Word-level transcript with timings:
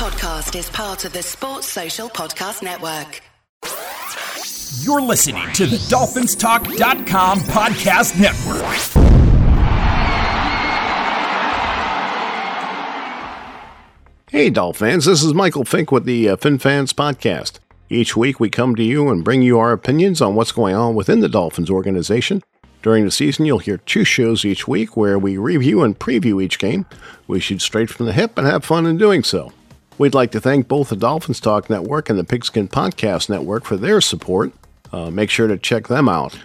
podcast 0.00 0.58
is 0.58 0.70
part 0.70 1.04
of 1.04 1.12
the 1.12 1.22
Sports 1.22 1.66
Social 1.66 2.08
Podcast 2.08 2.62
Network. 2.62 3.20
You're 4.82 5.02
listening 5.02 5.52
to 5.52 5.66
the 5.66 5.76
DolphinsTalk.com 5.76 7.40
podcast 7.40 8.18
network. 8.18 8.64
Hey, 14.30 14.48
Dolphins, 14.48 15.04
this 15.04 15.22
is 15.22 15.34
Michael 15.34 15.66
Fink 15.66 15.92
with 15.92 16.06
the 16.06 16.30
uh, 16.30 16.36
FinFans 16.36 16.94
Podcast. 16.94 17.58
Each 17.90 18.16
week 18.16 18.40
we 18.40 18.48
come 18.48 18.74
to 18.76 18.82
you 18.82 19.10
and 19.10 19.22
bring 19.22 19.42
you 19.42 19.58
our 19.58 19.72
opinions 19.72 20.22
on 20.22 20.34
what's 20.34 20.52
going 20.52 20.74
on 20.74 20.94
within 20.94 21.20
the 21.20 21.28
Dolphins 21.28 21.68
organization. 21.68 22.42
During 22.80 23.04
the 23.04 23.10
season, 23.10 23.44
you'll 23.44 23.58
hear 23.58 23.76
two 23.76 24.04
shows 24.04 24.46
each 24.46 24.66
week 24.66 24.96
where 24.96 25.18
we 25.18 25.36
review 25.36 25.82
and 25.82 25.98
preview 25.98 26.42
each 26.42 26.58
game. 26.58 26.86
We 27.26 27.38
shoot 27.38 27.60
straight 27.60 27.90
from 27.90 28.06
the 28.06 28.14
hip 28.14 28.38
and 28.38 28.46
have 28.46 28.64
fun 28.64 28.86
in 28.86 28.96
doing 28.96 29.24
so. 29.24 29.52
We'd 30.00 30.14
like 30.14 30.30
to 30.30 30.40
thank 30.40 30.66
both 30.66 30.88
the 30.88 30.96
Dolphins 30.96 31.40
Talk 31.40 31.68
Network 31.68 32.08
and 32.08 32.18
the 32.18 32.24
Pigskin 32.24 32.68
Podcast 32.68 33.28
Network 33.28 33.66
for 33.66 33.76
their 33.76 34.00
support. 34.00 34.50
Uh, 34.90 35.10
make 35.10 35.28
sure 35.28 35.46
to 35.46 35.58
check 35.58 35.88
them 35.88 36.08
out. 36.08 36.38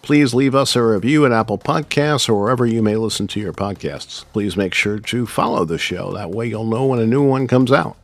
Please 0.00 0.32
leave 0.32 0.54
us 0.54 0.74
a 0.74 0.82
review 0.82 1.26
at 1.26 1.30
Apple 1.30 1.58
Podcasts 1.58 2.26
or 2.26 2.40
wherever 2.40 2.64
you 2.64 2.82
may 2.82 2.96
listen 2.96 3.26
to 3.26 3.38
your 3.38 3.52
podcasts. 3.52 4.24
Please 4.32 4.56
make 4.56 4.72
sure 4.72 4.98
to 4.98 5.26
follow 5.26 5.66
the 5.66 5.76
show. 5.76 6.14
That 6.14 6.30
way 6.30 6.46
you'll 6.46 6.64
know 6.64 6.86
when 6.86 7.00
a 7.00 7.06
new 7.06 7.22
one 7.22 7.46
comes 7.46 7.70
out. 7.70 7.98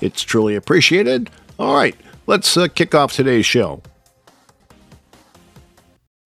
It's 0.00 0.22
truly 0.22 0.54
appreciated. 0.54 1.28
All 1.58 1.74
right, 1.74 1.94
let's 2.26 2.56
uh, 2.56 2.68
kick 2.68 2.94
off 2.94 3.12
today's 3.12 3.44
show. 3.44 3.82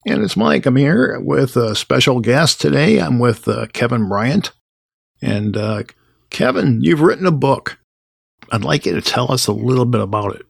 And 0.07 0.23
it's 0.23 0.37
Mike. 0.37 0.65
I'm 0.65 0.77
here 0.77 1.19
with 1.19 1.57
a 1.57 1.75
special 1.75 2.21
guest 2.21 2.61
today. 2.61 3.01
I'm 3.01 3.19
with 3.19 3.49
uh, 3.49 3.67
Kevin 3.73 4.09
Bryant. 4.09 4.53
And 5.21 5.57
uh, 5.57 5.83
Kevin, 6.31 6.83
you've 6.85 7.01
written 7.01 7.27
a 7.27 7.33
book. 7.33 7.79
I'd 8.53 8.65
like 8.65 8.87
you 8.87 8.95
to 8.95 9.03
tell 9.03 9.31
us 9.33 9.47
a 9.47 9.53
little 9.53 9.85
bit 9.85 10.01
about 10.01 10.35
it. 10.37 10.47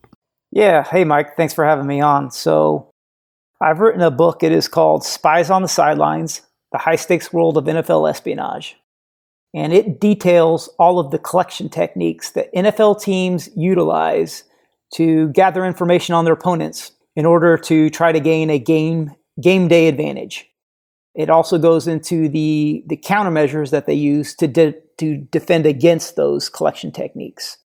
Yeah. 0.51 0.83
Hey, 0.83 1.03
Mike. 1.03 1.35
Thanks 1.37 1.53
for 1.53 1.65
having 1.65 1.87
me 1.87 2.01
on. 2.01 2.31
So, 2.31 2.89
I've 3.61 3.79
written 3.79 4.01
a 4.01 4.11
book. 4.11 4.41
It 4.41 4.51
is 4.51 4.67
called 4.67 5.03
Spies 5.03 5.49
on 5.49 5.61
the 5.61 5.67
Sidelines 5.67 6.41
The 6.71 6.77
High 6.77 6.95
Stakes 6.95 7.33
World 7.33 7.57
of 7.57 7.65
NFL 7.65 8.09
Espionage. 8.09 8.77
And 9.53 9.73
it 9.73 9.99
details 9.99 10.69
all 10.79 10.99
of 10.99 11.11
the 11.11 11.19
collection 11.19 11.69
techniques 11.69 12.31
that 12.31 12.53
NFL 12.53 13.01
teams 13.01 13.49
utilize 13.55 14.43
to 14.93 15.29
gather 15.29 15.65
information 15.65 16.15
on 16.15 16.25
their 16.25 16.33
opponents 16.33 16.91
in 17.15 17.25
order 17.25 17.57
to 17.57 17.89
try 17.89 18.11
to 18.11 18.19
gain 18.19 18.49
a 18.49 18.59
game, 18.59 19.11
game 19.41 19.67
day 19.67 19.87
advantage. 19.87 20.47
It 21.15 21.29
also 21.29 21.57
goes 21.57 21.87
into 21.87 22.29
the, 22.29 22.83
the 22.87 22.97
countermeasures 22.97 23.71
that 23.71 23.87
they 23.87 23.93
use 23.93 24.35
to, 24.35 24.47
de- 24.47 24.75
to 24.99 25.17
defend 25.17 25.65
against 25.65 26.15
those 26.15 26.47
collection 26.47 26.91
techniques. 26.91 27.57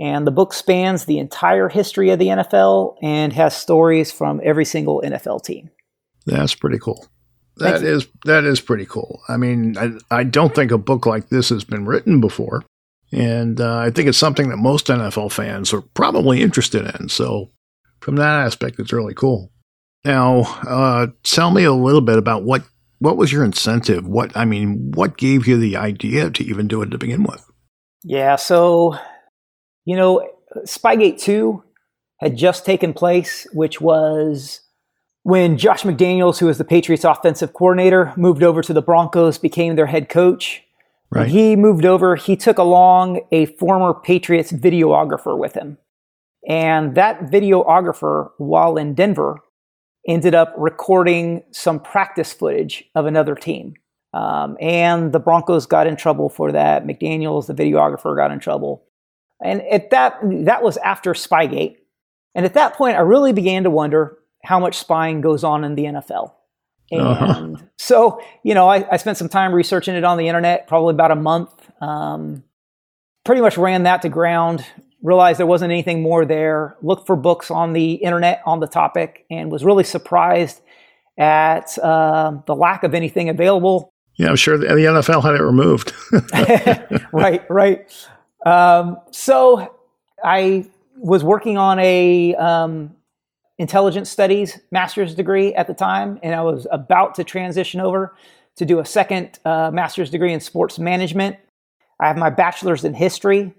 And 0.00 0.26
the 0.26 0.30
book 0.30 0.54
spans 0.54 1.04
the 1.04 1.18
entire 1.18 1.68
history 1.68 2.08
of 2.08 2.18
the 2.18 2.28
NFL 2.28 2.96
and 3.02 3.34
has 3.34 3.54
stories 3.54 4.10
from 4.10 4.40
every 4.42 4.64
single 4.64 5.02
NFL 5.04 5.44
team. 5.44 5.70
That's 6.24 6.54
pretty 6.54 6.78
cool. 6.78 7.06
That 7.58 7.82
is 7.82 8.06
that 8.24 8.44
is 8.44 8.60
pretty 8.60 8.86
cool. 8.86 9.20
I 9.28 9.36
mean, 9.36 9.76
I, 9.76 9.90
I 10.10 10.24
don't 10.24 10.54
think 10.54 10.70
a 10.70 10.78
book 10.78 11.04
like 11.04 11.28
this 11.28 11.50
has 11.50 11.62
been 11.62 11.84
written 11.84 12.18
before, 12.18 12.64
and 13.12 13.60
uh, 13.60 13.78
I 13.78 13.90
think 13.90 14.08
it's 14.08 14.16
something 14.16 14.48
that 14.48 14.56
most 14.56 14.86
NFL 14.86 15.30
fans 15.32 15.74
are 15.74 15.82
probably 15.82 16.40
interested 16.40 16.94
in. 16.98 17.10
So, 17.10 17.50
from 18.00 18.16
that 18.16 18.46
aspect, 18.46 18.78
it's 18.78 18.94
really 18.94 19.12
cool. 19.12 19.52
Now, 20.06 20.40
uh, 20.66 21.08
tell 21.22 21.50
me 21.50 21.64
a 21.64 21.72
little 21.74 22.00
bit 22.00 22.16
about 22.16 22.44
what 22.44 22.62
what 23.00 23.18
was 23.18 23.30
your 23.30 23.44
incentive? 23.44 24.06
What 24.06 24.34
I 24.34 24.46
mean, 24.46 24.92
what 24.92 25.18
gave 25.18 25.46
you 25.46 25.58
the 25.58 25.76
idea 25.76 26.30
to 26.30 26.44
even 26.44 26.66
do 26.66 26.80
it 26.80 26.90
to 26.92 26.98
begin 26.98 27.24
with? 27.24 27.44
Yeah, 28.02 28.36
so 28.36 28.96
you 29.84 29.96
know, 29.96 30.28
Spygate 30.66 31.20
2 31.20 31.62
had 32.20 32.36
just 32.36 32.64
taken 32.64 32.92
place, 32.92 33.46
which 33.52 33.80
was 33.80 34.60
when 35.22 35.58
Josh 35.58 35.82
McDaniels, 35.82 36.38
who 36.38 36.46
was 36.46 36.58
the 36.58 36.64
Patriots 36.64 37.04
offensive 37.04 37.52
coordinator, 37.52 38.12
moved 38.16 38.42
over 38.42 38.62
to 38.62 38.72
the 38.72 38.82
Broncos, 38.82 39.38
became 39.38 39.76
their 39.76 39.86
head 39.86 40.08
coach. 40.08 40.62
Right. 41.10 41.22
When 41.22 41.30
he 41.30 41.56
moved 41.56 41.84
over, 41.84 42.16
he 42.16 42.36
took 42.36 42.58
along 42.58 43.20
a 43.32 43.46
former 43.46 43.94
Patriots 43.94 44.52
videographer 44.52 45.36
with 45.36 45.54
him. 45.54 45.78
And 46.48 46.94
that 46.94 47.20
videographer, 47.22 48.30
while 48.38 48.76
in 48.76 48.94
Denver, 48.94 49.38
ended 50.06 50.34
up 50.34 50.54
recording 50.56 51.42
some 51.50 51.80
practice 51.80 52.32
footage 52.32 52.84
of 52.94 53.06
another 53.06 53.34
team. 53.34 53.74
Um, 54.14 54.56
and 54.60 55.12
the 55.12 55.20
Broncos 55.20 55.66
got 55.66 55.86
in 55.86 55.96
trouble 55.96 56.28
for 56.28 56.52
that. 56.52 56.86
McDaniels, 56.86 57.46
the 57.46 57.54
videographer, 57.54 58.16
got 58.16 58.32
in 58.32 58.40
trouble. 58.40 58.84
And 59.42 59.62
at 59.62 59.90
that, 59.90 60.18
that 60.22 60.62
was 60.62 60.76
after 60.78 61.14
Spygate. 61.14 61.76
And 62.34 62.44
at 62.44 62.54
that 62.54 62.74
point, 62.74 62.96
I 62.96 63.00
really 63.00 63.32
began 63.32 63.64
to 63.64 63.70
wonder 63.70 64.18
how 64.44 64.60
much 64.60 64.78
spying 64.78 65.20
goes 65.20 65.44
on 65.44 65.64
in 65.64 65.74
the 65.74 65.84
NFL. 65.84 66.32
Uh-huh. 66.92 67.34
And 67.36 67.56
uh-huh. 67.56 67.64
so, 67.78 68.22
you 68.42 68.54
know, 68.54 68.68
I, 68.68 68.86
I, 68.90 68.96
spent 68.96 69.16
some 69.16 69.28
time 69.28 69.52
researching 69.52 69.94
it 69.94 70.02
on 70.02 70.18
the 70.18 70.26
internet, 70.26 70.66
probably 70.66 70.92
about 70.92 71.12
a 71.12 71.16
month. 71.16 71.50
Um, 71.80 72.42
pretty 73.24 73.42
much 73.42 73.56
ran 73.56 73.84
that 73.84 74.02
to 74.02 74.08
ground, 74.08 74.64
realized 75.02 75.38
there 75.38 75.46
wasn't 75.46 75.70
anything 75.70 76.02
more 76.02 76.24
there, 76.24 76.76
looked 76.82 77.06
for 77.06 77.16
books 77.16 77.50
on 77.50 77.72
the 77.74 77.94
internet 77.94 78.42
on 78.44 78.60
the 78.60 78.66
topic, 78.66 79.24
and 79.30 79.52
was 79.52 79.64
really 79.64 79.84
surprised 79.84 80.60
at 81.16 81.78
uh, 81.78 82.32
the 82.46 82.54
lack 82.56 82.82
of 82.82 82.94
anything 82.94 83.28
available. 83.28 83.92
Yeah, 84.16 84.28
I'm 84.28 84.36
sure 84.36 84.58
the, 84.58 84.66
the 84.66 84.72
NFL 84.72 85.22
had 85.22 85.34
it 85.34 85.42
removed. 85.42 85.92
right, 87.12 87.48
right. 87.48 88.08
Um, 88.46 88.98
so 89.10 89.74
I 90.24 90.66
was 90.96 91.24
working 91.24 91.58
on 91.58 91.78
a 91.78 92.34
um, 92.36 92.94
intelligence 93.58 94.10
studies 94.10 94.58
master's 94.70 95.14
degree 95.14 95.54
at 95.54 95.66
the 95.66 95.74
time, 95.74 96.18
and 96.22 96.34
I 96.34 96.42
was 96.42 96.66
about 96.70 97.14
to 97.16 97.24
transition 97.24 97.80
over 97.80 98.14
to 98.56 98.64
do 98.64 98.78
a 98.78 98.84
second 98.84 99.38
uh, 99.44 99.70
master's 99.70 100.10
degree 100.10 100.32
in 100.32 100.40
sports 100.40 100.78
management. 100.78 101.36
I 102.00 102.08
have 102.08 102.16
my 102.16 102.30
bachelor's 102.30 102.84
in 102.84 102.94
history. 102.94 103.54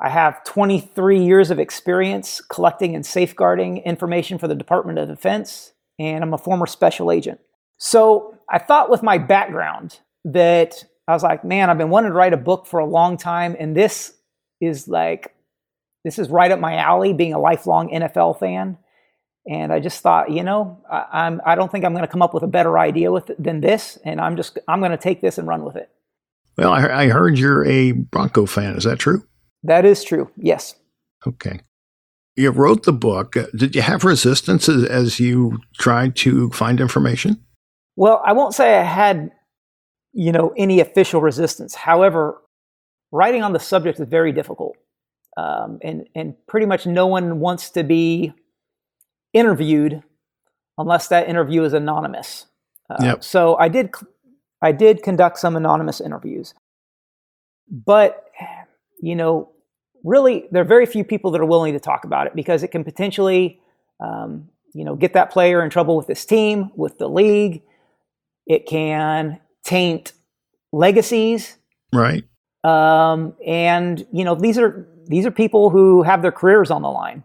I 0.00 0.08
have 0.08 0.42
23 0.44 1.24
years 1.24 1.50
of 1.50 1.58
experience 1.58 2.40
collecting 2.40 2.94
and 2.94 3.06
safeguarding 3.06 3.78
information 3.78 4.38
for 4.38 4.48
the 4.48 4.54
Department 4.54 4.98
of 4.98 5.08
Defense, 5.08 5.72
and 5.98 6.24
I'm 6.24 6.34
a 6.34 6.38
former 6.38 6.66
special 6.66 7.12
agent. 7.12 7.40
So 7.78 8.38
I 8.50 8.58
thought 8.58 8.90
with 8.90 9.02
my 9.02 9.18
background 9.18 10.00
that 10.24 10.84
I 11.06 11.12
was 11.12 11.22
like, 11.22 11.44
man, 11.44 11.68
I've 11.68 11.78
been 11.78 11.90
wanting 11.90 12.10
to 12.10 12.16
write 12.16 12.32
a 12.32 12.38
book 12.38 12.66
for 12.66 12.80
a 12.80 12.86
long 12.86 13.16
time, 13.16 13.56
and 13.58 13.76
this 13.76 14.14
is 14.62 14.88
like, 14.88 15.34
this 16.04 16.18
is 16.18 16.30
right 16.30 16.50
up 16.50 16.60
my 16.60 16.76
alley, 16.76 17.12
being 17.12 17.34
a 17.34 17.38
lifelong 17.38 17.90
NFL 17.90 18.38
fan. 18.38 18.78
And 19.46 19.72
I 19.72 19.80
just 19.80 20.00
thought, 20.00 20.30
you 20.30 20.44
know, 20.44 20.80
I, 20.90 21.04
I'm 21.12 21.40
I 21.44 21.56
don't 21.56 21.70
think 21.70 21.84
I'm 21.84 21.92
going 21.92 22.06
to 22.06 22.10
come 22.10 22.22
up 22.22 22.32
with 22.32 22.44
a 22.44 22.48
better 22.48 22.78
idea 22.78 23.10
with 23.10 23.28
it 23.30 23.42
than 23.42 23.60
this, 23.60 23.98
and 24.04 24.20
I'm 24.20 24.36
just 24.36 24.56
I'm 24.68 24.78
going 24.78 24.92
to 24.92 24.96
take 24.96 25.20
this 25.20 25.36
and 25.36 25.48
run 25.48 25.64
with 25.64 25.74
it. 25.74 25.90
Well, 26.56 26.72
I, 26.72 26.86
I 26.86 27.08
heard 27.08 27.38
you're 27.38 27.64
a 27.64 27.92
Bronco 27.92 28.46
fan. 28.46 28.76
Is 28.76 28.84
that 28.84 29.00
true? 29.00 29.26
That 29.64 29.84
is 29.84 30.04
true. 30.04 30.30
Yes. 30.36 30.76
Okay. 31.26 31.60
You 32.36 32.50
wrote 32.50 32.84
the 32.84 32.92
book. 32.92 33.36
Did 33.56 33.74
you 33.74 33.82
have 33.82 34.04
resistance 34.04 34.68
as, 34.68 34.84
as 34.84 35.20
you 35.20 35.58
tried 35.78 36.14
to 36.16 36.50
find 36.50 36.80
information? 36.80 37.44
Well, 37.96 38.22
I 38.24 38.32
won't 38.32 38.54
say 38.54 38.78
I 38.78 38.82
had, 38.82 39.30
you 40.12 40.32
know, 40.32 40.54
any 40.56 40.80
official 40.80 41.20
resistance. 41.20 41.74
However, 41.74 42.41
writing 43.12 43.42
on 43.42 43.52
the 43.52 43.60
subject 43.60 44.00
is 44.00 44.08
very 44.08 44.32
difficult. 44.32 44.76
Um, 45.36 45.78
and, 45.82 46.06
and 46.14 46.34
pretty 46.46 46.66
much 46.66 46.84
no 46.84 47.06
one 47.06 47.38
wants 47.38 47.70
to 47.70 47.84
be 47.84 48.34
interviewed 49.32 50.02
unless 50.76 51.08
that 51.08 51.28
interview 51.28 51.62
is 51.62 51.72
anonymous. 51.72 52.46
Uh, 52.90 52.96
yep. 53.00 53.24
So 53.24 53.56
I 53.56 53.68
did, 53.68 53.92
I 54.60 54.72
did 54.72 55.02
conduct 55.02 55.38
some 55.38 55.56
anonymous 55.56 56.00
interviews, 56.00 56.54
but 57.70 58.24
you 59.00 59.16
know, 59.16 59.50
really, 60.04 60.46
there 60.50 60.62
are 60.62 60.66
very 60.66 60.86
few 60.86 61.04
people 61.04 61.30
that 61.32 61.40
are 61.40 61.46
willing 61.46 61.72
to 61.74 61.80
talk 61.80 62.04
about 62.04 62.26
it 62.26 62.34
because 62.34 62.62
it 62.62 62.68
can 62.68 62.84
potentially, 62.84 63.60
um, 64.00 64.48
you 64.74 64.84
know, 64.84 64.94
get 64.94 65.12
that 65.14 65.30
player 65.30 65.62
in 65.62 65.70
trouble 65.70 65.96
with 65.96 66.06
this 66.06 66.24
team, 66.24 66.70
with 66.76 66.98
the 66.98 67.08
league. 67.08 67.62
It 68.46 68.66
can 68.66 69.40
taint 69.64 70.12
legacies. 70.72 71.56
Right. 71.92 72.24
Um, 72.64 73.34
and 73.44 74.06
you 74.12 74.24
know, 74.24 74.34
these 74.34 74.58
are 74.58 74.86
these 75.06 75.26
are 75.26 75.30
people 75.30 75.70
who 75.70 76.02
have 76.02 76.22
their 76.22 76.32
careers 76.32 76.70
on 76.70 76.82
the 76.82 76.90
line. 76.90 77.24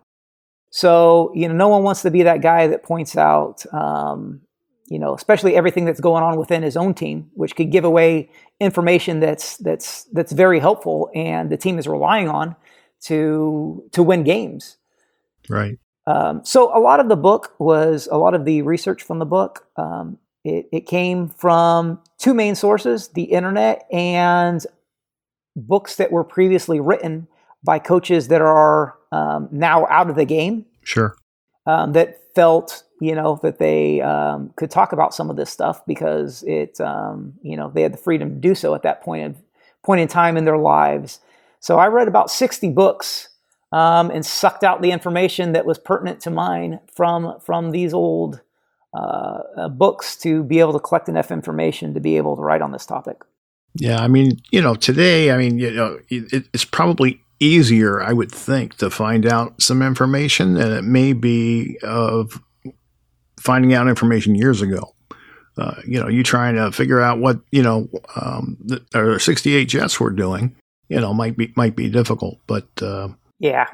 So 0.69 1.31
you 1.35 1.47
know, 1.47 1.53
no 1.53 1.67
one 1.67 1.83
wants 1.83 2.01
to 2.03 2.11
be 2.11 2.23
that 2.23 2.41
guy 2.41 2.67
that 2.67 2.83
points 2.83 3.17
out, 3.17 3.65
um, 3.73 4.41
you 4.87 4.99
know, 4.99 5.13
especially 5.13 5.55
everything 5.55 5.85
that's 5.85 5.99
going 5.99 6.23
on 6.23 6.37
within 6.37 6.63
his 6.63 6.75
own 6.75 6.93
team, 6.93 7.29
which 7.33 7.55
could 7.55 7.71
give 7.71 7.83
away 7.83 8.29
information 8.59 9.19
that's 9.19 9.57
that's 9.57 10.05
that's 10.13 10.31
very 10.31 10.59
helpful, 10.59 11.09
and 11.13 11.49
the 11.49 11.57
team 11.57 11.77
is 11.77 11.87
relying 11.87 12.29
on 12.29 12.55
to 13.01 13.83
to 13.91 14.03
win 14.03 14.23
games. 14.23 14.77
Right. 15.49 15.77
Um, 16.07 16.43
so 16.45 16.75
a 16.75 16.79
lot 16.79 16.99
of 16.99 17.09
the 17.09 17.17
book 17.17 17.53
was 17.59 18.07
a 18.09 18.17
lot 18.17 18.33
of 18.33 18.45
the 18.45 18.61
research 18.61 19.03
from 19.03 19.19
the 19.19 19.25
book. 19.25 19.67
Um, 19.75 20.17
it, 20.45 20.69
it, 20.71 20.87
came 20.87 21.27
from 21.27 21.99
two 22.17 22.33
main 22.33 22.55
sources: 22.55 23.09
the 23.09 23.23
internet 23.23 23.85
and 23.91 24.65
books 25.57 25.95
that 25.97 26.11
were 26.11 26.23
previously 26.23 26.79
written 26.79 27.27
by 27.63 27.79
coaches 27.79 28.29
that 28.29 28.41
are 28.41 28.95
um, 29.11 29.49
now 29.51 29.85
out 29.87 30.09
of 30.09 30.15
the 30.15 30.25
game. 30.25 30.65
Sure. 30.83 31.15
Um, 31.65 31.91
that 31.93 32.33
felt, 32.33 32.83
you 33.01 33.13
know, 33.13 33.39
that 33.43 33.59
they 33.59 33.99
um, 34.01 34.53
could 34.55 34.71
talk 34.71 34.93
about 34.93 35.13
some 35.13 35.29
of 35.29 35.35
this 35.35 35.49
stuff 35.49 35.85
because 35.85 36.43
it, 36.43 36.79
um, 36.79 37.33
you 37.41 37.57
know, 37.57 37.69
they 37.73 37.81
had 37.81 37.93
the 37.93 37.97
freedom 37.97 38.29
to 38.29 38.35
do 38.35 38.55
so 38.55 38.73
at 38.73 38.83
that 38.83 39.01
point 39.01 39.25
of 39.25 39.35
point 39.83 40.01
in 40.01 40.07
time 40.07 40.37
in 40.37 40.45
their 40.45 40.57
lives. 40.57 41.19
So 41.59 41.77
I 41.77 41.87
read 41.87 42.07
about 42.07 42.29
60 42.29 42.69
books 42.69 43.29
um, 43.71 44.11
and 44.11 44.25
sucked 44.25 44.63
out 44.63 44.81
the 44.81 44.91
information 44.91 45.53
that 45.53 45.65
was 45.65 45.77
pertinent 45.77 46.21
to 46.21 46.29
mine 46.29 46.79
from 46.93 47.39
from 47.41 47.71
these 47.71 47.93
old 47.93 48.41
uh, 48.93 49.39
uh, 49.57 49.69
books 49.69 50.15
to 50.17 50.43
be 50.43 50.59
able 50.59 50.73
to 50.73 50.79
collect 50.79 51.09
enough 51.09 51.31
information 51.31 51.93
to 51.93 51.99
be 51.99 52.17
able 52.17 52.35
to 52.35 52.41
write 52.41 52.61
on 52.61 52.71
this 52.71 52.85
topic. 52.85 53.17
Yeah, 53.79 53.99
I 53.99 54.07
mean, 54.07 54.41
you 54.51 54.61
know, 54.61 54.75
today, 54.75 55.31
I 55.31 55.37
mean, 55.37 55.59
you 55.59 55.71
know, 55.71 55.99
it, 56.09 56.47
it's 56.53 56.65
probably 56.65 57.21
easier, 57.39 58.01
I 58.01 58.13
would 58.13 58.31
think, 58.31 58.75
to 58.77 58.89
find 58.89 59.25
out 59.25 59.61
some 59.61 59.81
information 59.81 60.55
than 60.55 60.71
it 60.71 60.83
may 60.83 61.13
be 61.13 61.77
of 61.83 62.41
finding 63.39 63.73
out 63.73 63.87
information 63.87 64.35
years 64.35 64.61
ago. 64.61 64.93
Uh, 65.57 65.75
you 65.87 65.99
know, 65.99 66.07
you 66.07 66.23
trying 66.23 66.55
to 66.55 66.71
figure 66.71 67.01
out 67.01 67.19
what 67.19 67.39
you 67.51 67.63
know 67.63 67.89
um, 68.15 68.57
the, 68.59 69.19
68 69.19 69.65
Jets 69.65 69.99
were 69.99 70.11
doing, 70.11 70.55
you 70.87 70.99
know, 70.99 71.13
might 71.13 71.35
be 71.35 71.51
might 71.55 71.75
be 71.75 71.89
difficult, 71.89 72.37
but 72.45 72.67
uh, 72.81 73.07
yeah, 73.39 73.67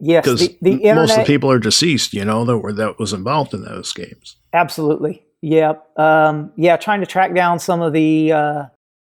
yes, 0.00 0.24
because 0.24 0.40
the, 0.40 0.58
the 0.62 0.72
internet, 0.72 0.96
most 0.96 1.10
of 1.12 1.16
the 1.18 1.24
people 1.24 1.50
are 1.50 1.58
deceased, 1.58 2.14
you 2.14 2.24
know, 2.24 2.44
that 2.46 2.58
were 2.58 2.72
that 2.72 2.98
was 2.98 3.12
involved 3.12 3.52
in 3.52 3.62
those 3.62 3.92
games. 3.92 4.36
Absolutely, 4.54 5.22
yeah, 5.42 5.74
um, 5.96 6.50
yeah. 6.56 6.78
Trying 6.78 7.00
to 7.00 7.06
track 7.06 7.34
down 7.34 7.58
some 7.58 7.82
of 7.82 7.92
the 7.92 8.32
uh, 8.32 8.64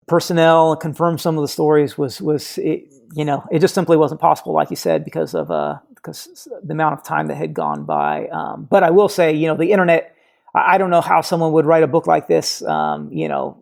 personnel 0.06 0.72
and 0.72 0.81
confirm 0.81 1.19
some 1.19 1.37
of 1.37 1.43
the 1.43 1.49
stories 1.49 1.96
was 1.96 2.20
was 2.20 2.58
it, 2.58 2.84
you 3.12 3.25
know 3.25 3.44
it 3.50 3.60
just 3.60 3.75
simply 3.75 3.96
wasn't 3.96 4.20
possible, 4.20 4.52
like 4.52 4.70
you 4.70 4.76
said, 4.76 5.04
because 5.04 5.34
of 5.34 5.50
uh, 5.50 5.78
because 5.94 6.49
the 6.62 6.72
amount 6.72 6.94
of 6.94 7.04
time 7.04 7.28
that 7.28 7.37
had 7.37 7.54
gone 7.54 7.84
by. 7.84 8.26
Um, 8.28 8.66
but 8.70 8.82
I 8.82 8.90
will 8.90 9.08
say, 9.08 9.32
you 9.32 9.46
know, 9.46 9.56
the 9.56 9.72
internet. 9.72 10.14
I, 10.54 10.75
I 10.75 10.78
don't 10.78 10.90
know 10.90 11.00
how 11.00 11.20
someone 11.20 11.52
would 11.52 11.66
write 11.66 11.82
a 11.82 11.88
book 11.88 12.06
like 12.06 12.28
this, 12.28 12.62
um, 12.62 13.10
you 13.12 13.28
know, 13.28 13.58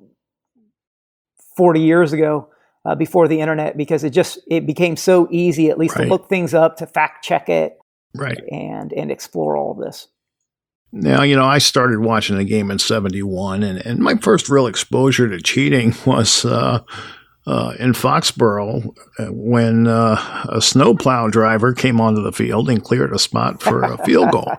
forty 1.57 1.81
years 1.81 2.13
ago 2.13 2.49
uh, 2.85 2.95
before 2.95 3.29
the 3.29 3.41
internet 3.41 3.77
because 3.77 4.05
it 4.05 4.11
just 4.11 4.39
it 4.49 4.67
became 4.67 4.97
so 4.97 5.29
easy 5.31 5.71
at 5.71 5.79
least 5.79 5.97
right. 5.97 6.05
to 6.05 6.11
look 6.11 6.29
things 6.29 6.55
up 6.55 6.77
to 6.77 6.87
fact 6.87 7.25
check 7.25 7.49
it 7.49 7.79
right 8.15 8.43
and 8.51 8.93
and 8.93 9.11
explore 9.11 9.57
all 9.57 9.73
of 9.73 9.79
this 9.79 10.09
now 10.93 11.23
you 11.23 11.37
know 11.37 11.45
i 11.45 11.59
started 11.59 12.01
watching 12.01 12.37
the 12.37 12.45
game 12.45 12.71
in 12.71 12.79
71 12.79 13.63
and, 13.63 13.85
and 13.87 13.99
my 14.01 14.15
first 14.17 14.49
real 14.49 14.67
exposure 14.67 15.29
to 15.29 15.41
cheating 15.41 15.95
was 16.07 16.45
uh, 16.45 16.81
uh, 17.47 17.75
in 17.79 17.93
Foxborough 17.93 18.95
uh, 19.19 19.33
when 19.33 19.87
uh, 19.87 20.45
a 20.51 20.61
snowplow 20.61 21.29
driver 21.29 21.73
came 21.73 22.01
onto 22.01 22.23
the 22.23 22.33
field 22.33 22.69
and 22.69 22.85
cleared 22.85 23.13
a 23.13 23.19
spot 23.19 23.63
for 23.63 23.83
a 23.83 23.99
field 24.05 24.31
goal. 24.31 24.53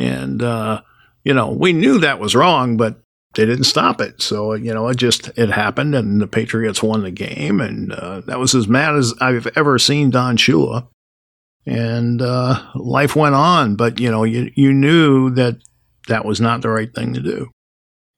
And, 0.00 0.44
uh, 0.44 0.82
you 1.24 1.34
know, 1.34 1.50
we 1.50 1.72
knew 1.72 1.98
that 1.98 2.20
was 2.20 2.36
wrong, 2.36 2.76
but 2.76 3.00
they 3.34 3.44
didn't 3.46 3.64
stop 3.64 4.00
it. 4.00 4.20
So 4.22 4.54
you 4.54 4.72
know, 4.72 4.88
it 4.88 4.96
just 4.96 5.28
it 5.36 5.50
happened, 5.50 5.94
and 5.94 6.20
the 6.20 6.26
Patriots 6.26 6.82
won 6.82 7.02
the 7.02 7.10
game, 7.10 7.60
and 7.60 7.92
uh, 7.92 8.20
that 8.22 8.38
was 8.38 8.54
as 8.54 8.68
mad 8.68 8.96
as 8.96 9.14
I've 9.20 9.46
ever 9.56 9.78
seen 9.78 10.10
Don 10.10 10.36
Shula. 10.36 10.88
And 11.68 12.22
uh, 12.22 12.62
life 12.74 13.14
went 13.16 13.34
on, 13.34 13.76
but 13.76 14.00
you 14.00 14.10
know, 14.10 14.24
you 14.24 14.50
you 14.54 14.72
knew 14.72 15.30
that 15.30 15.58
that 16.08 16.24
was 16.24 16.40
not 16.40 16.62
the 16.62 16.70
right 16.70 16.92
thing 16.94 17.14
to 17.14 17.20
do. 17.20 17.50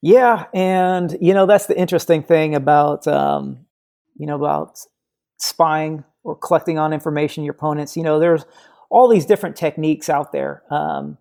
Yeah, 0.02 0.46
and 0.54 1.16
you 1.20 1.34
know 1.34 1.46
that's 1.46 1.66
the 1.66 1.78
interesting 1.78 2.22
thing 2.22 2.54
about 2.54 3.06
um, 3.06 3.66
you 4.16 4.26
know 4.26 4.36
about 4.36 4.78
spying 5.38 6.04
or 6.22 6.36
collecting 6.36 6.78
on 6.78 6.92
information 6.92 7.44
your 7.44 7.54
opponents. 7.54 7.96
You 7.96 8.02
know, 8.02 8.18
there's 8.18 8.44
all 8.90 9.08
these 9.08 9.26
different 9.26 9.56
techniques 9.56 10.08
out 10.08 10.32
there, 10.32 10.62
um, 10.70 11.18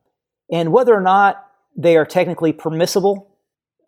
and 0.51 0.71
whether 0.71 0.93
or 0.93 1.01
not 1.01 1.45
they 1.75 1.97
are 1.97 2.05
technically 2.05 2.53
permissible 2.53 3.29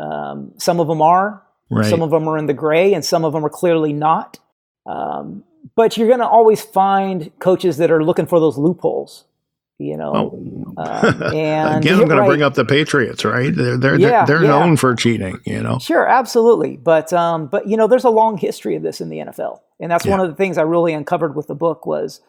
um, 0.01 0.53
some 0.57 0.79
of 0.79 0.87
them 0.87 1.01
are, 1.01 1.43
right. 1.69 1.85
some 1.85 2.01
of 2.01 2.09
them 2.09 2.27
are 2.27 2.37
in 2.37 2.47
the 2.47 2.53
gray, 2.53 2.93
and 2.93 3.05
some 3.05 3.23
of 3.23 3.33
them 3.33 3.45
are 3.45 3.49
clearly 3.49 3.93
not. 3.93 4.39
Um, 4.85 5.43
but 5.75 5.97
you're 5.97 6.07
going 6.07 6.19
to 6.19 6.27
always 6.27 6.61
find 6.61 7.31
coaches 7.39 7.77
that 7.77 7.91
are 7.91 8.03
looking 8.03 8.25
for 8.25 8.39
those 8.39 8.57
loopholes. 8.57 9.25
You 9.77 9.97
know, 9.97 10.13
oh. 10.77 10.83
um, 10.83 11.23
and 11.33 11.83
again, 11.83 11.99
I'm 11.99 12.07
going 12.07 12.09
right. 12.09 12.19
to 12.19 12.27
bring 12.27 12.43
up 12.43 12.53
the 12.53 12.65
Patriots, 12.65 13.25
right? 13.25 13.53
They're 13.53 13.77
they're 13.77 13.99
yeah, 13.99 14.25
they're, 14.25 14.37
they're 14.37 14.43
yeah. 14.43 14.59
known 14.59 14.77
for 14.77 14.93
cheating. 14.95 15.39
You 15.43 15.63
know, 15.63 15.79
sure, 15.79 16.05
absolutely. 16.05 16.77
But 16.77 17.11
um, 17.13 17.47
but 17.47 17.67
you 17.67 17.77
know, 17.77 17.87
there's 17.87 18.03
a 18.03 18.11
long 18.11 18.37
history 18.37 18.75
of 18.75 18.83
this 18.83 19.01
in 19.01 19.09
the 19.09 19.17
NFL, 19.17 19.59
and 19.79 19.91
that's 19.91 20.05
yeah. 20.05 20.11
one 20.11 20.19
of 20.19 20.29
the 20.29 20.35
things 20.35 20.59
I 20.59 20.61
really 20.61 20.93
uncovered 20.93 21.35
with 21.35 21.47
the 21.47 21.55
book 21.55 21.87
was 21.87 22.21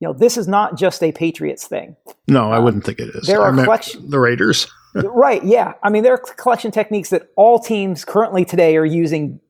you 0.00 0.06
know, 0.06 0.14
this 0.14 0.36
is 0.36 0.46
not 0.46 0.76
just 0.76 1.02
a 1.02 1.10
Patriots 1.12 1.66
thing. 1.66 1.96
No, 2.28 2.52
I 2.52 2.58
um, 2.58 2.64
wouldn't 2.64 2.84
think 2.84 3.00
it 3.00 3.14
is. 3.14 3.26
There 3.26 3.40
are 3.40 3.52
collection, 3.52 4.08
the 4.10 4.20
Raiders. 4.20 4.68
right. 4.94 5.42
Yeah. 5.44 5.74
I 5.82 5.90
mean, 5.90 6.02
there 6.04 6.14
are 6.14 6.18
collection 6.18 6.70
techniques 6.70 7.10
that 7.10 7.28
all 7.36 7.58
teams 7.58 8.04
currently 8.04 8.44
today 8.44 8.76
are 8.76 8.84
using 8.84 9.40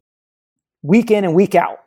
week 0.83 1.11
in 1.11 1.25
and 1.25 1.35
week 1.35 1.55
out. 1.55 1.81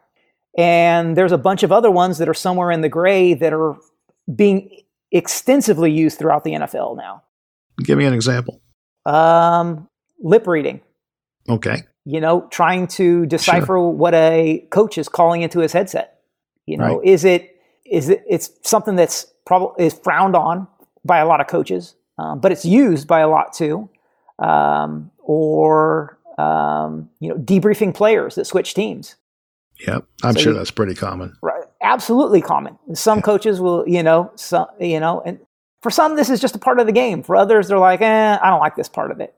And 0.58 1.16
there's 1.16 1.32
a 1.32 1.38
bunch 1.38 1.64
of 1.64 1.72
other 1.72 1.90
ones 1.90 2.18
that 2.18 2.28
are 2.28 2.34
somewhere 2.34 2.72
in 2.72 2.82
the 2.82 2.90
gray 2.90 3.34
that 3.34 3.54
are 3.54 3.78
being 4.34 4.82
extensively 5.12 5.92
used 5.92 6.18
throughout 6.18 6.44
the 6.44 6.52
NFL 6.52 6.98
now. 6.98 7.24
Give 7.84 7.98
me 7.98 8.06
an 8.06 8.14
example. 8.14 8.62
Um, 9.06 9.88
lip 10.20 10.48
reading. 10.48 10.82
Okay. 11.50 11.84
You 12.06 12.20
know, 12.20 12.48
trying 12.52 12.88
to 12.88 13.26
decipher 13.26 13.66
sure. 13.66 13.90
what 13.90 14.14
a 14.14 14.66
coach 14.72 14.98
is 14.98 15.08
calling 15.08 15.42
into 15.42 15.60
his 15.60 15.72
headset. 15.72 16.20
You 16.66 16.78
know, 16.78 16.98
right. 16.98 17.08
is 17.08 17.26
it 17.26 17.60
is 17.86 18.10
it, 18.10 18.24
it's 18.30 18.52
something 18.64 18.96
that's 18.96 19.26
probably 19.46 19.86
is 19.86 19.94
frowned 19.94 20.36
on 20.36 20.68
by 21.04 21.20
a 21.20 21.26
lot 21.26 21.42
of 21.42 21.48
coaches, 21.48 21.96
um, 22.18 22.40
but 22.40 22.52
it's 22.52 22.66
used 22.66 23.08
by 23.08 23.20
a 23.20 23.28
lot 23.28 23.54
too. 23.54 23.90
Um, 24.40 25.12
or 25.20 26.18
um, 26.38 27.10
you 27.20 27.30
know, 27.30 27.36
debriefing 27.36 27.94
players 27.94 28.36
that 28.36 28.46
switch 28.46 28.74
teams. 28.74 29.16
Yeah, 29.88 30.00
I'm 30.24 30.34
so 30.34 30.40
sure 30.40 30.52
you, 30.52 30.58
that's 30.58 30.72
pretty 30.72 30.96
common. 30.96 31.36
Right, 31.42 31.64
absolutely 31.82 32.42
common. 32.42 32.78
Some 32.94 33.20
yeah. 33.20 33.24
coaches 33.24 33.60
will, 33.60 33.88
you 33.88 34.04
know, 34.04 34.32
some, 34.36 34.68
you 34.80 35.00
know, 35.00 35.22
and 35.26 35.40
for 35.82 35.90
some 35.90 36.16
this 36.16 36.30
is 36.30 36.40
just 36.40 36.56
a 36.56 36.60
part 36.60 36.80
of 36.80 36.86
the 36.86 36.92
game. 36.92 37.24
For 37.24 37.36
others, 37.36 37.68
they're 37.68 37.80
like, 37.80 38.02
eh, 38.02 38.38
I 38.42 38.50
don't 38.50 38.60
like 38.60 38.76
this 38.76 38.90
part 38.90 39.12
of 39.12 39.20
it. 39.20 39.34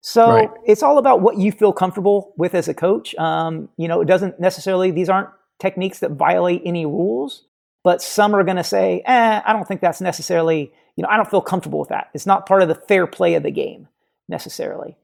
So 0.00 0.28
right. 0.28 0.50
it's 0.64 0.82
all 0.82 0.98
about 0.98 1.20
what 1.20 1.38
you 1.38 1.50
feel 1.52 1.72
comfortable 1.72 2.32
with 2.36 2.54
as 2.54 2.68
a 2.68 2.74
coach. 2.74 3.14
Um, 3.16 3.68
you 3.76 3.88
know, 3.88 4.00
it 4.00 4.06
doesn't 4.06 4.38
necessarily; 4.40 4.90
these 4.90 5.08
aren't 5.08 5.30
techniques 5.58 5.98
that 6.00 6.12
violate 6.12 6.62
any 6.64 6.86
rules 6.86 7.44
but 7.86 8.02
some 8.02 8.34
are 8.34 8.42
going 8.42 8.56
to 8.56 8.64
say, 8.64 9.00
eh, 9.06 9.40
I 9.46 9.52
don't 9.52 9.64
think 9.68 9.80
that's 9.80 10.00
necessarily, 10.00 10.72
you 10.96 11.02
know, 11.02 11.08
I 11.08 11.16
don't 11.16 11.30
feel 11.30 11.40
comfortable 11.40 11.78
with 11.78 11.90
that. 11.90 12.08
It's 12.14 12.26
not 12.26 12.44
part 12.44 12.62
of 12.62 12.66
the 12.66 12.74
fair 12.74 13.06
play 13.06 13.34
of 13.34 13.44
the 13.44 13.52
game 13.52 13.86
necessarily. 14.28 14.96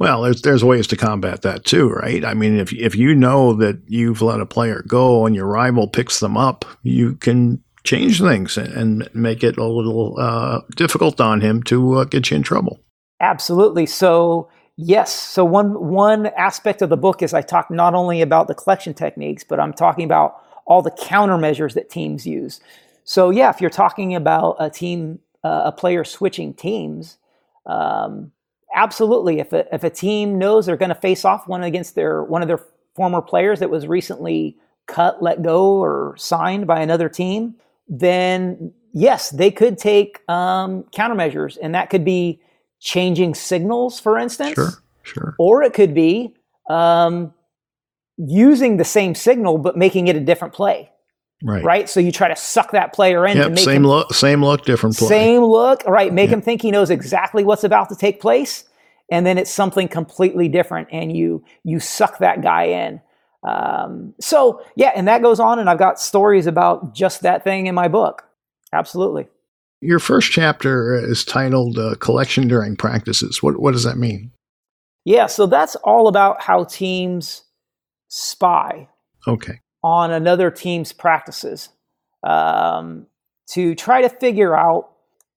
Well, 0.00 0.22
there's 0.22 0.40
there's 0.40 0.64
ways 0.64 0.86
to 0.88 0.96
combat 0.96 1.42
that 1.42 1.66
too, 1.66 1.90
right? 1.90 2.24
I 2.24 2.32
mean, 2.32 2.58
if 2.58 2.72
if 2.72 2.96
you 2.96 3.14
know 3.14 3.52
that 3.52 3.82
you've 3.86 4.22
let 4.22 4.40
a 4.40 4.46
player 4.46 4.82
go 4.88 5.26
and 5.26 5.36
your 5.36 5.46
rival 5.46 5.86
picks 5.86 6.20
them 6.20 6.38
up, 6.38 6.64
you 6.82 7.16
can 7.16 7.62
change 7.84 8.18
things 8.18 8.56
and 8.56 9.08
make 9.14 9.44
it 9.44 9.58
a 9.58 9.64
little 9.64 10.18
uh, 10.18 10.62
difficult 10.74 11.20
on 11.20 11.42
him 11.42 11.62
to 11.64 11.98
uh, 11.98 12.04
get 12.04 12.30
you 12.30 12.38
in 12.38 12.42
trouble. 12.42 12.80
Absolutely. 13.20 13.84
So 13.84 14.48
yes, 14.76 15.12
so 15.12 15.44
one 15.44 15.74
one 15.90 16.28
aspect 16.28 16.80
of 16.80 16.88
the 16.88 16.96
book 16.96 17.22
is 17.22 17.34
I 17.34 17.42
talk 17.42 17.70
not 17.70 17.94
only 17.94 18.22
about 18.22 18.48
the 18.48 18.54
collection 18.54 18.94
techniques, 18.94 19.44
but 19.44 19.60
I'm 19.60 19.74
talking 19.74 20.06
about 20.06 20.42
all 20.64 20.80
the 20.80 20.92
countermeasures 20.92 21.74
that 21.74 21.90
teams 21.90 22.26
use. 22.26 22.58
So 23.04 23.28
yeah, 23.28 23.50
if 23.50 23.60
you're 23.60 23.68
talking 23.68 24.14
about 24.14 24.56
a 24.60 24.70
team, 24.70 25.18
uh, 25.44 25.64
a 25.66 25.72
player 25.72 26.04
switching 26.04 26.54
teams, 26.54 27.18
um, 27.66 28.32
absolutely. 28.74 29.40
If 29.40 29.52
a, 29.52 29.72
if 29.74 29.84
a 29.84 29.90
team 29.90 30.38
knows 30.38 30.66
they're 30.66 30.76
going 30.76 30.90
to 30.90 30.94
face 30.94 31.24
off 31.24 31.46
one 31.48 31.62
against 31.62 31.94
their 31.94 32.22
one 32.22 32.42
of 32.42 32.48
their 32.48 32.60
former 32.94 33.22
players 33.22 33.60
that 33.60 33.70
was 33.70 33.86
recently 33.86 34.56
cut, 34.86 35.22
let 35.22 35.42
go, 35.42 35.78
or 35.82 36.14
signed 36.16 36.66
by 36.66 36.80
another 36.80 37.08
team, 37.08 37.54
then 37.88 38.72
yes, 38.92 39.30
they 39.30 39.50
could 39.50 39.78
take 39.78 40.20
um, 40.28 40.84
countermeasures, 40.94 41.56
and 41.62 41.74
that 41.74 41.90
could 41.90 42.04
be 42.04 42.40
changing 42.80 43.34
signals, 43.34 44.00
for 44.00 44.18
instance. 44.18 44.54
Sure, 44.54 44.70
sure. 45.02 45.34
Or 45.38 45.62
it 45.62 45.74
could 45.74 45.94
be 45.94 46.34
um, 46.68 47.32
using 48.16 48.76
the 48.76 48.84
same 48.84 49.14
signal 49.14 49.58
but 49.58 49.76
making 49.76 50.08
it 50.08 50.16
a 50.16 50.20
different 50.20 50.54
play. 50.54 50.90
Right. 51.42 51.64
Right. 51.64 51.88
So 51.88 52.00
you 52.00 52.12
try 52.12 52.28
to 52.28 52.36
suck 52.36 52.72
that 52.72 52.92
player 52.92 53.26
in 53.26 53.36
yep, 53.36 53.46
to 53.46 53.50
make 53.50 53.64
same 53.64 53.76
him, 53.76 53.86
look, 53.86 54.12
same 54.12 54.44
look, 54.44 54.64
different 54.64 54.96
play. 54.96 55.08
Same 55.08 55.42
look. 55.42 55.82
Right. 55.86 56.12
Make 56.12 56.28
yep. 56.28 56.38
him 56.38 56.42
think 56.42 56.60
he 56.60 56.70
knows 56.70 56.90
exactly 56.90 57.44
what's 57.44 57.64
about 57.64 57.88
to 57.88 57.96
take 57.96 58.20
place, 58.20 58.64
and 59.10 59.24
then 59.24 59.38
it's 59.38 59.50
something 59.50 59.88
completely 59.88 60.48
different, 60.48 60.88
and 60.92 61.16
you 61.16 61.42
you 61.64 61.80
suck 61.80 62.18
that 62.18 62.42
guy 62.42 62.64
in. 62.64 63.00
Um, 63.42 64.14
so 64.20 64.62
yeah, 64.76 64.92
and 64.94 65.08
that 65.08 65.22
goes 65.22 65.40
on, 65.40 65.58
and 65.58 65.70
I've 65.70 65.78
got 65.78 65.98
stories 65.98 66.46
about 66.46 66.94
just 66.94 67.22
that 67.22 67.42
thing 67.42 67.66
in 67.66 67.74
my 67.74 67.88
book. 67.88 68.24
Absolutely. 68.72 69.26
Your 69.80 69.98
first 69.98 70.30
chapter 70.30 70.94
is 70.94 71.24
titled 71.24 71.78
uh, 71.78 71.94
"Collection 72.00 72.48
During 72.48 72.76
Practices." 72.76 73.42
What 73.42 73.58
what 73.60 73.72
does 73.72 73.84
that 73.84 73.96
mean? 73.96 74.30
Yeah, 75.06 75.26
so 75.26 75.46
that's 75.46 75.74
all 75.76 76.06
about 76.06 76.42
how 76.42 76.64
teams 76.64 77.44
spy. 78.08 78.88
Okay. 79.26 79.60
On 79.82 80.10
another 80.10 80.50
team's 80.50 80.92
practices 80.92 81.70
um, 82.22 83.06
to 83.48 83.74
try 83.74 84.02
to 84.02 84.08
figure 84.08 84.56
out. 84.56 84.90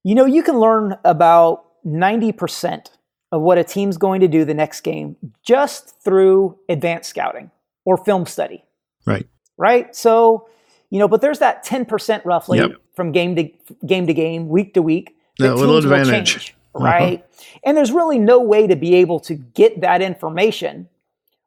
You 0.04 0.16
know, 0.16 0.26
you 0.26 0.44
can 0.44 0.60
learn 0.60 0.98
about 1.06 1.66
90% 1.86 2.88
of 3.32 3.42
what 3.42 3.58
a 3.58 3.64
team's 3.64 3.98
going 3.98 4.22
to 4.22 4.28
do 4.28 4.46
the 4.46 4.54
next 4.54 4.82
game 4.82 5.16
just 5.44 6.00
through 6.04 6.58
advanced 6.70 7.10
scouting 7.10 7.50
or 7.86 7.98
film 7.98 8.26
study. 8.26 8.64
Right. 9.06 9.26
Right. 9.58 9.96
So, 9.96 10.48
you 10.90 11.00
know, 11.00 11.08
but 11.08 11.22
there's 11.22 11.40
that 11.40 11.66
10% 11.66 12.26
roughly 12.26 12.60
Yep. 12.60 12.72
from 12.96 13.12
game 13.12 13.36
to 13.38 13.50
game 13.86 14.08
to 14.08 14.14
game, 14.14 14.50
week 14.50 14.74
to 14.76 14.82
week. 14.82 15.16
that 15.40 15.56
little 15.56 15.78
advantage. 15.78 16.32
change, 16.34 16.56
Uh-huh. 16.76 16.86
right? 16.86 17.26
And 17.64 17.76
there's 17.78 17.92
really 17.92 18.20
no 18.20 18.40
way 18.40 18.68
to 18.68 18.76
be 18.76 18.96
able 18.96 19.20
to 19.22 19.36
get 19.36 19.82
that 19.82 20.02
information 20.02 20.88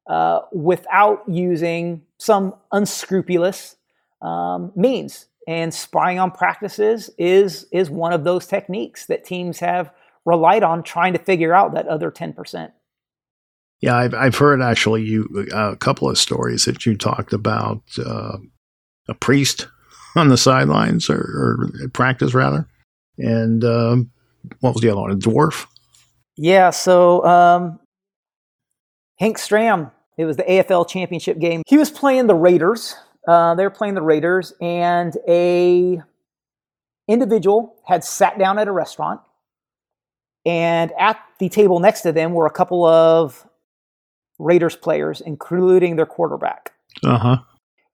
uh, 0.08 0.40
without 0.52 1.22
using 1.28 2.02
some 2.18 2.54
unscrupulous 2.72 3.76
um, 4.22 4.72
means. 4.76 5.26
And 5.48 5.72
spying 5.72 6.18
on 6.18 6.32
practices 6.32 7.08
is 7.18 7.66
is 7.70 7.88
one 7.88 8.12
of 8.12 8.24
those 8.24 8.46
techniques 8.46 9.06
that 9.06 9.24
teams 9.24 9.60
have 9.60 9.92
relied 10.24 10.64
on 10.64 10.82
trying 10.82 11.12
to 11.12 11.20
figure 11.20 11.54
out 11.54 11.72
that 11.74 11.86
other 11.86 12.10
10%. 12.10 12.72
Yeah, 13.80 13.96
I've 13.96 14.14
I've 14.14 14.36
heard 14.36 14.60
actually 14.60 15.02
you 15.02 15.46
uh, 15.52 15.72
a 15.72 15.76
couple 15.76 16.08
of 16.08 16.18
stories 16.18 16.64
that 16.64 16.84
you 16.86 16.96
talked 16.96 17.32
about 17.32 17.82
uh, 18.04 18.38
a 19.08 19.14
priest 19.14 19.68
on 20.16 20.28
the 20.28 20.38
sidelines 20.38 21.10
or, 21.10 21.18
or 21.18 21.88
practice 21.92 22.32
rather, 22.32 22.66
and 23.18 23.62
um, 23.64 24.10
what 24.60 24.74
was 24.74 24.82
the 24.82 24.90
other 24.90 25.00
one? 25.00 25.10
A 25.10 25.16
dwarf. 25.16 25.66
Yeah, 26.36 26.70
so 26.70 27.24
um, 27.24 27.78
Hank 29.18 29.38
Stram, 29.38 29.90
it 30.16 30.24
was 30.24 30.36
the 30.36 30.44
AFL 30.44 30.88
championship 30.88 31.38
game. 31.38 31.62
He 31.66 31.76
was 31.76 31.90
playing 31.90 32.26
the 32.26 32.34
Raiders. 32.34 32.96
Uh, 33.28 33.54
they 33.54 33.64
were 33.64 33.70
playing 33.70 33.94
the 33.94 34.02
Raiders, 34.02 34.52
and 34.60 35.16
a 35.28 36.00
individual 37.08 37.76
had 37.84 38.04
sat 38.04 38.38
down 38.38 38.58
at 38.58 38.68
a 38.68 38.72
restaurant, 38.72 39.20
and 40.44 40.92
at 40.98 41.18
the 41.38 41.48
table 41.48 41.80
next 41.80 42.02
to 42.02 42.12
them 42.12 42.32
were 42.32 42.46
a 42.46 42.50
couple 42.50 42.84
of 42.84 43.46
Raiders 44.38 44.76
players, 44.76 45.20
including 45.20 45.96
their 45.96 46.06
quarterback. 46.06 46.72
Uh 47.04 47.18
huh. 47.18 47.36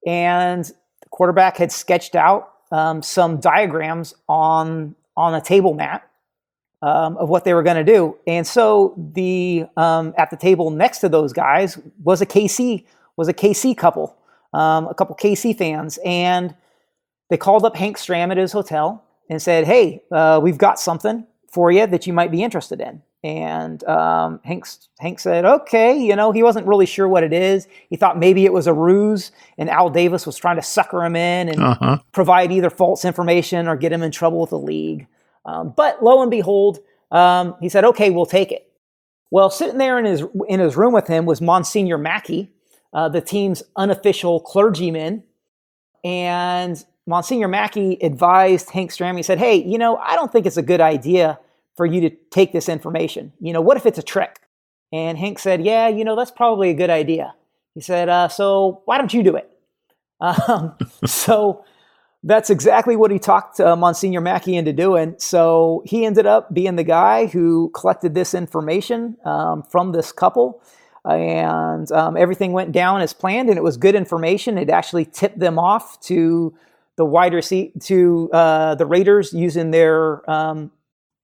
And 0.06 0.64
the 0.64 1.08
quarterback 1.10 1.56
had 1.56 1.72
sketched 1.72 2.14
out 2.14 2.52
um, 2.70 3.02
some 3.02 3.38
diagrams 3.38 4.14
on 4.28 4.94
on 5.16 5.34
a 5.34 5.40
table 5.40 5.74
mat 5.74 6.08
um, 6.82 7.16
of 7.16 7.28
what 7.28 7.44
they 7.44 7.54
were 7.54 7.62
going 7.62 7.76
to 7.84 7.84
do. 7.92 8.18
And 8.26 8.46
so 8.46 8.94
the 9.14 9.66
um, 9.76 10.12
at 10.18 10.30
the 10.30 10.36
table 10.36 10.70
next 10.70 10.98
to 10.98 11.08
those 11.08 11.32
guys 11.32 11.78
was 12.02 12.20
a 12.20 12.26
KC 12.26 12.84
was 13.16 13.28
a 13.28 13.34
KC 13.34 13.76
couple, 13.76 14.16
um, 14.52 14.86
a 14.88 14.94
couple 14.94 15.14
KC 15.16 15.56
fans, 15.56 15.98
and 16.04 16.54
they 17.30 17.36
called 17.36 17.64
up 17.64 17.76
Hank 17.76 17.96
Stram 17.98 18.30
at 18.30 18.36
his 18.36 18.52
hotel 18.52 19.02
and 19.30 19.40
said, 19.40 19.64
"Hey, 19.64 20.02
uh, 20.10 20.40
we've 20.42 20.58
got 20.58 20.78
something 20.80 21.26
for 21.50 21.70
you 21.70 21.86
that 21.86 22.06
you 22.06 22.12
might 22.12 22.30
be 22.30 22.42
interested 22.42 22.80
in." 22.80 23.02
And 23.24 23.84
um, 23.84 24.40
Hank 24.44 24.66
Hank 24.98 25.20
said, 25.20 25.44
"Okay." 25.44 25.96
You 25.96 26.16
know, 26.16 26.32
he 26.32 26.42
wasn't 26.42 26.66
really 26.66 26.86
sure 26.86 27.06
what 27.06 27.22
it 27.22 27.32
is. 27.32 27.68
He 27.88 27.96
thought 27.96 28.18
maybe 28.18 28.44
it 28.44 28.52
was 28.52 28.66
a 28.66 28.74
ruse, 28.74 29.30
and 29.58 29.70
Al 29.70 29.88
Davis 29.90 30.26
was 30.26 30.36
trying 30.36 30.56
to 30.56 30.62
sucker 30.62 31.04
him 31.04 31.14
in 31.14 31.48
and 31.50 31.62
Uh 31.62 31.74
huh. 31.80 31.98
provide 32.10 32.50
either 32.50 32.68
false 32.70 33.04
information 33.04 33.68
or 33.68 33.76
get 33.76 33.92
him 33.92 34.02
in 34.02 34.10
trouble 34.10 34.40
with 34.40 34.50
the 34.50 34.58
league. 34.58 35.06
Um, 35.44 35.72
but 35.76 36.02
lo 36.02 36.22
and 36.22 36.30
behold, 36.30 36.78
um, 37.10 37.56
he 37.60 37.68
said, 37.68 37.84
"Okay, 37.84 38.10
we'll 38.10 38.26
take 38.26 38.52
it." 38.52 38.70
Well, 39.30 39.50
sitting 39.50 39.78
there 39.78 39.98
in 39.98 40.04
his 40.04 40.24
in 40.48 40.60
his 40.60 40.76
room 40.76 40.92
with 40.92 41.06
him 41.08 41.26
was 41.26 41.40
Monsignor 41.40 41.98
Mackey, 41.98 42.50
uh, 42.92 43.08
the 43.08 43.20
team's 43.20 43.62
unofficial 43.76 44.40
clergyman, 44.40 45.24
and 46.04 46.84
Monsignor 47.06 47.48
Mackey 47.48 47.98
advised 48.02 48.70
Hank 48.70 48.90
Stram. 48.92 49.16
He 49.16 49.22
said, 49.22 49.38
"Hey, 49.38 49.56
you 49.56 49.78
know, 49.78 49.96
I 49.96 50.16
don't 50.16 50.30
think 50.30 50.46
it's 50.46 50.56
a 50.58 50.62
good 50.62 50.80
idea 50.80 51.38
for 51.76 51.86
you 51.86 52.00
to 52.02 52.10
take 52.30 52.52
this 52.52 52.68
information. 52.68 53.32
You 53.40 53.52
know, 53.52 53.60
what 53.60 53.76
if 53.76 53.86
it's 53.86 53.98
a 53.98 54.02
trick?" 54.02 54.40
And 54.92 55.18
Hank 55.18 55.38
said, 55.38 55.64
"Yeah, 55.64 55.88
you 55.88 56.04
know, 56.04 56.16
that's 56.16 56.30
probably 56.30 56.70
a 56.70 56.74
good 56.74 56.90
idea." 56.90 57.34
He 57.74 57.80
said, 57.80 58.08
uh, 58.08 58.28
"So 58.28 58.82
why 58.84 58.98
don't 58.98 59.12
you 59.14 59.22
do 59.22 59.36
it?" 59.36 59.48
Um, 60.20 60.76
so 61.04 61.64
that's 62.24 62.50
exactly 62.50 62.94
what 62.96 63.10
he 63.10 63.18
talked 63.18 63.58
uh, 63.60 63.74
Monsignor 63.74 64.20
Mackey 64.20 64.56
into 64.56 64.72
doing. 64.72 65.14
So 65.18 65.82
he 65.84 66.04
ended 66.06 66.26
up 66.26 66.52
being 66.54 66.76
the 66.76 66.84
guy 66.84 67.26
who 67.26 67.70
collected 67.74 68.14
this 68.14 68.34
information 68.34 69.16
um, 69.24 69.62
from 69.64 69.92
this 69.92 70.12
couple, 70.12 70.62
and 71.04 71.90
um, 71.90 72.16
everything 72.16 72.52
went 72.52 72.70
down 72.72 73.00
as 73.00 73.12
planned. 73.12 73.48
And 73.48 73.58
it 73.58 73.62
was 73.62 73.76
good 73.76 73.94
information. 73.94 74.56
It 74.56 74.70
actually 74.70 75.04
tipped 75.04 75.38
them 75.38 75.58
off 75.58 76.00
to 76.02 76.54
the 76.96 77.04
wide 77.04 77.34
receiver 77.34 77.72
to 77.80 78.30
uh, 78.32 78.74
the 78.76 78.86
Raiders 78.86 79.32
using 79.32 79.70
their 79.72 80.28
um, 80.30 80.70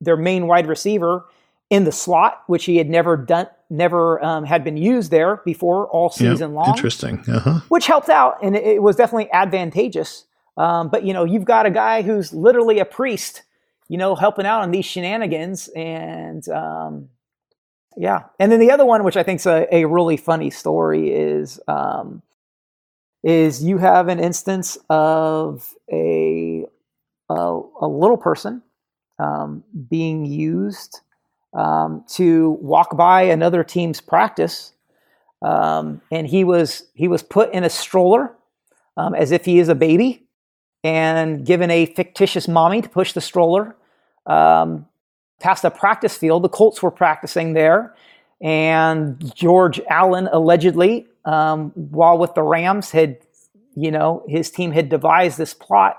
their 0.00 0.16
main 0.16 0.46
wide 0.46 0.66
receiver 0.66 1.26
in 1.70 1.84
the 1.84 1.92
slot, 1.92 2.42
which 2.46 2.64
he 2.64 2.76
had 2.78 2.88
never 2.88 3.16
done, 3.16 3.46
never 3.70 4.24
um, 4.24 4.44
had 4.44 4.64
been 4.64 4.76
used 4.76 5.10
there 5.10 5.42
before 5.44 5.86
all 5.88 6.10
season 6.10 6.54
long 6.54 6.68
Interesting. 6.70 7.22
Uh 7.28 7.40
huh. 7.40 7.60
which 7.68 7.86
helped 7.86 8.08
out 8.08 8.38
and 8.42 8.56
it, 8.56 8.64
it 8.64 8.82
was 8.82 8.96
definitely 8.96 9.30
advantageous. 9.32 10.24
Um, 10.58 10.88
but 10.88 11.04
you 11.04 11.14
know, 11.14 11.24
you've 11.24 11.44
got 11.44 11.66
a 11.66 11.70
guy 11.70 12.02
who's 12.02 12.32
literally 12.34 12.80
a 12.80 12.84
priest, 12.84 13.42
you 13.88 13.96
know, 13.96 14.16
helping 14.16 14.44
out 14.44 14.62
on 14.62 14.72
these 14.72 14.84
shenanigans, 14.84 15.68
and 15.68 16.46
um, 16.48 17.08
yeah. 17.96 18.24
And 18.40 18.50
then 18.50 18.58
the 18.58 18.72
other 18.72 18.84
one, 18.84 19.04
which 19.04 19.16
I 19.16 19.22
think 19.22 19.38
is 19.40 19.46
a, 19.46 19.72
a 19.72 19.84
really 19.84 20.16
funny 20.16 20.50
story, 20.50 21.10
is 21.10 21.60
um, 21.68 22.22
is 23.22 23.62
you 23.62 23.78
have 23.78 24.08
an 24.08 24.18
instance 24.18 24.76
of 24.90 25.72
a 25.92 26.66
a, 27.30 27.60
a 27.80 27.86
little 27.86 28.16
person 28.16 28.62
um, 29.20 29.62
being 29.88 30.26
used 30.26 31.00
um, 31.54 32.04
to 32.08 32.50
walk 32.60 32.96
by 32.96 33.22
another 33.22 33.62
team's 33.62 34.00
practice 34.00 34.72
um, 35.42 36.00
and 36.10 36.26
he 36.26 36.42
was 36.42 36.84
he 36.94 37.06
was 37.06 37.22
put 37.22 37.52
in 37.52 37.64
a 37.64 37.70
stroller 37.70 38.34
as 39.16 39.30
if 39.30 39.44
he 39.44 39.60
is 39.60 39.68
a 39.68 39.76
baby 39.76 40.27
and 40.84 41.44
given 41.44 41.70
a 41.70 41.86
fictitious 41.86 42.48
mommy 42.48 42.82
to 42.82 42.88
push 42.88 43.12
the 43.12 43.20
stroller 43.20 43.76
um, 44.26 44.86
past 45.40 45.64
a 45.64 45.70
practice 45.70 46.16
field. 46.16 46.44
The 46.44 46.48
Colts 46.48 46.82
were 46.82 46.90
practicing 46.90 47.52
there, 47.52 47.94
and 48.40 49.34
George 49.34 49.80
Allen 49.88 50.28
allegedly, 50.32 51.06
um, 51.24 51.70
while 51.74 52.18
with 52.18 52.34
the 52.34 52.42
Rams, 52.42 52.90
had 52.90 53.18
you 53.74 53.90
know 53.90 54.24
his 54.28 54.50
team 54.50 54.72
had 54.72 54.88
devised 54.88 55.38
this 55.38 55.54
plot 55.54 55.98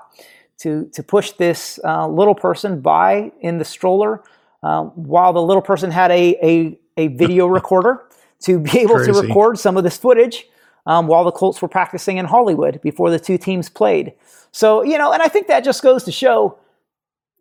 to 0.60 0.90
to 0.94 1.04
push 1.04 1.32
this 1.32 1.80
uh, 1.84 2.08
little 2.08 2.36
person 2.36 2.82
by 2.82 3.32
in 3.42 3.58
the 3.58 3.66
stroller, 3.66 4.24
um, 4.64 4.88
while 4.96 5.34
the 5.34 5.42
little 5.42 5.62
person 5.62 5.92
had 5.92 6.12
a 6.12 6.38
a, 6.42 6.80
a 6.98 7.08
video 7.08 7.48
recorder 7.48 8.06
to 8.42 8.60
be 8.60 8.80
able 8.80 9.04
to 9.04 9.12
record 9.14 9.60
some 9.60 9.76
of 9.76 9.84
this 9.84 9.98
footage 9.98 10.48
um, 10.90 11.06
while 11.06 11.24
the 11.24 11.32
Colts 11.32 11.62
were 11.62 11.68
practicing 11.68 12.18
in 12.18 12.26
Hollywood 12.26 12.82
before 12.82 13.12
the 13.12 13.20
two 13.20 13.38
teams 13.38 13.70
played. 13.70 14.12
So 14.52 14.84
you 14.84 14.98
know, 14.98 15.14
and 15.14 15.22
I 15.22 15.28
think 15.28 15.48
that 15.48 15.64
just 15.64 15.84
goes 15.84 16.04
to 16.06 16.12
show, 16.12 16.58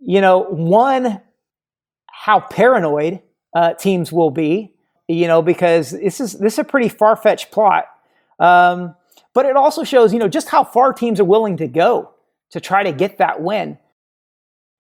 you 0.00 0.21
know, 0.21 0.40
one 0.40 1.23
how 2.07 2.40
paranoid 2.40 3.23
uh, 3.57 3.73
teams 3.73 4.12
will 4.12 4.31
be, 4.31 4.75
you 5.09 5.26
know, 5.26 5.40
because 5.40 5.93
this 5.93 6.21
is 6.21 6.35
this 6.35 6.52
is 6.52 6.59
a 6.59 6.64
pretty 6.64 6.90
far 6.90 7.17
fetched 7.17 7.50
plot. 7.50 7.87
Um, 8.38 8.95
but 9.33 9.47
it 9.47 9.57
also 9.57 9.83
shows, 9.83 10.12
you 10.12 10.19
know, 10.19 10.28
just 10.28 10.50
how 10.50 10.62
far 10.62 10.93
teams 10.93 11.19
are 11.19 11.25
willing 11.25 11.57
to 11.57 11.67
go 11.67 12.11
to 12.50 12.61
try 12.61 12.83
to 12.83 12.93
get 12.93 13.17
that 13.17 13.40
win. 13.40 13.78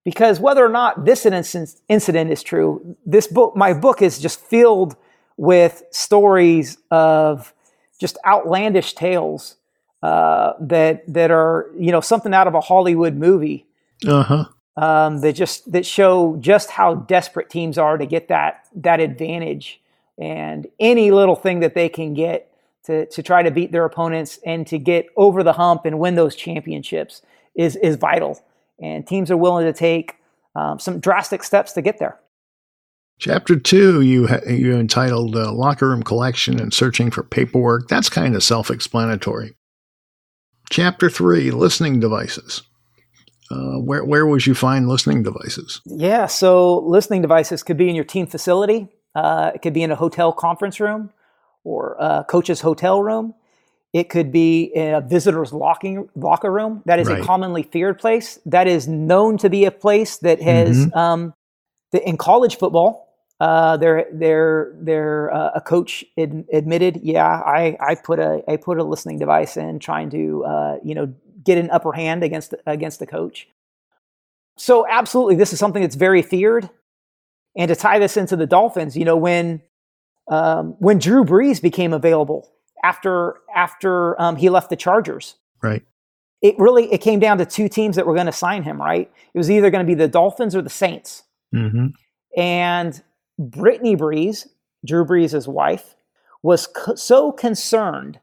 Because 0.04 0.40
whether 0.40 0.64
or 0.64 0.68
not 0.68 1.04
this 1.04 1.24
incident, 1.24 1.74
incident 1.88 2.30
is 2.30 2.42
true, 2.42 2.96
this 3.04 3.26
book, 3.26 3.56
my 3.56 3.72
book, 3.72 4.02
is 4.02 4.18
just 4.18 4.40
filled 4.40 4.96
with 5.36 5.82
stories 5.90 6.78
of 6.90 7.54
just 7.98 8.18
outlandish 8.26 8.94
tales 8.94 9.56
uh, 10.02 10.52
that 10.60 11.02
that 11.12 11.30
are, 11.30 11.70
you 11.78 11.90
know, 11.92 12.00
something 12.00 12.32
out 12.34 12.46
of 12.46 12.54
a 12.54 12.60
Hollywood 12.60 13.14
movie 13.16 13.66
Uh 14.06 14.22
huh. 14.22 14.44
um, 14.76 15.20
that 15.20 15.32
just 15.34 15.70
that 15.72 15.84
show 15.84 16.36
just 16.40 16.70
how 16.70 16.94
desperate 16.94 17.50
teams 17.50 17.78
are 17.78 17.98
to 17.98 18.06
get 18.06 18.28
that 18.28 18.66
that 18.76 19.00
advantage 19.00 19.80
and 20.18 20.66
any 20.80 21.10
little 21.10 21.36
thing 21.36 21.60
that 21.60 21.74
they 21.74 21.88
can 21.88 22.14
get 22.14 22.50
to 22.84 23.06
to 23.06 23.22
try 23.22 23.42
to 23.42 23.50
beat 23.50 23.72
their 23.72 23.84
opponents 23.84 24.38
and 24.46 24.66
to 24.68 24.78
get 24.78 25.06
over 25.16 25.42
the 25.42 25.52
hump 25.54 25.84
and 25.84 25.98
win 25.98 26.14
those 26.14 26.36
championships 26.36 27.22
is 27.54 27.76
is 27.76 27.96
vital. 27.96 28.40
And 28.80 29.04
teams 29.04 29.30
are 29.32 29.36
willing 29.36 29.66
to 29.66 29.72
take 29.72 30.14
um, 30.54 30.78
some 30.78 31.00
drastic 31.00 31.42
steps 31.42 31.72
to 31.72 31.82
get 31.82 31.98
there. 31.98 32.18
Chapter 33.18 33.58
two, 33.58 34.00
you 34.00 34.28
ha- 34.28 34.40
you 34.48 34.76
entitled 34.76 35.34
uh, 35.36 35.52
"Locker 35.52 35.88
Room 35.88 36.02
Collection 36.02 36.60
and 36.60 36.72
Searching 36.72 37.10
for 37.10 37.22
Paperwork." 37.22 37.88
That's 37.88 38.08
kind 38.08 38.34
of 38.36 38.42
self-explanatory. 38.44 39.54
Chapter 40.70 41.10
three, 41.10 41.50
listening 41.50 41.98
devices. 41.98 42.62
Uh, 43.50 43.78
where 43.78 44.04
where 44.04 44.26
would 44.26 44.46
you 44.46 44.54
find 44.54 44.88
listening 44.88 45.22
devices? 45.22 45.80
Yeah, 45.86 46.26
so 46.26 46.78
listening 46.80 47.22
devices 47.22 47.62
could 47.62 47.76
be 47.76 47.88
in 47.88 47.94
your 47.96 48.04
team 48.04 48.26
facility. 48.26 48.88
Uh, 49.14 49.50
it 49.54 49.62
could 49.62 49.72
be 49.72 49.82
in 49.82 49.90
a 49.90 49.96
hotel 49.96 50.32
conference 50.32 50.78
room 50.78 51.10
or 51.64 51.96
a 51.98 52.24
coach's 52.28 52.60
hotel 52.60 53.02
room. 53.02 53.34
It 53.94 54.10
could 54.10 54.30
be 54.30 54.64
in 54.64 54.94
a 54.94 55.00
visitor's 55.00 55.52
locking, 55.52 56.08
locker 56.14 56.52
room. 56.52 56.82
That 56.84 56.98
is 56.98 57.08
Right. 57.08 57.22
a 57.22 57.24
commonly 57.24 57.62
feared 57.62 57.98
place. 57.98 58.38
That 58.44 58.68
is 58.68 58.86
known 58.86 59.38
to 59.38 59.48
be 59.48 59.64
a 59.64 59.70
place 59.70 60.18
that 60.18 60.42
has, 60.42 60.86
Mhm. 60.86 60.94
um, 60.96 61.34
the, 61.90 62.06
in 62.06 62.18
college 62.18 62.58
football, 62.58 63.07
uh, 63.40 63.76
there, 63.76 64.06
there, 64.12 64.74
there, 64.80 65.32
uh, 65.32 65.50
a 65.54 65.60
coach 65.60 66.04
ad, 66.18 66.44
admitted, 66.52 67.00
yeah, 67.02 67.26
I, 67.26 67.76
I 67.80 67.94
put 67.94 68.18
a, 68.18 68.42
I 68.48 68.56
put 68.56 68.78
a 68.78 68.84
listening 68.84 69.18
device 69.18 69.56
in, 69.56 69.78
trying 69.78 70.10
to, 70.10 70.44
uh, 70.44 70.76
you 70.82 70.94
know, 70.94 71.12
get 71.44 71.56
an 71.56 71.70
upper 71.70 71.92
hand 71.92 72.24
against 72.24 72.52
against 72.66 72.98
the 72.98 73.06
coach. 73.06 73.48
So 74.56 74.86
absolutely, 74.88 75.36
this 75.36 75.52
is 75.52 75.58
something 75.58 75.82
that's 75.82 75.94
very 75.94 76.20
feared. 76.20 76.68
And 77.56 77.68
to 77.68 77.76
tie 77.76 77.98
this 77.98 78.16
into 78.16 78.36
the 78.36 78.46
Dolphins, 78.46 78.96
you 78.96 79.04
know, 79.04 79.16
when 79.16 79.62
um, 80.28 80.74
when 80.78 80.98
Drew 80.98 81.24
Brees 81.24 81.62
became 81.62 81.92
available 81.92 82.50
after 82.84 83.36
after 83.54 84.20
um, 84.20 84.36
he 84.36 84.50
left 84.50 84.68
the 84.68 84.76
Chargers, 84.76 85.36
Right. 85.62 85.82
it 86.42 86.56
really 86.58 86.92
it 86.92 86.98
came 86.98 87.20
down 87.20 87.38
to 87.38 87.46
two 87.46 87.68
teams 87.68 87.96
that 87.96 88.06
were 88.06 88.14
going 88.14 88.26
to 88.26 88.32
sign 88.32 88.62
him. 88.64 88.80
Right, 88.80 89.10
it 89.32 89.38
was 89.38 89.50
either 89.50 89.70
going 89.70 89.84
to 89.86 89.90
be 89.90 89.94
the 89.94 90.08
Dolphins 90.08 90.54
or 90.56 90.62
the 90.62 90.70
Saints. 90.70 91.22
Mm-hmm. 91.54 91.86
And 92.36 93.02
Brittany 93.38 93.96
Brees, 93.96 94.46
Drew 94.84 95.04
Brees' 95.04 95.46
wife, 95.46 95.94
was 96.42 96.66
co- 96.66 96.94
so 96.94 97.32
concerned 97.32 98.18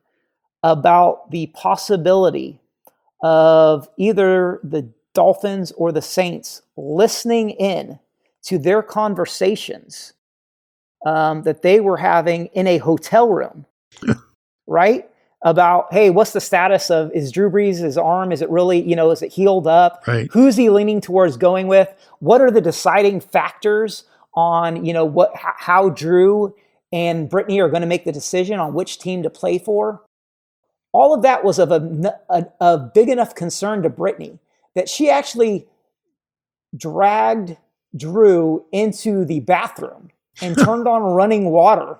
about 0.63 1.31
the 1.31 1.47
possibility 1.47 2.59
of 3.21 3.87
either 3.97 4.59
the 4.63 4.89
Dolphins 5.13 5.71
or 5.73 5.91
the 5.91 6.01
Saints 6.01 6.61
listening 6.75 7.51
in 7.51 7.99
to 8.43 8.57
their 8.57 8.83
conversations 8.83 10.13
um, 11.05 11.43
that 11.43 11.61
they 11.61 11.79
were 11.79 11.97
having 11.97 12.47
in 12.47 12.67
a 12.67 12.77
hotel 12.77 13.29
room, 13.29 13.65
right? 14.67 15.09
About, 15.41 15.93
hey, 15.93 16.09
what's 16.09 16.33
the 16.33 16.41
status 16.41 16.89
of 16.89 17.11
is 17.13 17.31
Drew 17.31 17.51
Brees' 17.51 18.03
arm? 18.03 18.31
Is 18.31 18.41
it 18.41 18.49
really, 18.49 18.81
you 18.81 18.95
know, 18.95 19.11
is 19.11 19.21
it 19.21 19.31
healed 19.31 19.67
up? 19.67 20.03
Right. 20.07 20.27
Who's 20.31 20.55
he 20.55 20.71
leaning 20.71 21.01
towards 21.01 21.37
going 21.37 21.67
with? 21.67 21.93
What 22.17 22.41
are 22.41 22.49
the 22.49 22.61
deciding 22.61 23.19
factors 23.19 24.05
on, 24.35 24.85
you 24.85 24.93
know, 24.93 25.05
what 25.05 25.31
how 25.35 25.89
Drew 25.89 26.55
and 26.91 27.29
Brittany 27.29 27.59
are 27.59 27.69
going 27.69 27.81
to 27.81 27.87
make 27.87 28.05
the 28.05 28.11
decision 28.11 28.59
on 28.59 28.73
which 28.73 28.99
team 28.99 29.23
to 29.23 29.29
play 29.29 29.57
for? 29.57 30.01
All 30.93 31.13
of 31.13 31.23
that 31.23 31.43
was 31.43 31.59
of 31.59 31.71
a, 31.71 32.15
a- 32.29 32.45
a 32.61 32.77
big 32.77 33.09
enough 33.09 33.35
concern 33.35 33.83
to 33.83 33.89
Brittany 33.89 34.39
that 34.75 34.87
she 34.89 35.09
actually 35.09 35.67
dragged 36.75 37.57
Drew 37.95 38.65
into 38.71 39.25
the 39.25 39.39
bathroom 39.41 40.09
and 40.41 40.57
turned 40.63 40.87
on 40.87 41.01
running 41.01 41.49
water 41.51 41.97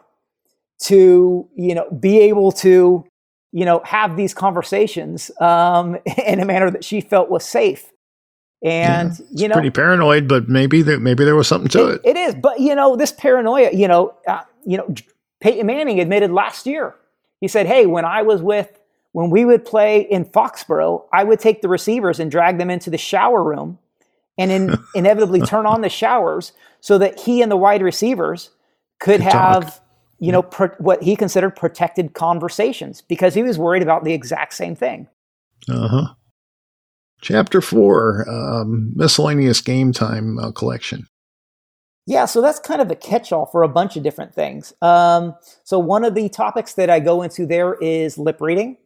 to, 0.83 1.47
you 1.55 1.75
know, 1.75 1.89
be 1.91 2.19
able 2.19 2.51
to, 2.51 3.05
you 3.51 3.65
know, 3.65 3.81
have 3.85 4.17
these 4.17 4.33
conversations 4.33 5.31
um, 5.39 5.97
in 6.25 6.39
a 6.39 6.45
manner 6.45 6.69
that 6.71 6.83
she 6.83 7.01
felt 7.01 7.29
was 7.29 7.45
safe. 7.45 7.91
And 8.63 9.11
you 9.31 9.47
know, 9.47 9.53
Pretty 9.53 9.69
paranoid, 9.69 10.27
but 10.27 10.49
maybe 10.49 10.81
there 10.81 10.99
maybe 10.99 11.23
there 11.23 11.35
was 11.35 11.47
something 11.47 11.69
to 11.69 11.87
it. 11.89 12.01
it 12.03 12.17
is, 12.17 12.33
but 12.35 12.59
you 12.59 12.73
know, 12.73 12.95
this 12.95 13.11
paranoia, 13.11 13.71
you 13.71 13.87
know, 13.87 14.15
uh, 14.27 14.41
you 14.65 14.77
know, 14.77 14.93
Peyton 15.41 15.67
Manning 15.67 15.99
admitted 15.99 16.31
last 16.31 16.65
year. 16.65 16.95
He 17.41 17.47
said, 17.47 17.67
"Hey, 17.67 17.85
when 17.85 18.05
I 18.05 18.23
was 18.23 18.41
with 18.41 18.79
when 19.11 19.29
we 19.29 19.45
would 19.45 19.65
play 19.65 20.01
in 20.01 20.25
Foxborough, 20.25 21.03
I 21.13 21.23
would 21.23 21.39
take 21.39 21.61
the 21.61 21.67
receivers 21.69 22.19
and 22.19 22.31
drag 22.31 22.57
them 22.57 22.69
into 22.71 22.89
the 22.89 22.97
shower 22.97 23.43
room 23.43 23.77
and 24.37 24.51
in, 24.51 24.75
inevitably 24.95 25.41
turn 25.41 25.65
on 25.65 25.81
the 25.81 25.89
showers 25.89 26.51
so 26.81 26.97
that 26.97 27.19
he 27.19 27.41
and 27.41 27.51
the 27.51 27.57
wide 27.57 27.81
receivers 27.83 28.49
could 28.99 29.21
Could 29.21 29.29
talk. 29.29 29.63
have, 29.63 29.81
you 30.19 30.31
know, 30.31 30.41
pro- 30.41 30.69
what 30.79 31.03
he 31.03 31.15
considered 31.15 31.51
protected 31.55 32.13
conversations 32.13 33.01
because 33.01 33.33
he 33.33 33.43
was 33.43 33.57
worried 33.59 33.83
about 33.83 34.05
the 34.05 34.13
exact 34.13 34.53
same 34.55 34.75
thing." 34.75 35.07
Uh 35.69 35.87
huh. 35.87 36.07
Chapter 37.25 37.59
four, 37.59 38.29
um, 38.29 38.93
miscellaneous 38.95 39.59
game 39.59 39.91
time 39.91 40.37
uh, 40.37 40.51
collection. 40.51 41.07
Yeah, 42.05 42.25
so 42.25 42.39
that's 42.39 42.59
kind 42.59 42.81
of 42.81 42.91
a 42.91 42.95
catch-all 42.95 43.47
for 43.47 43.63
a 43.63 43.67
bunch 43.67 43.97
of 43.97 44.03
different 44.03 44.35
things. 44.35 44.73
Um, 44.83 45.33
so 45.63 45.79
one 45.79 46.05
of 46.05 46.13
the 46.13 46.29
topics 46.29 46.73
that 46.75 46.91
I 46.91 46.99
go 46.99 47.23
into 47.23 47.47
there 47.47 47.73
is 47.81 48.19
lip 48.19 48.39
reading, 48.41 48.77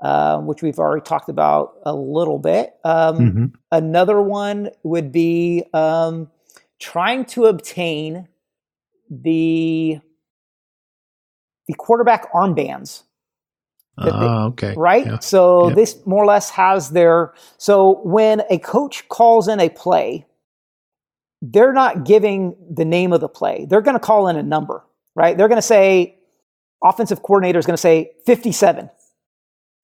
uh, 0.00 0.38
which 0.38 0.62
we've 0.62 0.78
already 0.78 1.02
talked 1.02 1.28
about 1.28 1.72
a 1.84 1.92
little 1.92 2.38
bit. 2.38 2.74
Um, 2.84 3.18
Mhm. 3.18 3.52
Another 3.72 4.22
one 4.22 4.70
would 4.84 5.10
be 5.10 5.64
um, 5.74 6.30
trying 6.78 7.24
to 7.24 7.46
obtain 7.46 8.28
the 9.10 10.00
the 11.66 11.74
quarterback 11.74 12.32
armbands 12.32 13.02
Ah, 13.98 14.46
okay. 14.46 14.74
right? 14.76 15.06
Yeah. 15.06 15.18
So 15.18 15.68
Yeah. 15.68 15.74
this 15.74 15.96
more 16.06 16.22
or 16.22 16.26
less 16.26 16.50
has 16.50 16.90
their 16.90 17.34
so 17.58 18.00
when 18.04 18.42
a 18.50 18.58
coach 18.58 19.08
calls 19.08 19.48
in 19.48 19.60
a 19.60 19.68
play, 19.68 20.26
they're 21.42 21.72
not 21.72 22.04
giving 22.04 22.54
the 22.70 22.84
name 22.84 23.12
of 23.12 23.20
the 23.20 23.28
play. 23.28 23.66
They're 23.68 23.80
going 23.80 23.96
to 23.96 24.00
call 24.00 24.28
in 24.28 24.36
a 24.36 24.42
number, 24.42 24.84
right? 25.14 25.36
They're 25.36 25.48
going 25.48 25.58
to 25.58 25.62
say 25.62 26.16
offensive 26.82 27.22
coordinator 27.22 27.58
is 27.58 27.66
going 27.66 27.74
to 27.76 27.80
say 27.80 28.12
57. 28.26 28.88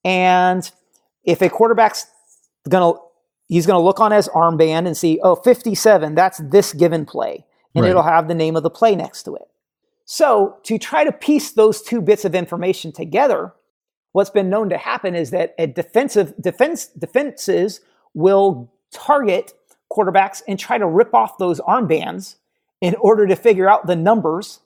And 0.05 0.71
if 1.25 1.42
a 1.42 1.49
quarterback's 1.49 2.07
going 2.68 2.94
to 2.94 3.01
he's 3.49 3.66
going 3.66 3.79
to 3.81 3.85
look 3.85 4.01
on 4.01 4.12
his 4.12 4.29
armband 4.29 4.87
and 4.87 4.97
see, 4.97 5.18
"Oh, 5.23 5.35
57, 5.35 6.14
that's 6.14 6.38
this 6.38 6.73
given 6.73 7.05
play." 7.07 7.44
And 7.75 7.83
Right. 7.85 7.90
it'll 7.90 8.03
have 8.03 8.29
the 8.29 8.35
name 8.35 8.57
of 8.57 8.62
the 8.62 8.71
play 8.71 8.94
next 8.97 9.23
to 9.25 9.35
it. 9.37 9.49
So, 10.05 10.57
to 10.64 10.79
try 10.79 11.05
to 11.05 11.12
piece 11.12 11.53
those 11.53 11.83
two 11.83 12.01
bits 12.01 12.25
of 12.25 12.35
information 12.35 12.92
together, 12.92 13.53
what's 14.18 14.31
been 14.31 14.50
known 14.50 14.68
to 14.68 14.76
happen 14.76 15.14
is 15.14 15.31
that 15.31 15.54
a 15.59 15.66
defensive 15.68 16.35
defense 16.40 16.87
defenses 16.87 17.81
will 18.14 18.68
target 18.92 19.52
quarterbacks 19.92 20.42
and 20.48 20.59
try 20.59 20.76
to 20.76 20.88
rip 20.88 21.14
off 21.14 21.38
those 21.38 21.61
armbands 21.61 22.35
in 22.81 22.96
order 22.96 23.28
to 23.28 23.37
figure 23.37 23.70
out 23.70 23.87
the 23.87 23.94
numbers, 23.94 24.59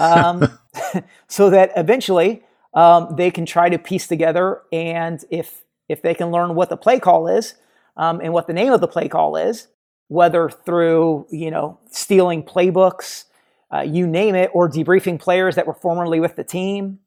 um, 0.00 0.58
so 1.28 1.50
that 1.50 1.70
eventually 1.76 2.42
um, 2.74 3.14
they 3.16 3.30
can 3.30 3.46
try 3.46 3.68
to 3.68 3.78
piece 3.78 4.08
together. 4.08 4.62
And 4.72 5.24
if 5.30 5.62
if 5.88 6.02
they 6.02 6.12
can 6.12 6.32
learn 6.32 6.56
what 6.56 6.68
the 6.68 6.76
play 6.76 6.98
call 6.98 7.28
is 7.28 7.54
um, 7.96 8.20
and 8.20 8.32
what 8.32 8.48
the 8.48 8.54
name 8.54 8.72
of 8.72 8.80
the 8.80 8.88
play 8.88 9.06
call 9.06 9.36
is, 9.36 9.68
whether 10.08 10.50
through 10.50 11.28
you 11.30 11.52
know 11.52 11.78
stealing 11.92 12.42
playbooks, 12.42 13.26
uh, 13.72 13.82
you 13.82 14.04
name 14.04 14.34
it, 14.34 14.50
or 14.52 14.68
debriefing 14.68 15.20
players 15.20 15.54
that 15.54 15.64
were 15.64 15.74
formerly 15.74 16.18
with 16.18 16.34
the 16.34 16.42
team, 16.42 16.98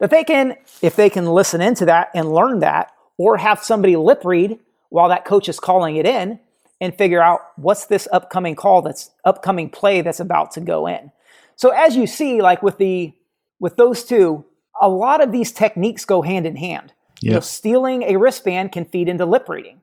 that 0.00 0.10
they 0.10 0.24
can, 0.24 0.56
if 0.82 0.96
they 0.96 1.10
can 1.10 1.26
listen 1.26 1.60
into 1.60 1.86
that 1.86 2.10
and 2.14 2.32
learn 2.32 2.60
that, 2.60 2.92
or 3.18 3.38
have 3.38 3.62
somebody 3.62 3.96
lip 3.96 4.22
read 4.24 4.58
while 4.90 5.08
that 5.08 5.24
coach 5.24 5.48
is 5.48 5.58
calling 5.58 5.96
it 5.96 6.06
in 6.06 6.38
and 6.80 6.94
figure 6.94 7.22
out 7.22 7.40
what's 7.56 7.86
this 7.86 8.06
upcoming 8.12 8.54
call 8.54 8.82
that's 8.82 9.10
upcoming 9.24 9.70
play 9.70 10.02
that's 10.02 10.20
about 10.20 10.50
to 10.52 10.60
go 10.60 10.86
in. 10.86 11.10
So 11.56 11.70
as 11.70 11.96
you 11.96 12.06
see, 12.06 12.42
like 12.42 12.62
with 12.62 12.76
the 12.76 13.14
with 13.58 13.76
those 13.76 14.04
two, 14.04 14.44
a 14.80 14.88
lot 14.88 15.22
of 15.22 15.32
these 15.32 15.52
techniques 15.52 16.04
go 16.04 16.20
hand 16.20 16.46
in 16.46 16.56
hand. 16.56 16.92
You 17.22 17.32
know, 17.32 17.40
stealing 17.40 18.02
a 18.02 18.16
wristband 18.16 18.72
can 18.72 18.84
feed 18.84 19.08
into 19.08 19.24
lip 19.24 19.48
reading. 19.48 19.80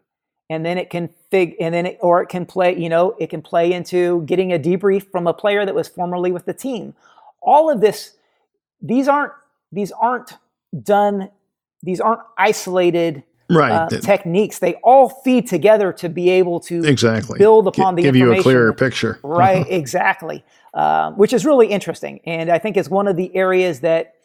And 0.50 0.64
then 0.64 0.78
it 0.78 0.92
can 0.92 1.10
fig 1.32 1.56
and 1.60 1.74
then 1.74 1.88
it, 1.88 1.98
or 2.00 2.22
it 2.22 2.28
can 2.28 2.46
play, 2.46 2.78
you 2.78 2.90
know, 2.90 3.16
it 3.20 3.32
can 3.32 3.42
play 3.42 3.74
into 3.74 4.22
getting 4.24 4.54
a 4.54 4.60
debrief 4.60 5.10
from 5.10 5.26
a 5.26 5.34
player 5.34 5.66
that 5.66 5.74
was 5.74 5.88
formerly 5.88 6.32
with 6.32 6.46
the 6.46 6.54
team. 6.54 6.94
All 7.42 7.72
of 7.72 7.82
this, 7.82 8.16
these 8.80 9.08
aren't 9.08 9.34
these 9.74 9.92
aren't 9.92 10.38
done, 10.84 11.30
these 11.82 12.00
aren't 12.00 12.22
isolated 12.38 13.24
Right. 13.50 13.72
uh, 13.72 13.90
techniques. 14.00 14.60
They 14.60 14.76
all 14.76 15.10
feed 15.10 15.48
together 15.48 15.92
to 15.94 16.10
be 16.10 16.30
able 16.30 16.60
to 16.62 16.84
exactly. 16.86 17.38
build 17.38 17.68
upon 17.68 17.96
the 17.96 18.02
give 18.02 18.16
you 18.16 18.34
a 18.34 18.42
clearer 18.42 18.74
picture. 18.74 19.20
Right, 19.24 19.66
exactly. 19.70 20.44
Uh, 20.74 21.12
which 21.12 21.34
is 21.34 21.46
really 21.46 21.68
interesting. 21.68 22.20
And 22.26 22.50
I 22.50 22.58
think 22.58 22.78
it's 22.78 22.90
one 22.90 23.08
of 23.08 23.16
the 23.16 23.36
areas 23.36 23.82
that 23.82 24.16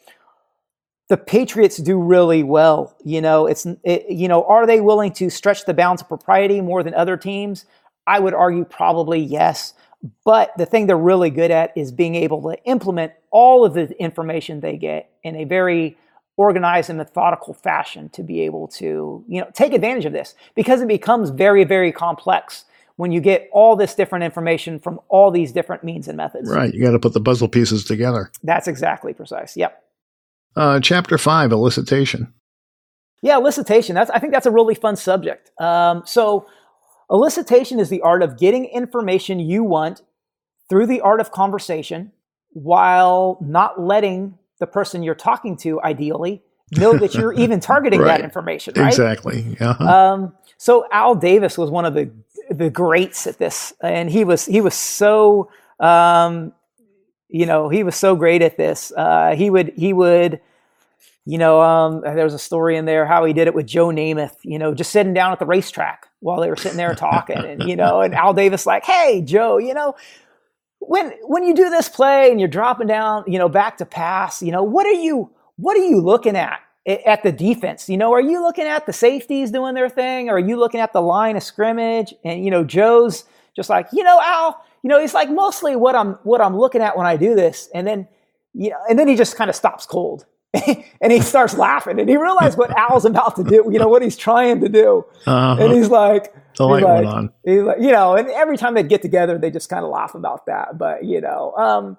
the 1.09 1.17
Patriots 1.17 1.77
do 1.77 2.01
really 2.01 2.43
well. 2.43 2.95
You 3.03 3.21
know, 3.21 3.45
it's, 3.45 3.65
it, 3.83 4.09
you 4.09 4.27
know, 4.27 4.43
are 4.45 4.65
they 4.65 4.79
willing 4.79 5.11
to 5.13 5.29
stretch 5.29 5.65
the 5.65 5.73
bounds 5.73 6.01
of 6.01 6.07
propriety 6.07 6.61
more 6.61 6.81
than 6.81 6.93
other 6.93 7.17
teams? 7.17 7.65
I 8.07 8.19
would 8.19 8.33
argue 8.33 8.65
probably 8.65 9.19
yes. 9.19 9.73
But 10.23 10.53
the 10.57 10.65
thing 10.65 10.87
they're 10.87 10.97
really 10.97 11.29
good 11.29 11.51
at 11.51 11.75
is 11.75 11.91
being 11.91 12.15
able 12.15 12.41
to 12.43 12.57
implement 12.63 13.13
all 13.31 13.65
of 13.65 13.73
the 13.73 13.91
information 14.01 14.61
they 14.61 14.77
get 14.77 15.11
in 15.23 15.35
a 15.35 15.43
very 15.43 15.97
organized 16.37 16.89
and 16.89 16.97
methodical 16.97 17.53
fashion 17.53 18.07
to 18.09 18.23
be 18.23 18.41
able 18.41 18.67
to, 18.69 19.25
you 19.27 19.41
know, 19.41 19.47
take 19.53 19.73
advantage 19.73 20.05
of 20.05 20.13
this 20.13 20.35
because 20.55 20.81
it 20.81 20.87
becomes 20.87 21.31
very, 21.31 21.65
very 21.65 21.91
complex 21.91 22.63
when 22.95 23.11
you 23.11 23.19
get 23.19 23.49
all 23.51 23.75
this 23.75 23.93
different 23.93 24.23
information 24.23 24.79
from 24.79 24.99
all 25.09 25.31
these 25.31 25.51
different 25.51 25.83
means 25.83 26.07
and 26.07 26.15
methods. 26.15 26.49
Right. 26.49 26.73
You 26.73 26.81
got 26.81 26.91
to 26.91 26.99
put 26.99 27.13
the 27.13 27.21
puzzle 27.21 27.49
pieces 27.49 27.83
together. 27.83 28.31
That's 28.41 28.67
exactly 28.69 29.13
precise. 29.13 29.57
Yep. 29.57 29.83
Uh, 30.55 30.79
chapter 30.79 31.17
five, 31.17 31.51
elicitation. 31.51 32.31
Yeah, 33.21 33.35
elicitation. 33.35 33.93
That's 33.93 34.09
I 34.09 34.19
think 34.19 34.33
that's 34.33 34.45
a 34.45 34.51
really 34.51 34.75
fun 34.75 34.95
subject. 34.95 35.51
Um, 35.59 36.03
so, 36.05 36.47
elicitation 37.09 37.79
is 37.79 37.89
the 37.89 38.01
art 38.01 38.21
of 38.21 38.37
getting 38.37 38.65
information 38.65 39.39
you 39.39 39.63
want 39.63 40.01
through 40.69 40.85
the 40.85 41.01
art 41.01 41.19
of 41.19 41.31
conversation, 41.31 42.11
while 42.51 43.37
not 43.41 43.79
letting 43.81 44.37
the 44.59 44.67
person 44.67 45.01
you're 45.03 45.15
talking 45.15 45.57
to, 45.57 45.81
ideally, 45.81 46.41
know 46.71 46.97
that 46.97 47.15
you're 47.15 47.33
even 47.43 47.59
targeting 47.59 47.99
Right. 48.01 48.17
that 48.17 48.21
information, 48.21 48.73
right? 48.77 48.87
Exactly. 48.87 49.57
Uh-huh. 49.59 49.83
Um, 49.83 50.33
so 50.57 50.85
Al 50.91 51.15
Davis 51.15 51.57
was 51.57 51.69
one 51.71 51.85
of 51.85 51.93
the 51.93 52.11
the 52.51 52.69
greats 52.69 53.27
at 53.27 53.37
this, 53.37 53.73
and 53.81 54.09
he 54.09 54.23
was 54.23 54.45
he 54.45 54.59
was 54.61 54.73
so 54.73 55.49
um, 55.79 56.51
you 57.29 57.45
know 57.45 57.69
he 57.69 57.83
was 57.83 57.95
so 57.95 58.15
great 58.15 58.41
at 58.41 58.57
this. 58.57 58.91
Uh, 58.95 59.35
he 59.35 59.49
would 59.49 59.73
he 59.75 59.93
would 59.93 60.41
you 61.25 61.37
know 61.37 61.61
um, 61.61 62.01
there 62.01 62.23
was 62.23 62.33
a 62.33 62.39
story 62.39 62.77
in 62.77 62.85
there 62.85 63.05
how 63.05 63.25
he 63.25 63.33
did 63.33 63.47
it 63.47 63.53
with 63.53 63.67
Joe 63.67 63.87
Namath. 63.87 64.35
You 64.43 64.59
know, 64.59 64.73
just 64.73 64.91
sitting 64.91 65.13
down 65.13 65.31
at 65.31 65.39
the 65.39 65.45
racetrack 65.45 66.07
while 66.19 66.39
they 66.41 66.49
were 66.49 66.55
sitting 66.55 66.77
there 66.77 66.95
talking, 66.95 67.37
and 67.37 67.63
you 67.63 67.75
know, 67.75 68.01
and 68.01 68.13
Al 68.13 68.33
Davis 68.33 68.65
like, 68.65 68.85
hey 68.85 69.21
Joe, 69.21 69.57
you 69.57 69.73
know. 69.73 69.95
When 70.81 71.11
when 71.23 71.43
you 71.43 71.53
do 71.53 71.69
this 71.69 71.89
play 71.89 72.31
and 72.31 72.39
you're 72.39 72.47
dropping 72.47 72.87
down, 72.87 73.25
you 73.27 73.37
know, 73.37 73.49
back 73.49 73.77
to 73.77 73.85
pass, 73.85 74.41
you 74.41 74.51
know, 74.51 74.63
what 74.63 74.87
are 74.87 74.93
you 74.93 75.29
what 75.57 75.75
are 75.75 75.83
you 75.83 75.99
looking 75.99 76.37
at 76.37 76.61
at 77.05 77.23
the 77.23 77.31
defense? 77.31 77.89
You 77.89 77.97
know, 77.97 78.13
are 78.13 78.21
you 78.21 78.41
looking 78.41 78.65
at 78.65 78.85
the 78.85 78.93
safeties 78.93 79.51
doing 79.51 79.75
their 79.75 79.89
thing? 79.89 80.29
Or 80.29 80.33
are 80.35 80.39
you 80.39 80.57
looking 80.57 80.79
at 80.79 80.93
the 80.93 81.01
line 81.01 81.35
of 81.35 81.43
scrimmage? 81.43 82.13
And 82.23 82.43
you 82.43 82.51
know, 82.51 82.63
Joe's 82.63 83.25
just 83.55 83.69
like, 83.69 83.87
you 83.91 84.03
know, 84.03 84.19
Al, 84.23 84.63
you 84.83 84.89
know, 84.89 84.99
he's 84.99 85.13
like 85.13 85.29
mostly 85.29 85.75
what 85.75 85.95
I'm 85.95 86.13
what 86.23 86.41
I'm 86.41 86.57
looking 86.57 86.81
at 86.81 86.97
when 86.97 87.05
I 87.05 87.17
do 87.17 87.35
this. 87.35 87.69
And 87.73 87.85
then, 87.85 88.07
you 88.53 88.69
know, 88.69 88.77
and 88.89 88.97
then 88.97 89.07
he 89.07 89.15
just 89.15 89.35
kind 89.35 89.49
of 89.49 89.55
stops 89.55 89.85
cold. 89.85 90.25
and 91.01 91.11
he 91.11 91.21
starts 91.21 91.55
laughing 91.55 91.99
and 91.99 92.09
he 92.09 92.17
realized 92.17 92.57
what 92.57 92.75
Al's 92.75 93.05
about 93.05 93.35
to 93.35 93.43
do, 93.43 93.69
you 93.71 93.77
know, 93.77 93.87
what 93.87 94.01
he's 94.01 94.17
trying 94.17 94.59
to 94.61 94.69
do. 94.69 95.05
Uh-huh. 95.27 95.63
And 95.63 95.73
he's 95.73 95.89
like, 95.89 96.33
The 96.55 96.65
light 96.65 96.83
like, 96.83 97.03
went 97.03 97.07
on. 97.07 97.33
He's 97.45 97.61
like, 97.61 97.79
you 97.79 97.91
know, 97.91 98.15
and 98.15 98.27
every 98.29 98.57
time 98.57 98.73
they'd 98.73 98.89
get 98.89 99.03
together, 99.03 99.37
they 99.37 99.51
just 99.51 99.69
kind 99.69 99.85
of 99.85 99.91
laugh 99.91 100.15
about 100.15 100.47
that. 100.47 100.77
But 100.77 101.05
you 101.05 101.21
know, 101.21 101.55
um, 101.55 101.97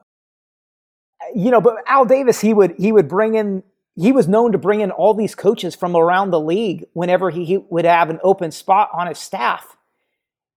you 1.35 1.51
know, 1.51 1.61
but 1.61 1.77
Al 1.87 2.05
Davis, 2.05 2.41
he 2.41 2.53
would 2.53 2.75
he 2.77 2.93
would 2.93 3.09
bring 3.09 3.37
in. 3.37 3.63
He 3.97 4.13
was 4.13 4.27
known 4.27 4.53
to 4.53 4.59
bring 4.59 4.81
in 4.81 4.91
all 4.91 5.15
these 5.15 5.35
coaches 5.35 5.75
from 5.75 5.95
around 5.95 6.31
the 6.31 6.41
league 6.41 6.87
whenever 6.95 7.29
he, 7.29 7.45
he 7.45 7.59
would 7.59 7.85
have 7.85 8.09
an 8.09 8.19
open 8.23 8.51
spot 8.51 8.89
on 8.93 9.07
his 9.07 9.19
staff, 9.19 9.77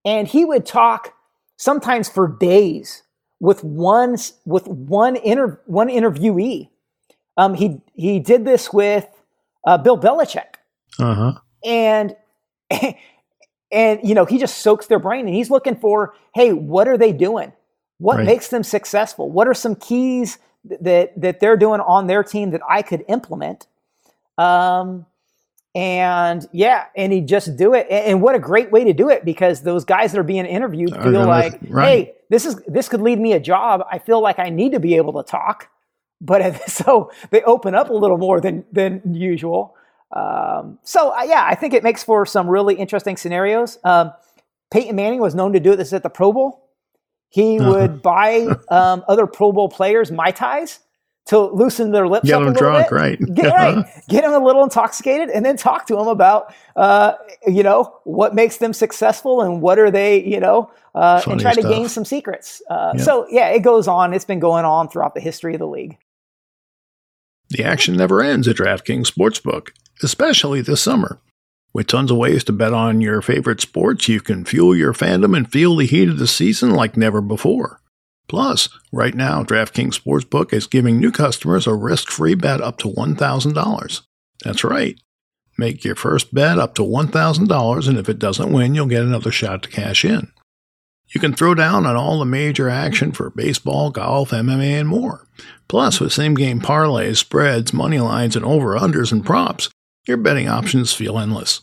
and 0.05 0.27
he 0.27 0.45
would 0.45 0.65
talk 0.65 1.13
sometimes 1.57 2.09
for 2.09 2.27
days 2.27 3.03
with 3.39 3.63
one 3.63 4.17
with 4.45 4.67
one 4.67 5.15
inter, 5.17 5.61
one 5.65 5.89
interviewee. 5.89 6.69
Um, 7.37 7.53
he 7.55 7.81
he 7.93 8.19
did 8.19 8.45
this 8.45 8.71
with 8.71 9.07
uh, 9.65 9.77
Bill 9.77 9.97
Belichick. 9.97 10.55
Uh-huh. 10.99 11.33
and 11.65 12.15
and 13.71 13.99
you 14.03 14.13
know 14.13 14.25
he 14.25 14.37
just 14.37 14.59
soaks 14.59 14.85
their 14.87 14.99
brain 14.99 15.25
and 15.25 15.33
he's 15.35 15.49
looking 15.49 15.75
for 15.75 16.13
hey 16.35 16.53
what 16.53 16.87
are 16.87 16.97
they 16.97 17.11
doing? 17.11 17.51
What 17.97 18.17
Right. 18.17 18.25
makes 18.25 18.49
them 18.49 18.63
successful? 18.63 19.31
What 19.31 19.47
are 19.47 19.53
some 19.53 19.75
keys 19.75 20.37
that 20.81 21.19
that 21.19 21.39
they're 21.39 21.57
doing 21.57 21.79
on 21.81 22.07
their 22.07 22.23
team 22.23 22.51
that 22.51 22.61
i 22.69 22.81
could 22.81 23.03
implement? 23.07 23.65
Um 24.37 25.05
and 25.75 26.47
yeah 26.51 26.85
and 26.95 27.11
he 27.11 27.21
just 27.21 27.57
do 27.57 27.73
it. 27.73 27.87
And, 27.89 28.05
and 28.05 28.21
what 28.21 28.35
a 28.35 28.39
great 28.39 28.71
way 28.71 28.83
to 28.83 28.93
do 28.93 29.09
it 29.09 29.25
because 29.25 29.61
those 29.61 29.83
guys 29.85 30.11
that 30.11 30.19
are 30.19 30.23
being 30.23 30.45
interviewed 30.45 30.93
feel 31.01 31.25
like 31.25 31.57
right. 31.69 31.87
hey 31.87 32.13
this 32.29 32.45
is 32.45 32.61
this 32.67 32.87
could 32.87 33.01
lead 33.01 33.19
me 33.19 33.33
a 33.33 33.39
job. 33.39 33.83
I 33.91 33.97
feel 33.97 34.21
like 34.21 34.37
i 34.37 34.49
need 34.49 34.73
to 34.73 34.79
be 34.79 34.95
able 34.95 35.13
to 35.21 35.23
talk 35.23 35.69
but 36.23 36.41
so 36.69 37.11
they 37.29 37.43
open 37.43 37.75
up 37.75 37.89
a 37.89 37.93
little 37.93 38.17
more 38.17 38.41
than 38.41 38.65
than 38.71 39.01
usual 39.13 39.75
um, 40.15 40.77
so 40.83 41.09
uh, 41.09 41.23
yeah, 41.23 41.43
I 41.47 41.55
think 41.55 41.73
it 41.73 41.81
makes 41.83 42.03
for 42.03 42.23
some 42.25 42.47
really 42.47 42.75
interesting 42.75 43.17
scenarios. 43.17 43.79
Um, 43.83 44.13
Peyton 44.71 44.95
Manning 44.95 45.19
was 45.19 45.33
known 45.33 45.53
to 45.53 45.59
do 45.59 45.75
this 45.75 45.91
at 45.91 46.03
the 46.03 46.09
Pro 46.09 46.31
Bowl. 46.31 46.69
He 47.29 47.57
Uh-huh. 47.59 47.71
would 47.71 48.01
buy 48.03 48.45
um, 48.69 49.03
other 49.07 49.25
Pro 49.25 49.51
Bowl 49.51 49.69
players 49.69 50.11
mai 50.11 50.29
tais 50.29 50.79
to 51.25 51.39
loosen 51.39 51.91
their 51.91 52.07
lips 52.07 52.27
Get 52.27 52.35
up 52.35 52.41
a 52.41 52.45
little 52.45 52.61
drunk, 52.61 52.89
bit. 52.89 52.95
right. 52.95 53.19
Get 53.33 53.53
right, 53.55 53.85
get 54.07 54.21
them 54.21 54.33
a 54.33 54.45
little 54.45 54.63
intoxicated, 54.63 55.29
and 55.31 55.43
then 55.43 55.57
talk 55.57 55.87
to 55.87 55.95
them 55.95 56.07
about, 56.07 56.53
uh, 56.75 57.13
you 57.47 57.63
know, 57.63 57.97
what 58.03 58.35
makes 58.35 58.57
them 58.57 58.71
successful 58.73 59.41
and 59.41 59.61
what 59.63 59.79
are 59.79 59.89
they, 59.89 60.23
you 60.23 60.39
know, 60.39 60.69
uh, 60.93 61.23
and 61.27 61.39
try 61.39 61.53
to 61.55 61.61
gain 61.63 61.89
some 61.89 62.05
secrets. 62.05 62.61
Uh, 62.69 62.91
Yep. 62.97 63.03
So 63.05 63.25
yeah, 63.31 63.47
it 63.49 63.61
goes 63.61 63.87
on. 63.87 64.13
It's 64.13 64.25
been 64.25 64.39
going 64.41 64.65
on 64.65 64.89
throughout 64.89 65.15
the 65.15 65.21
history 65.21 65.53
of 65.55 65.59
the 65.59 65.67
league. 65.67 65.97
The 67.53 67.63
action 67.63 67.95
never 67.95 68.19
ends 68.19 68.47
at 68.47 68.55
DraftKings 68.55 69.11
Sportsbook, 69.11 69.69
especially 70.01 70.61
this 70.61 70.81
summer. 70.81 71.19
With 71.71 71.85
tons 71.85 72.09
of 72.09 72.17
ways 72.17 72.43
to 72.45 72.51
bet 72.51 72.73
on 72.73 72.99
your 72.99 73.21
favorite 73.21 73.61
sports, 73.61 74.07
you 74.07 74.21
can 74.21 74.43
fuel 74.43 74.75
your 74.75 74.91
fandom 74.91 75.37
and 75.37 75.51
feel 75.51 75.75
the 75.75 75.85
heat 75.85 76.09
of 76.09 76.17
the 76.17 76.25
season 76.25 76.71
like 76.71 76.97
never 76.97 77.21
before. 77.21 77.79
Plus, 78.27 78.69
right 78.91 79.13
now, 79.13 79.43
DraftKings 79.43 80.01
Sportsbook 80.01 80.51
is 80.51 80.65
giving 80.65 80.97
new 80.97 81.11
customers 81.11 81.67
a 81.67 81.75
risk 81.75 82.09
free 82.09 82.33
bet 82.33 82.59
up 82.59 82.79
to 82.79 82.87
$1,000. 82.87 84.01
That's 84.43 84.63
right. 84.63 84.99
Make 85.55 85.83
your 85.83 85.95
first 85.95 86.33
bet 86.33 86.57
up 86.57 86.73
to 86.75 86.81
$1,000, 86.81 87.87
and 87.87 87.97
if 87.99 88.09
it 88.09 88.17
doesn't 88.17 88.51
win, 88.51 88.73
you'll 88.73 88.87
get 88.87 89.03
another 89.03 89.31
shot 89.31 89.61
to 89.63 89.69
cash 89.69 90.03
in. 90.03 90.31
You 91.09 91.19
can 91.19 91.33
throw 91.33 91.53
down 91.53 91.85
on 91.85 91.95
all 91.95 92.19
the 92.19 92.25
major 92.25 92.69
action 92.69 93.11
for 93.11 93.29
baseball, 93.29 93.91
golf, 93.91 94.31
MMA, 94.31 94.79
and 94.79 94.89
more. 94.89 95.27
Plus, 95.67 95.99
with 95.99 96.13
same 96.13 96.33
game 96.33 96.59
parlays, 96.59 97.17
spreads, 97.17 97.73
money 97.73 97.99
lines, 97.99 98.35
and 98.35 98.45
over 98.45 98.77
unders 98.77 99.11
and 99.11 99.25
props, 99.25 99.69
your 100.07 100.17
betting 100.17 100.47
options 100.47 100.93
feel 100.93 101.19
endless. 101.19 101.61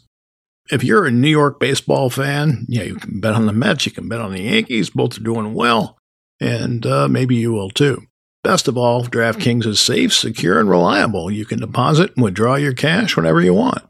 If 0.70 0.84
you're 0.84 1.06
a 1.06 1.10
New 1.10 1.28
York 1.28 1.58
baseball 1.58 2.10
fan, 2.10 2.64
yeah, 2.68 2.84
you 2.84 2.94
can 2.94 3.20
bet 3.20 3.34
on 3.34 3.46
the 3.46 3.52
Mets, 3.52 3.86
you 3.86 3.92
can 3.92 4.08
bet 4.08 4.20
on 4.20 4.32
the 4.32 4.42
Yankees, 4.42 4.90
both 4.90 5.18
are 5.18 5.22
doing 5.22 5.52
well, 5.52 5.98
and 6.40 6.86
uh, 6.86 7.08
maybe 7.08 7.34
you 7.34 7.52
will 7.52 7.70
too. 7.70 8.02
Best 8.42 8.68
of 8.68 8.78
all, 8.78 9.04
DraftKings 9.04 9.66
is 9.66 9.80
safe, 9.80 10.14
secure, 10.14 10.60
and 10.60 10.70
reliable. 10.70 11.30
You 11.30 11.44
can 11.44 11.60
deposit 11.60 12.12
and 12.14 12.24
withdraw 12.24 12.54
your 12.54 12.72
cash 12.72 13.16
whenever 13.16 13.40
you 13.40 13.52
want. 13.52 13.82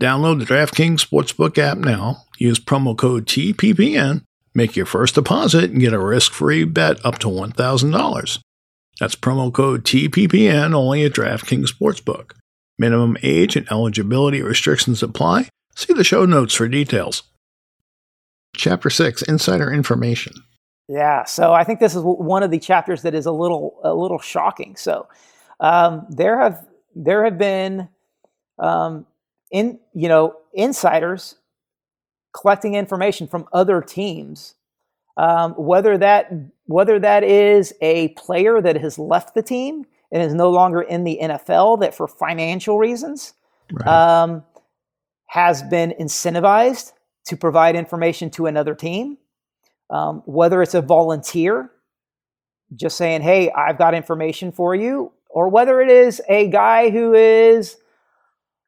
Download 0.00 0.38
the 0.38 0.44
DraftKings 0.44 1.06
Sportsbook 1.06 1.56
app 1.56 1.78
now, 1.78 2.24
use 2.36 2.58
promo 2.58 2.96
code 2.96 3.26
TPPN, 3.26 4.22
make 4.54 4.76
your 4.76 4.86
first 4.86 5.14
deposit, 5.14 5.70
and 5.70 5.80
get 5.80 5.92
a 5.92 5.98
risk 5.98 6.32
free 6.32 6.64
bet 6.64 7.04
up 7.04 7.18
to 7.18 7.28
$1,000. 7.28 8.38
That's 9.00 9.16
promo 9.16 9.52
code 9.52 9.84
TPPN 9.84 10.74
only 10.74 11.04
at 11.04 11.12
DraftKings 11.12 11.72
Sportsbook. 11.72 12.32
Minimum 12.78 13.16
age 13.22 13.56
and 13.56 13.70
eligibility 13.70 14.42
restrictions 14.42 15.02
apply. 15.02 15.48
See 15.74 15.92
the 15.92 16.04
show 16.04 16.24
notes 16.24 16.54
for 16.54 16.68
details. 16.68 17.24
Chapter 18.56 18.90
6 18.90 19.22
Insider 19.22 19.72
Information. 19.72 20.34
Yeah, 20.88 21.24
so 21.24 21.52
I 21.52 21.64
think 21.64 21.80
this 21.80 21.94
is 21.94 22.02
one 22.02 22.42
of 22.42 22.50
the 22.50 22.58
chapters 22.58 23.02
that 23.02 23.14
is 23.14 23.26
a 23.26 23.32
little 23.32 23.80
a 23.82 23.94
little 23.94 24.18
shocking. 24.18 24.76
So 24.76 25.08
um, 25.60 26.06
there 26.10 26.38
have 26.38 26.66
there 26.94 27.24
have 27.24 27.38
been 27.38 27.88
um, 28.58 29.06
in 29.50 29.78
you 29.94 30.08
know 30.08 30.36
insiders 30.52 31.36
collecting 32.34 32.74
information 32.74 33.26
from 33.26 33.46
other 33.52 33.80
teams, 33.80 34.54
um, 35.16 35.52
whether 35.52 35.96
that 35.98 36.30
whether 36.66 36.98
that 36.98 37.22
is 37.24 37.72
a 37.80 38.08
player 38.08 38.60
that 38.60 38.76
has 38.76 38.98
left 38.98 39.34
the 39.34 39.42
team 39.42 39.86
and 40.12 40.22
is 40.22 40.34
no 40.34 40.50
longer 40.50 40.82
in 40.82 41.04
the 41.04 41.18
NFL 41.22 41.80
that 41.80 41.94
for 41.94 42.08
financial 42.08 42.78
reasons 42.78 43.34
Right. 43.72 43.88
um, 43.88 44.44
has 45.26 45.62
been 45.62 45.94
incentivized 46.00 46.92
to 47.26 47.36
provide 47.36 47.76
information 47.76 48.30
to 48.30 48.46
another 48.46 48.74
team, 48.74 49.18
um, 49.90 50.22
whether 50.26 50.62
it's 50.62 50.74
a 50.74 50.82
volunteer 50.82 51.70
just 52.74 52.96
saying, 52.96 53.22
Hey, 53.22 53.50
I've 53.50 53.78
got 53.78 53.94
information 53.94 54.52
for 54.52 54.74
you, 54.74 55.12
or 55.28 55.48
whether 55.48 55.80
it 55.80 55.88
is 55.88 56.20
a 56.28 56.48
guy 56.48 56.90
who 56.90 57.14
is 57.14 57.76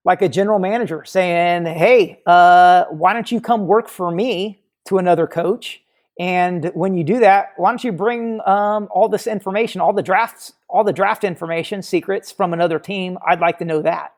like 0.07 0.23
a 0.23 0.29
general 0.29 0.61
manager 0.61 1.05
saying, 1.05 1.66
Hey, 1.66 2.23
uh, 2.27 2.85
why 2.85 3.12
don't 3.12 3.31
you 3.31 3.40
come 3.40 3.66
work 3.66 3.88
for 3.88 4.11
me 4.11 4.62
to 4.87 4.99
another 4.99 5.27
coach? 5.27 5.83
And 6.19 6.71
when 6.75 6.95
you 6.95 7.05
do 7.05 7.19
that, 7.19 7.49
why 7.57 7.71
don't 7.71 7.85
you 7.85 7.92
bring 7.92 8.40
um, 8.47 8.88
all 8.90 9.09
this 9.09 9.27
information, 9.27 9.83
all 9.83 9.92
the 9.92 10.03
drafts, 10.03 10.55
all 10.69 10.85
the 10.85 10.92
draft 10.92 11.25
information, 11.25 11.83
secrets 11.83 12.33
from 12.33 12.55
another 12.55 12.79
team? 12.79 13.19
I'd 13.27 13.40
like 13.40 13.59
to 13.59 13.66
know 13.66 13.83
that. 13.83 14.14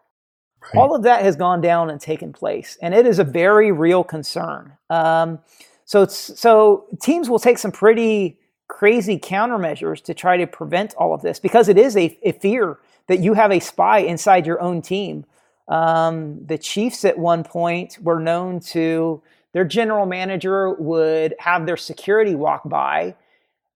Right. 0.63 0.81
All 0.81 0.95
of 0.95 1.03
that 1.05 1.23
has 1.23 1.35
gone 1.35 1.61
down 1.61 1.91
and 1.91 2.01
taken 2.01 2.33
place, 2.33 2.79
and 2.83 2.95
it 2.95 3.07
is 3.07 3.19
a 3.19 3.25
very 3.25 3.73
real 3.73 4.05
concern. 4.05 4.73
Um, 4.91 5.39
so, 5.85 6.03
it's, 6.03 6.39
so 6.39 6.85
teams 7.01 7.31
will 7.31 7.39
take 7.39 7.59
some 7.59 7.73
pretty 7.73 8.39
crazy 8.69 9.19
countermeasures 9.19 10.03
to 10.05 10.15
try 10.15 10.37
to 10.37 10.47
prevent 10.47 10.95
all 10.97 11.15
of 11.15 11.23
this 11.23 11.41
because 11.41 11.69
it 11.69 11.79
is 11.79 11.97
a, 11.97 12.17
a 12.23 12.33
fear 12.33 12.79
that 13.07 13.21
you 13.21 13.33
have 13.33 13.51
a 13.51 13.59
spy 13.59 14.01
inside 14.01 14.47
your 14.47 14.61
own 14.61 14.83
team. 14.83 15.25
Um, 15.69 16.45
the 16.47 16.59
Chiefs 16.59 17.05
at 17.05 17.19
one 17.19 17.45
point 17.45 17.99
were 18.01 18.21
known 18.21 18.61
to 18.61 19.23
their 19.53 19.65
general 19.65 20.07
manager 20.07 20.75
would 20.75 21.35
have 21.39 21.67
their 21.67 21.77
security 21.77 22.35
walk 22.35 22.69
by 22.69 23.15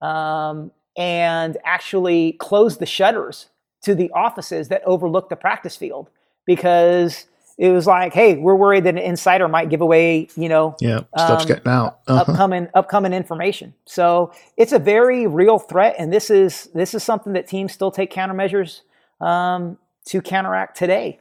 um, 0.01 0.71
and 0.97 1.57
actually 1.65 2.33
close 2.35 2.79
the 2.79 2.87
shutters 2.87 3.49
to 3.83 3.95
the 3.95 4.11
offices 4.13 4.69
that 4.69 4.83
overlook 4.85 5.29
the 5.29 5.37
practice 5.37 5.77
field 5.77 6.09
because 6.47 7.27
it 7.59 7.71
was 7.71 7.87
like, 7.87 8.15
hey, 8.15 8.37
we're 8.37 8.55
worried 8.55 8.85
that 8.85 8.95
an 8.95 8.99
insider 8.99 9.47
might 9.49 9.69
give 9.69 9.81
away, 9.81 10.29
you 10.37 10.49
know, 10.49 10.75
yeah, 10.81 11.01
stuff's 11.17 11.45
um, 11.45 11.49
getting 11.49 11.69
out. 11.69 12.01
Uh-huh. 12.07 12.21
upcoming 12.33 12.69
upcoming 12.75 13.13
information. 13.13 13.75
So 13.85 14.33
it's 14.57 14.73
a 14.73 14.79
very 14.79 15.27
real 15.27 15.59
threat, 15.59 15.95
and 15.99 16.13
this 16.13 16.31
is 16.31 16.69
this 16.75 16.95
is 16.95 17.03
something 17.03 17.35
that 17.35 17.47
teams 17.47 17.73
still 17.73 17.91
take 17.91 18.13
countermeasures 18.13 18.81
um, 19.21 19.79
to 20.07 20.23
counteract 20.23 20.77
today. 20.77 21.21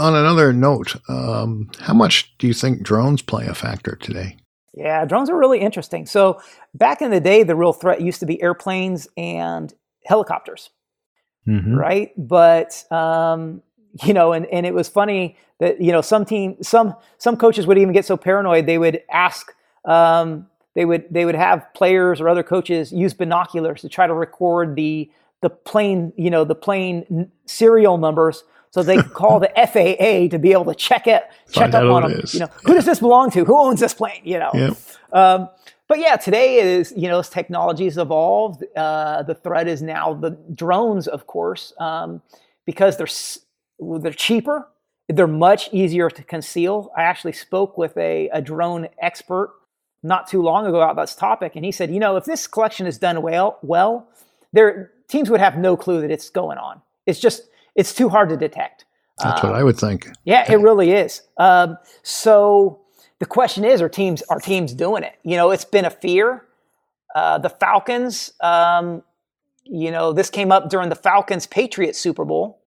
On 0.00 0.14
another 0.14 0.52
note, 0.52 0.96
um, 1.08 1.70
how 1.78 1.94
much 1.94 2.36
do 2.38 2.46
you 2.46 2.54
think 2.54 2.82
drones 2.82 3.22
play 3.22 3.46
a 3.46 3.54
factor 3.54 3.96
today? 3.96 4.36
Yeah, 4.74 5.04
drones 5.04 5.28
are 5.28 5.36
really 5.36 5.60
interesting. 5.60 6.06
So 6.06 6.40
back 6.74 7.02
in 7.02 7.10
the 7.10 7.20
day, 7.20 7.42
the 7.42 7.54
real 7.54 7.72
threat 7.72 8.00
used 8.00 8.20
to 8.20 8.26
be 8.26 8.40
airplanes 8.40 9.08
and 9.16 9.72
helicopters, 10.06 10.70
mm-hmm. 11.46 11.74
right? 11.74 12.12
But 12.16 12.90
um, 12.90 13.62
you 14.04 14.14
know, 14.14 14.32
and, 14.32 14.46
and 14.46 14.64
it 14.64 14.72
was 14.72 14.88
funny 14.88 15.36
that 15.58 15.80
you 15.80 15.92
know 15.92 16.00
some 16.00 16.24
team, 16.24 16.56
some 16.62 16.94
some 17.18 17.36
coaches 17.36 17.66
would 17.66 17.78
even 17.78 17.92
get 17.92 18.04
so 18.04 18.16
paranoid 18.16 18.66
they 18.66 18.78
would 18.78 19.02
ask, 19.10 19.52
um, 19.84 20.46
they 20.74 20.84
would 20.84 21.04
they 21.10 21.24
would 21.24 21.34
have 21.34 21.66
players 21.74 22.20
or 22.20 22.28
other 22.28 22.42
coaches 22.42 22.92
use 22.92 23.12
binoculars 23.12 23.82
to 23.82 23.88
try 23.88 24.06
to 24.06 24.14
record 24.14 24.76
the 24.76 25.10
the 25.42 25.50
plane, 25.50 26.12
you 26.16 26.30
know, 26.30 26.44
the 26.44 26.54
plane 26.54 27.30
serial 27.46 27.98
numbers 27.98 28.44
so 28.70 28.82
they 28.82 28.96
call 29.02 29.40
the 29.40 29.50
FAA 29.56 30.28
to 30.30 30.38
be 30.38 30.52
able 30.52 30.66
to 30.66 30.74
check 30.74 31.06
it, 31.06 31.24
check 31.52 31.74
up 31.74 31.84
on 31.84 32.10
them. 32.10 32.22
You 32.32 32.40
know, 32.40 32.50
who 32.64 32.74
does 32.74 32.86
this 32.86 33.00
belong 33.00 33.30
to? 33.32 33.44
Who 33.44 33.56
owns 33.56 33.80
this 33.80 33.94
plane? 33.94 34.22
You 34.24 34.38
know. 34.38 34.50
Yep. 34.54 34.76
Um, 35.12 35.48
but 35.88 35.98
yeah, 35.98 36.16
today 36.16 36.58
is 36.58 36.92
you 36.96 37.08
know 37.08 37.18
as 37.18 37.28
technology 37.28 37.84
has 37.84 37.98
evolved, 37.98 38.64
uh, 38.76 39.24
the 39.24 39.34
threat 39.34 39.66
is 39.66 39.82
now 39.82 40.14
the 40.14 40.30
drones, 40.54 41.08
of 41.08 41.26
course, 41.26 41.72
um, 41.78 42.22
because 42.64 42.96
they're 42.96 43.98
they're 43.98 44.12
cheaper, 44.12 44.68
they're 45.08 45.26
much 45.26 45.68
easier 45.72 46.08
to 46.08 46.22
conceal. 46.22 46.92
I 46.96 47.02
actually 47.02 47.32
spoke 47.32 47.76
with 47.76 47.96
a, 47.96 48.28
a 48.28 48.40
drone 48.40 48.88
expert 49.00 49.52
not 50.02 50.28
too 50.28 50.42
long 50.42 50.64
ago 50.64 50.80
about 50.80 51.02
this 51.02 51.16
topic, 51.16 51.56
and 51.56 51.64
he 51.64 51.72
said, 51.72 51.90
you 51.90 51.98
know, 51.98 52.16
if 52.16 52.24
this 52.24 52.46
collection 52.46 52.86
is 52.86 52.96
done 52.98 53.20
well, 53.20 53.58
well, 53.62 54.08
their 54.52 54.92
teams 55.08 55.28
would 55.28 55.40
have 55.40 55.58
no 55.58 55.76
clue 55.76 56.00
that 56.02 56.10
it's 56.10 56.30
going 56.30 56.56
on. 56.56 56.80
It's 57.06 57.18
just 57.18 57.49
it's 57.74 57.94
too 57.94 58.08
hard 58.08 58.28
to 58.30 58.36
detect. 58.36 58.84
That's 59.18 59.42
um, 59.44 59.50
what 59.50 59.58
I 59.58 59.62
would 59.62 59.76
think. 59.76 60.08
Yeah, 60.24 60.50
it 60.50 60.56
really 60.56 60.92
is. 60.92 61.22
Um, 61.36 61.76
so 62.02 62.80
the 63.18 63.26
question 63.26 63.64
is, 63.64 63.82
are 63.82 63.88
teams 63.88 64.22
are 64.30 64.40
teams 64.40 64.72
doing 64.72 65.02
it? 65.02 65.14
You 65.22 65.36
know, 65.36 65.50
it's 65.50 65.64
been 65.64 65.84
a 65.84 65.90
fear. 65.90 66.46
Uh, 67.14 67.38
the 67.38 67.50
Falcons, 67.50 68.32
um, 68.40 69.02
you 69.64 69.90
know, 69.90 70.12
this 70.12 70.30
came 70.30 70.52
up 70.52 70.70
during 70.70 70.88
the 70.88 70.96
Falcons 70.96 71.46
Patriots 71.46 71.98
Super 71.98 72.24
Bowl 72.24 72.62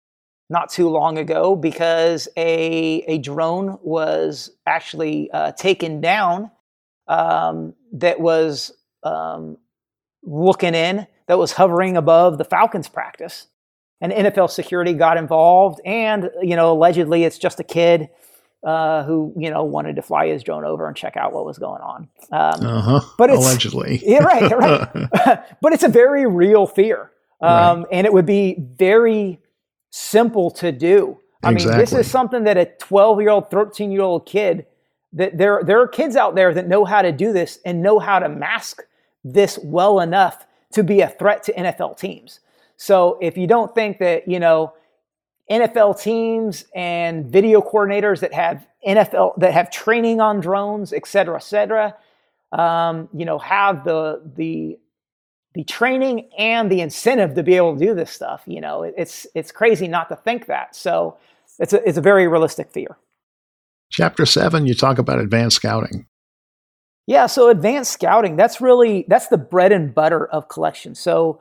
not 0.49 0.69
too 0.69 0.89
long 0.89 1.17
ago 1.17 1.55
because 1.55 2.27
a 2.37 3.03
a 3.07 3.17
drone 3.17 3.77
was 3.81 4.51
actually 4.67 5.31
uh, 5.31 5.51
taken 5.53 6.01
down 6.01 6.51
um, 7.07 7.73
that 7.93 8.19
was 8.19 8.71
um, 9.03 9.57
looking 10.23 10.75
in 10.75 11.07
that 11.27 11.37
was 11.37 11.53
hovering 11.53 11.97
above 11.97 12.37
the 12.37 12.45
Falcons 12.45 12.87
practice 12.87 13.47
and 14.03 14.11
NFL 14.11 14.49
security 14.49 14.93
got 14.93 15.15
involved. 15.15 15.79
And, 15.85 16.29
you 16.41 16.57
know, 16.57 16.73
allegedly 16.73 17.23
it's 17.23 17.37
just 17.37 17.61
a 17.61 17.63
kid 17.63 18.09
uh, 18.61 19.03
who, 19.05 19.33
you 19.37 19.49
know, 19.49 19.63
wanted 19.63 19.95
to 19.95 20.01
fly 20.01 20.27
his 20.27 20.43
drone 20.43 20.65
over 20.65 20.87
and 20.89 20.95
check 20.95 21.15
out 21.15 21.31
what 21.31 21.45
was 21.45 21.57
going 21.57 21.81
on. 21.81 22.09
Um, 22.33 22.67
uh-huh. 22.67 22.99
But 23.17 23.29
it's, 23.29 23.39
allegedly. 23.39 24.01
yeah, 24.05 24.23
right, 24.23 24.51
right. 24.51 25.57
but 25.61 25.71
it's 25.71 25.83
a 25.83 25.87
very 25.87 26.27
real 26.27 26.67
fear. 26.67 27.11
Um, 27.39 27.79
right. 27.79 27.87
And 27.93 28.05
it 28.05 28.11
would 28.11 28.25
be 28.25 28.57
very 28.59 29.39
simple 29.89 30.51
to 30.51 30.73
do. 30.73 31.17
I 31.41 31.51
exactly. 31.51 31.71
mean, 31.71 31.79
this 31.79 31.93
is 31.93 32.11
something 32.11 32.43
that 32.43 32.57
a 32.57 32.65
12 32.65 33.21
year 33.21 33.29
old, 33.29 33.49
13 33.49 33.89
year 33.89 34.01
old 34.01 34.25
kid, 34.25 34.65
that 35.13 35.37
there, 35.37 35.61
there 35.63 35.79
are 35.79 35.87
kids 35.87 36.17
out 36.17 36.35
there 36.35 36.53
that 36.53 36.67
know 36.67 36.83
how 36.83 37.01
to 37.01 37.13
do 37.13 37.31
this 37.31 37.59
and 37.63 37.81
know 37.81 37.99
how 37.99 38.19
to 38.19 38.27
mask 38.27 38.81
this 39.23 39.57
well 39.63 40.01
enough 40.01 40.45
to 40.73 40.83
be 40.83 40.99
a 40.99 41.07
threat 41.07 41.43
to 41.43 41.53
NFL 41.53 41.97
teams. 41.97 42.41
So 42.83 43.17
if 43.21 43.37
you 43.37 43.47
don't 43.47 43.73
think 43.73 43.99
that, 43.99 44.27
you 44.27 44.41
know, 44.41 44.73
NFL 45.49 46.01
teams 46.01 46.65
and 46.75 47.25
video 47.25 47.61
coordinators 47.61 48.19
that 48.19 48.33
have 48.33 48.67
NFL 48.85 49.39
that 49.39 49.53
have 49.53 49.71
training 49.71 50.19
on 50.19 50.41
drones, 50.41 50.91
et 50.91 51.07
cetera, 51.07 51.37
et 51.37 51.43
cetera, 51.43 51.95
um, 52.51 53.07
you 53.13 53.23
know, 53.23 53.39
have 53.39 53.85
the 53.85 54.21
the 54.35 54.77
the 55.53 55.63
training 55.63 56.29
and 56.37 56.69
the 56.69 56.81
incentive 56.81 57.35
to 57.35 57.43
be 57.43 57.55
able 57.55 57.77
to 57.77 57.85
do 57.85 57.95
this 57.95 58.11
stuff. 58.11 58.43
You 58.47 58.59
know, 58.59 58.83
it's 58.83 59.25
it's 59.33 59.53
crazy 59.53 59.87
not 59.87 60.09
to 60.09 60.17
think 60.17 60.47
that. 60.47 60.75
So 60.75 61.17
it's 61.59 61.71
a 61.71 61.87
it's 61.87 61.97
a 61.97 62.01
very 62.01 62.27
realistic 62.27 62.69
fear. 62.73 62.97
Chapter 63.91 64.25
seven, 64.25 64.65
you 64.65 64.73
talk 64.73 64.97
about 64.97 65.19
advanced 65.19 65.55
scouting. 65.55 66.05
Yeah, 67.07 67.27
so 67.27 67.47
advanced 67.49 67.93
scouting, 67.93 68.35
that's 68.35 68.59
really 68.59 69.05
that's 69.07 69.27
the 69.27 69.37
bread 69.37 69.71
and 69.71 69.95
butter 69.95 70.25
of 70.25 70.49
collection. 70.49 70.95
So 70.95 71.39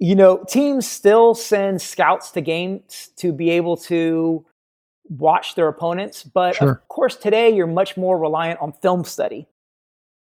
you 0.00 0.14
know, 0.14 0.42
teams 0.48 0.90
still 0.90 1.34
send 1.34 1.80
scouts 1.80 2.30
to 2.30 2.40
games 2.40 3.10
to 3.16 3.32
be 3.32 3.50
able 3.50 3.76
to 3.76 4.44
watch 5.10 5.54
their 5.54 5.68
opponents, 5.68 6.24
but 6.24 6.56
sure. 6.56 6.70
of 6.70 6.88
course 6.88 7.16
today 7.16 7.50
you're 7.50 7.66
much 7.66 7.96
more 7.96 8.18
reliant 8.18 8.58
on 8.60 8.72
film 8.72 9.04
study. 9.04 9.46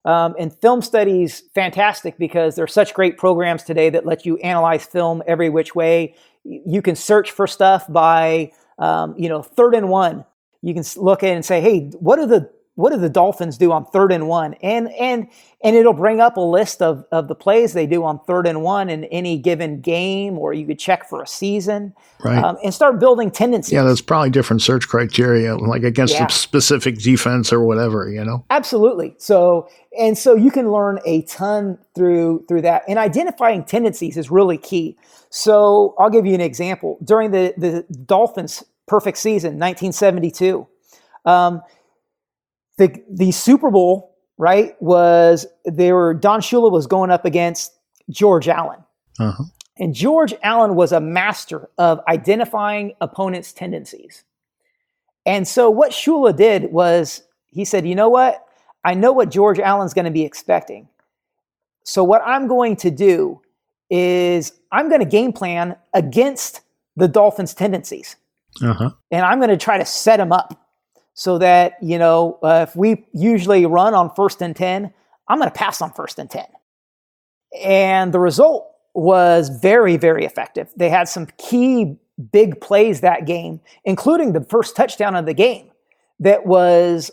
Um, 0.04 0.35
and 0.38 0.52
film 0.61 0.83
studies 0.83 1.44
fantastic 1.54 2.18
because 2.18 2.56
there 2.56 2.64
are 2.64 2.68
such 2.68 2.94
great 2.94 3.16
programs 3.16 3.62
today 3.62 3.90
that 3.90 4.06
let 4.06 4.26
you 4.26 4.38
analyze 4.38 4.85
film 4.85 5.22
every 5.26 5.50
which 5.50 5.74
way. 5.74 6.14
You 6.42 6.83
can 6.83 6.96
search 6.96 7.30
for 7.30 7.46
stuff 7.46 7.85
by, 7.90 8.52
um, 8.78 9.14
you 9.18 9.28
know, 9.28 9.42
third 9.42 9.74
and 9.74 9.90
one. 9.90 10.24
You 10.62 10.74
can 10.74 10.85
look 10.96 11.22
in 11.22 11.37
and 11.37 11.44
say, 11.44 11.61
hey, 11.61 11.90
what 12.00 12.18
are 12.18 12.26
the 12.26 12.50
what 12.81 12.93
do 12.93 12.99
the 12.99 13.11
Dolphins 13.11 13.59
do 13.59 13.73
on 13.73 13.85
third 13.85 14.11
and 14.11 14.27
one? 14.27 14.55
And 14.62 14.90
and 14.93 15.29
and 15.62 15.77
it'll 15.77 15.93
bring 15.93 16.21
up 16.21 16.38
a 16.38 16.40
list 16.40 16.81
of, 16.81 17.05
of 17.12 17.29
the 17.29 17.35
plays 17.35 17.75
they 17.75 17.87
do 17.87 18.03
on 18.05 18.19
third 18.21 18.47
and 18.47 18.62
one 18.62 18.88
in 18.88 19.05
any 19.05 19.37
given 19.37 19.81
game, 19.83 20.38
or 20.38 20.55
you 20.55 20.66
could 20.66 20.79
check 20.79 21.07
for 21.07 21.23
a 21.23 21.27
season, 21.27 21.95
right? 22.25 22.43
Um, 22.43 22.57
and 22.64 22.73
start 22.73 22.99
building 22.99 23.31
tendencies. 23.31 23.75
Yeah, 23.75 23.83
there's 23.83 24.01
probably 24.01 24.31
different 24.31 24.62
search 24.62 24.88
criteria, 24.88 25.57
like 25.57 25.83
against 25.83 26.14
yeah. 26.14 26.27
a 26.27 26.31
specific 26.31 26.99
defense 26.99 27.53
or 27.53 27.62
whatever, 27.62 28.11
you 28.11 28.25
know. 28.25 28.45
Absolutely. 28.49 29.14
So 29.19 29.69
and 29.99 30.16
so 30.16 30.35
you 30.35 30.51
can 30.51 30.73
learn 30.73 31.01
a 31.05 31.23
ton 31.23 31.79
through 31.95 32.47
through 32.49 32.62
that, 32.62 32.85
and 32.88 32.99
identifying 32.99 33.64
tendencies 33.64 34.16
is 34.16 34.31
really 34.31 34.57
key. 34.57 34.97
So 35.29 35.95
I'll 35.99 36.11
give 36.11 36.25
you 36.25 36.35
an 36.35 36.40
example. 36.40 36.99
During 37.05 37.33
the 37.33 37.53
the 37.59 37.85
Dolphins' 38.07 38.64
perfect 38.87 39.19
season, 39.19 39.59
1972. 39.59 40.66
Um, 41.27 41.61
the 42.81 43.03
the 43.11 43.31
Super 43.31 43.71
Bowl, 43.71 44.16
right, 44.38 44.75
was 44.81 45.47
they 45.66 45.93
were 45.93 46.14
Don 46.14 46.40
Shula 46.40 46.73
was 46.73 46.87
going 46.87 47.11
up 47.11 47.25
against 47.25 47.79
George 48.09 48.49
Allen. 48.49 48.81
Uh-huh. 49.19 49.45
And 49.79 49.95
George 49.95 50.35
Allen 50.43 50.75
was 50.75 50.93
a 50.93 51.01
master 51.01 51.69
of 51.79 52.01
identifying 52.09 52.95
opponents' 53.01 53.53
tendencies. 53.53 54.25
And 55.27 55.47
so 55.47 55.71
what 55.71 55.93
Shula 55.93 56.35
did 56.35 56.73
was 56.73 57.23
he 57.49 57.64
said, 57.64 57.87
"You 57.87 57.95
know 57.95 58.09
what? 58.09 58.47
I 58.85 58.95
know 58.95 59.12
what 59.12 59.31
George 59.31 59.59
Allen's 59.59 59.93
going 59.93 60.07
to 60.07 60.11
be 60.11 60.25
expecting. 60.25 60.88
So 61.85 62.03
what 62.03 62.23
I'm 62.25 62.49
going 62.49 62.77
to 62.77 62.90
do 62.90 63.43
is 63.90 64.53
I'm 64.73 64.88
going 64.88 65.01
to 65.01 65.07
game 65.07 65.33
plan 65.33 65.77
against 65.93 66.62
the 66.97 67.09
Dolphins' 67.09 67.53
tendencies. 67.53 68.16
Uh-huh. 68.62 68.90
And 69.11 69.25
I'm 69.25 69.38
going 69.38 69.51
to 69.51 69.57
try 69.57 69.77
to 69.77 69.85
set 69.85 70.19
him 70.19 70.33
up 70.33 70.60
so 71.20 71.37
that, 71.37 71.74
you 71.83 71.98
know, 71.98 72.38
uh, 72.42 72.64
if 72.66 72.74
we 72.74 73.04
usually 73.12 73.66
run 73.66 73.92
on 73.92 74.11
first 74.14 74.40
and 74.40 74.56
10, 74.56 74.90
I'm 75.28 75.38
going 75.38 75.50
to 75.50 75.54
pass 75.54 75.83
on 75.83 75.92
first 75.92 76.18
and 76.18 76.30
10. 76.30 76.46
And 77.62 78.14
the 78.14 78.18
result 78.18 78.70
was 78.94 79.50
very, 79.50 79.98
very 79.98 80.24
effective. 80.24 80.72
They 80.76 80.88
had 80.88 81.11
some 81.11 81.26
key 81.37 81.98
big 82.33 82.59
plays 82.62 83.02
that 83.02 83.26
game, 83.26 83.61
including 83.85 84.33
the 84.33 84.40
first 84.44 84.74
touchdown 84.74 85.14
of 85.14 85.26
the 85.26 85.35
game 85.35 85.70
that 86.20 86.46
was 86.46 87.11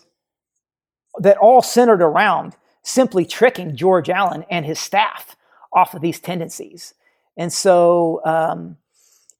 that 1.19 1.35
all 1.39 1.61
centered 1.61 2.01
around 2.01 2.55
simply 2.83 3.25
tricking 3.25 3.75
George 3.75 4.09
Allen 4.09 4.45
and 4.49 4.65
his 4.65 4.79
staff 4.79 5.35
off 5.73 5.93
of 5.93 6.01
these 6.01 6.21
tendencies. 6.21 6.93
And 7.35 7.51
so, 7.51 8.21
um, 8.23 8.77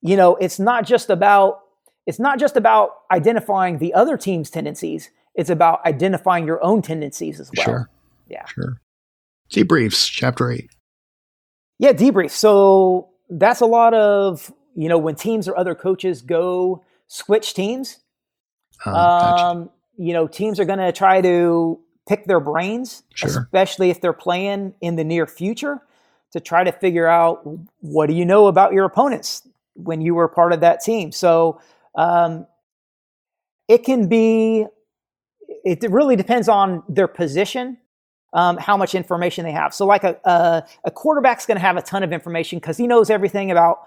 you 0.02 0.18
know, 0.18 0.36
it's 0.36 0.60
not 0.60 0.86
just 0.86 1.10
about 1.10 1.62
it's 2.08 2.18
not 2.18 2.40
just 2.40 2.58
about 2.58 3.02
identifying 3.12 3.78
the 3.78 3.94
other 3.94 4.18
team's 4.18 4.50
tendencies, 4.50 5.12
it's 5.36 5.52
about 5.52 5.86
identifying 5.86 6.48
your 6.48 6.64
own 6.64 6.82
tendencies 6.82 7.40
as 7.40 7.52
well. 7.56 7.66
Sure. 7.66 7.90
Yeah. 8.28 8.46
Sure. 8.46 8.82
Debriefs, 9.52 10.10
chapter 10.10 10.52
eight. 10.52 10.72
Yeah, 11.80 11.94
debrief. 11.94 12.32
So 12.32 13.10
that's 13.30 13.62
a 13.62 13.68
lot 13.68 13.94
of, 13.94 14.52
you 14.76 14.90
know, 14.90 14.98
when 14.98 15.16
teams 15.16 15.48
or 15.48 15.56
other 15.58 15.76
coaches 15.76 16.22
go 16.22 16.84
switch 17.08 17.54
teams, 17.54 18.00
um, 18.86 18.94
gotcha. 18.94 19.70
you 19.98 20.14
know, 20.14 20.28
teams 20.28 20.60
are 20.60 20.66
going 20.66 20.80
to 20.80 20.92
try 20.92 21.22
to 21.22 21.80
pick 22.08 22.26
their 22.26 22.40
brains, 22.40 23.04
sure. 23.14 23.30
especially 23.30 23.90
if 23.90 24.02
they're 24.02 24.14
playing 24.14 24.74
in 24.82 24.96
the 24.96 25.04
near 25.04 25.28
future, 25.28 25.82
to 26.32 26.40
try 26.40 26.64
to 26.64 26.72
figure 26.72 27.08
out 27.08 27.48
what 27.82 28.08
do 28.08 28.14
you 28.14 28.26
know 28.26 28.48
about 28.48 28.74
your 28.74 28.86
opponents 28.86 29.48
when 29.76 30.02
you 30.02 30.16
were 30.16 30.28
part 30.28 30.54
of 30.54 30.62
that 30.62 30.82
team. 30.82 31.12
So 31.12 31.62
um, 31.98 32.48
it 33.68 33.84
can 33.84 34.08
be, 34.08 34.66
it 35.66 35.84
really 35.92 36.16
depends 36.16 36.48
on 36.48 36.84
their 36.88 37.08
position, 37.08 37.78
um, 38.34 38.58
how 38.58 38.78
much 38.78 38.96
information 38.96 39.44
they 39.44 39.52
have. 39.52 39.74
So, 39.74 39.86
like 39.86 40.04
a, 40.06 40.18
a, 40.24 40.64
a 40.86 40.92
quarterback's 40.92 41.46
going 41.46 41.58
to 41.58 41.62
have 41.62 41.76
a 41.76 41.82
ton 41.82 42.04
of 42.04 42.14
information 42.14 42.60
because 42.60 42.78
he 42.78 42.88
knows 42.88 43.10
everything 43.10 43.52
about 43.52 43.80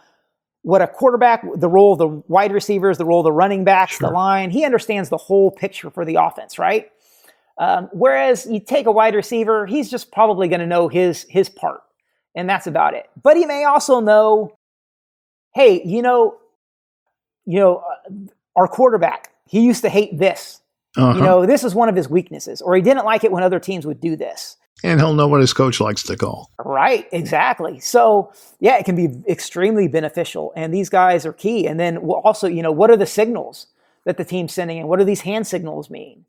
what 0.62 0.82
a 0.82 0.86
quarterback, 0.86 1.42
the 1.56 1.68
role 1.68 1.94
of 1.94 1.98
the 1.98 2.08
wide 2.28 2.52
receivers, 2.52 2.98
the 2.98 3.04
role 3.06 3.20
of 3.20 3.24
the 3.24 3.32
running 3.32 3.64
backs, 3.64 3.92
Sure. 3.96 4.08
the 4.08 4.14
line. 4.14 4.50
He 4.50 4.64
understands 4.66 5.08
the 5.08 5.16
whole 5.16 5.50
picture 5.50 5.88
for 5.90 6.04
the 6.04 6.16
offense, 6.16 6.58
right? 6.58 6.90
Um, 7.58 7.88
whereas 7.92 8.46
you 8.50 8.60
take 8.60 8.86
a 8.86 8.92
wide 8.92 9.14
receiver, 9.14 9.66
he's 9.66 9.90
just 9.90 10.12
probably 10.12 10.48
going 10.48 10.60
to 10.60 10.66
know 10.66 10.88
his 10.88 11.24
his 11.30 11.48
part, 11.48 11.80
and 12.34 12.48
that's 12.48 12.66
about 12.66 12.94
it. 12.94 13.08
But 13.22 13.36
he 13.36 13.46
may 13.46 13.64
also 13.64 14.00
know, 14.00 14.56
hey, 15.54 15.82
you 15.84 16.02
know, 16.02 16.36
you 17.50 17.58
know, 17.58 17.76
uh, 17.78 18.10
our 18.56 18.68
quarterback, 18.68 19.32
he 19.46 19.60
used 19.60 19.82
to 19.82 19.88
hate 19.88 20.18
this. 20.18 20.60
Uh-huh. 20.96 21.16
You 21.18 21.22
know, 21.24 21.46
this 21.46 21.62
is 21.64 21.74
one 21.74 21.88
of 21.88 21.96
his 21.96 22.08
weaknesses, 22.08 22.60
or 22.60 22.74
he 22.74 22.82
didn't 22.82 23.04
like 23.04 23.22
it 23.24 23.30
when 23.32 23.42
other 23.42 23.60
teams 23.60 23.86
would 23.86 24.00
do 24.00 24.16
this. 24.16 24.56
and 24.82 24.98
he'll 25.00 25.14
know 25.14 25.28
what 25.28 25.40
his 25.40 25.52
coach 25.52 25.80
likes 25.80 26.02
to 26.04 26.16
call. 26.16 26.50
Right, 26.64 27.06
exactly. 27.12 27.78
So, 27.80 28.32
yeah, 28.60 28.76
it 28.78 28.84
can 28.84 28.96
be 28.96 29.08
extremely 29.28 29.88
beneficial. 29.88 30.52
And 30.56 30.72
these 30.74 30.88
guys 30.88 31.26
are 31.26 31.32
key. 31.32 31.66
And 31.66 31.78
then 31.78 31.98
also, 31.98 32.48
you 32.48 32.62
know, 32.62 32.72
what 32.72 32.90
are 32.90 32.96
the 32.96 33.06
signals 33.06 33.66
that 34.04 34.16
the 34.16 34.24
team's 34.24 34.52
sending 34.54 34.78
and 34.78 34.88
what 34.88 34.98
do 34.98 35.04
these 35.04 35.20
hand 35.20 35.46
signals 35.46 35.90
mean? 35.90 36.24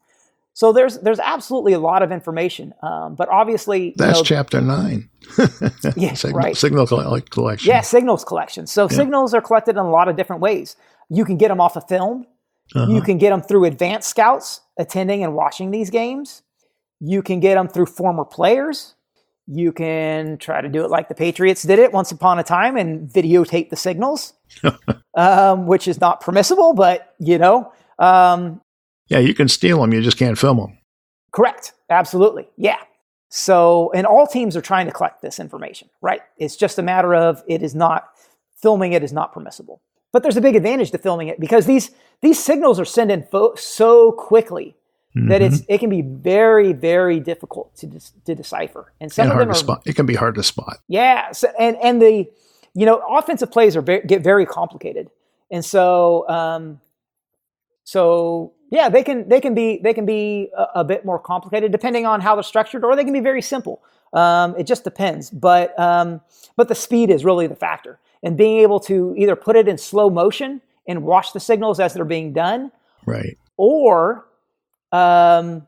So 0.53 0.73
there's 0.73 0.99
there's 0.99 1.19
absolutely 1.19 1.71
a 1.73 1.79
lot 1.79 2.03
of 2.03 2.11
information. 2.11 2.73
Um, 2.83 3.15
but 3.15 3.29
obviously, 3.29 3.93
That's 3.95 4.19
know, 4.19 4.23
chapter 4.23 4.59
nine. 4.61 5.09
Yeah, 5.95 6.13
signal, 6.15 6.39
right. 6.39 6.57
signal 6.57 6.85
collection. 6.87 7.69
yeah, 7.69 7.81
signals 7.81 8.25
collection. 8.25 8.67
So 8.67 8.87
signals 8.89 9.33
are 9.33 9.41
collected 9.41 9.71
in 9.71 9.77
a 9.85 9.89
lot 9.89 10.09
of 10.09 10.17
different 10.17 10.41
ways. 10.41 10.75
You 11.13 11.25
can 11.25 11.37
get 11.37 11.49
them 11.49 11.59
off 11.59 11.75
of 11.75 11.87
film. 11.87 12.25
Uh-huh. 12.73 12.91
You 12.91 13.01
can 13.01 13.17
get 13.17 13.31
them 13.31 13.41
through 13.41 13.65
advanced 13.65 14.09
scouts 14.09 14.61
attending 14.77 15.23
and 15.23 15.35
watching 15.35 15.71
these 15.71 15.89
games. 15.89 16.41
You 17.01 17.21
can 17.21 17.41
get 17.41 17.55
them 17.55 17.67
through 17.67 17.87
former 17.87 18.23
players. 18.23 18.95
You 19.45 19.73
can 19.73 20.37
try 20.37 20.61
to 20.61 20.69
do 20.69 20.85
it 20.85 20.89
like 20.89 21.09
the 21.09 21.15
Patriots 21.15 21.63
did 21.63 21.79
it 21.79 21.91
once 21.91 22.11
upon 22.11 22.39
a 22.39 22.43
time 22.43 22.77
and 22.77 23.09
videotape 23.09 23.69
the 23.69 23.75
signals, 23.75 24.33
um, 25.15 25.67
which 25.67 25.87
is 25.87 25.99
not 25.99 26.21
permissible, 26.21 26.73
but 26.73 27.13
you 27.19 27.37
know, 27.37 27.73
um, 27.99 28.61
Yeah, 29.09 29.19
you 29.19 29.33
can 29.33 29.49
steal 29.49 29.81
them. 29.81 29.91
You 29.91 30.01
just 30.01 30.17
can't 30.17 30.37
film 30.37 30.57
them. 30.57 30.77
Correct. 31.33 31.73
Absolutely. 31.89 32.47
Yeah. 32.55 32.77
So, 33.29 33.91
and 33.93 34.05
all 34.05 34.27
teams 34.27 34.55
are 34.55 34.61
trying 34.61 34.85
to 34.85 34.93
collect 34.93 35.21
this 35.21 35.39
information, 35.39 35.89
right? 36.01 36.21
It's 36.37 36.55
just 36.55 36.77
a 36.79 36.81
matter 36.81 37.13
of 37.15 37.43
it 37.47 37.61
is 37.61 37.75
not 37.75 38.09
filming 38.61 38.93
it 38.93 39.03
is 39.03 39.11
not 39.11 39.33
permissible. 39.33 39.81
But 40.11 40.23
there's 40.23 40.37
a 40.37 40.41
big 40.41 40.55
advantage 40.55 40.91
to 40.91 40.97
filming 40.97 41.27
it 41.29 41.39
because 41.39 41.65
these 41.65 41.91
these 42.21 42.37
signals 42.43 42.79
are 42.79 42.85
sent 42.85 43.11
in 43.11 43.23
fo- 43.23 43.55
so 43.55 44.11
quickly 44.11 44.75
that 45.13 45.41
it's 45.41 45.61
it 45.67 45.79
can 45.79 45.89
be 45.89 46.01
very 46.01 46.71
very 46.73 47.19
difficult 47.19 47.75
to 47.77 47.87
dis- 47.87 48.13
to 48.25 48.33
decipher. 48.35 48.93
And 49.01 49.11
some 49.11 49.23
And 49.23 49.31
of 49.31 49.35
hard 49.35 49.47
them 49.47 49.53
to 49.53 49.59
are 49.59 49.63
spot. 49.63 49.81
It 49.85 49.95
can 49.95 50.05
be 50.05 50.15
hard 50.15 50.35
to 50.35 50.43
spot. 50.43 50.77
yeah, 50.87 51.31
so, 51.31 51.49
and 51.59 51.75
and 51.83 52.01
the 52.01 52.29
you 52.73 52.85
know 52.85 53.01
offensive 53.09 53.51
plays 53.51 53.75
are 53.75 53.81
very, 53.81 54.01
get 54.05 54.21
very 54.23 54.45
complicated, 54.45 55.09
and 55.49 55.63
so 55.65 56.27
um, 56.29 56.79
so 57.83 58.53
yeah, 58.69 58.89
they 58.89 59.03
can 59.03 59.27
they 59.27 59.41
can 59.41 59.53
be 59.53 59.79
they 59.83 59.93
can 59.93 60.05
be 60.05 60.49
a, 60.57 60.67
a 60.75 60.83
bit 60.83 61.03
more 61.05 61.19
complicated 61.19 61.71
depending 61.71 62.05
on 62.05 62.21
how 62.21 62.35
they're 62.35 62.43
structured, 62.43 62.83
or 62.85 62.95
they 62.95 63.03
can 63.03 63.13
be 63.13 63.19
very 63.19 63.41
simple. 63.41 63.81
Um, 64.13 64.55
it 64.57 64.65
just 64.67 64.83
depends, 64.83 65.29
but 65.29 65.77
um, 65.79 66.21
but 66.55 66.67
the 66.67 66.75
speed 66.75 67.09
is 67.09 67.23
really 67.25 67.47
the 67.47 67.55
factor, 67.55 67.99
and 68.23 68.37
being 68.37 68.59
able 68.59 68.79
to 68.81 69.13
either 69.17 69.35
put 69.35 69.55
it 69.55 69.67
in 69.67 69.77
slow 69.77 70.09
motion 70.09 70.61
and 70.87 71.03
watch 71.03 71.33
the 71.33 71.39
signals 71.39 71.79
as 71.79 71.93
they're 71.93 72.05
being 72.05 72.33
done, 72.33 72.71
Right. 73.05 73.37
or 73.57 74.25
um, 74.91 75.65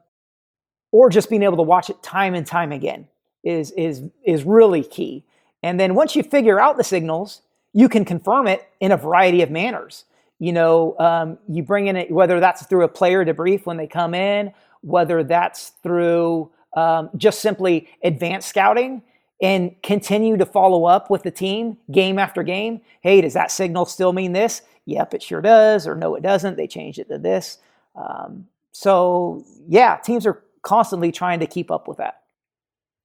or 0.91 1.09
just 1.09 1.29
being 1.29 1.43
able 1.43 1.57
to 1.57 1.63
watch 1.63 1.89
it 1.89 2.01
time 2.03 2.33
and 2.35 2.45
time 2.45 2.71
again 2.71 3.07
is 3.43 3.71
is 3.71 4.03
is 4.23 4.43
really 4.43 4.83
key. 4.83 5.23
And 5.61 5.79
then 5.79 5.95
once 5.95 6.15
you 6.15 6.23
figure 6.23 6.59
out 6.59 6.77
the 6.77 6.83
signals, 6.83 7.41
you 7.73 7.87
can 7.89 8.05
confirm 8.05 8.47
it 8.47 8.67
in 8.79 8.91
a 8.91 8.97
variety 8.97 9.41
of 9.41 9.49
manners. 9.49 10.05
You 10.39 10.51
know, 10.51 10.95
um, 10.99 11.37
you 11.47 11.63
bring 11.63 11.87
in 11.87 11.95
it 11.95 12.11
whether 12.11 12.39
that's 12.39 12.65
through 12.65 12.83
a 12.83 12.89
player 12.89 13.23
debrief 13.23 13.65
when 13.65 13.77
they 13.77 13.87
come 13.87 14.13
in, 14.13 14.51
whether 14.81 15.23
that's 15.23 15.69
through 15.81 16.51
um, 16.75 17.09
just 17.15 17.39
simply 17.39 17.87
advanced 18.03 18.49
scouting 18.49 19.01
and 19.41 19.75
continue 19.83 20.37
to 20.37 20.45
follow 20.45 20.85
up 20.85 21.09
with 21.09 21.23
the 21.23 21.31
team 21.31 21.77
game 21.91 22.17
after 22.19 22.43
game. 22.43 22.81
Hey, 23.01 23.21
does 23.21 23.33
that 23.33 23.51
signal 23.51 23.85
still 23.85 24.13
mean 24.13 24.33
this? 24.33 24.61
Yep, 24.85 25.13
it 25.13 25.23
sure 25.23 25.41
does. 25.41 25.87
Or 25.87 25.95
no, 25.95 26.15
it 26.15 26.23
doesn't. 26.23 26.57
They 26.57 26.67
changed 26.67 26.99
it 26.99 27.09
to 27.09 27.17
this. 27.17 27.57
Um, 27.95 28.47
so, 28.71 29.43
yeah, 29.67 29.97
teams 29.97 30.25
are 30.25 30.43
constantly 30.61 31.11
trying 31.11 31.39
to 31.39 31.47
keep 31.47 31.71
up 31.71 31.87
with 31.87 31.97
that. 31.97 32.21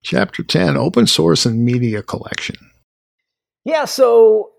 Chapter 0.02 0.42
10 0.42 0.76
Open 0.76 1.06
Source 1.06 1.44
and 1.44 1.64
Media 1.64 2.02
Collection. 2.02 2.56
Yeah, 3.64 3.84
so 3.84 4.52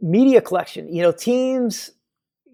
media 0.00 0.40
collection, 0.40 0.92
you 0.94 1.02
know, 1.02 1.12
teams 1.12 1.90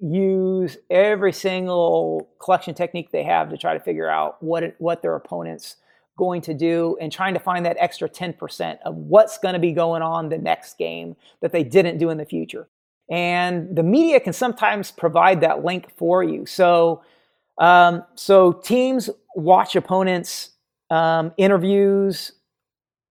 use 0.00 0.76
every 0.90 1.32
single 1.32 2.28
collection 2.40 2.74
technique 2.74 3.10
they 3.10 3.24
have 3.24 3.50
to 3.50 3.56
try 3.56 3.74
to 3.74 3.80
figure 3.80 4.08
out 4.08 4.42
what 4.42 4.62
it, 4.62 4.76
what 4.78 5.02
their 5.02 5.14
opponents 5.14 5.76
going 6.18 6.42
to 6.42 6.52
do 6.52 6.98
and 7.00 7.10
trying 7.10 7.32
to 7.32 7.40
find 7.40 7.64
that 7.64 7.76
extra 7.80 8.08
10% 8.08 8.78
of 8.84 8.94
what's 8.94 9.38
going 9.38 9.54
to 9.54 9.58
be 9.58 9.72
going 9.72 10.02
on 10.02 10.28
the 10.28 10.36
next 10.36 10.76
game 10.76 11.16
that 11.40 11.52
they 11.52 11.64
didn't 11.64 11.96
do 11.96 12.10
in 12.10 12.18
the 12.18 12.26
future. 12.26 12.68
And 13.10 13.74
the 13.74 13.82
media 13.82 14.20
can 14.20 14.34
sometimes 14.34 14.90
provide 14.90 15.40
that 15.40 15.64
link 15.64 15.90
for 15.96 16.22
you. 16.22 16.44
So 16.44 17.02
um, 17.58 18.04
so 18.14 18.52
teams 18.52 19.10
watch 19.34 19.76
opponents 19.76 20.50
um, 20.90 21.32
interviews 21.36 22.32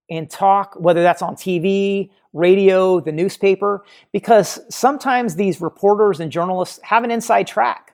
and 0.10 0.30
talk, 0.30 0.76
whether 0.80 1.04
that's 1.04 1.22
on 1.22 1.36
TV, 1.36 2.10
radio, 2.34 3.00
the 3.00 3.12
newspaper, 3.12 3.84
because 4.14 4.60
sometimes 4.74 5.36
these 5.36 5.60
reporters 5.60 6.20
and 6.20 6.32
journalists 6.32 6.80
have 6.84 7.04
an 7.04 7.12
inside 7.12 7.46
track. 7.46 7.94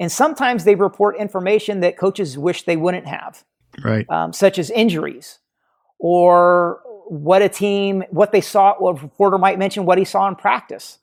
And 0.00 0.10
sometimes 0.10 0.62
they 0.62 0.76
report 0.76 1.16
information 1.16 1.80
that 1.80 1.98
coaches 1.98 2.38
wish 2.38 2.62
they 2.62 2.76
wouldn't 2.76 3.06
have, 3.06 3.42
Right. 3.82 4.08
um, 4.10 4.32
such 4.32 4.58
as 4.58 4.70
injuries 4.70 5.38
or 5.98 6.80
what 7.08 7.42
a 7.42 7.48
team, 7.48 8.04
what 8.10 8.32
they 8.32 8.40
saw, 8.40 8.74
what 8.78 8.98
a 8.98 9.02
reporter 9.02 9.38
might 9.38 9.58
mention 9.58 9.84
what 9.86 9.98
he 9.98 10.04
saw 10.04 10.28
in 10.28 10.36
practice. 10.36 10.98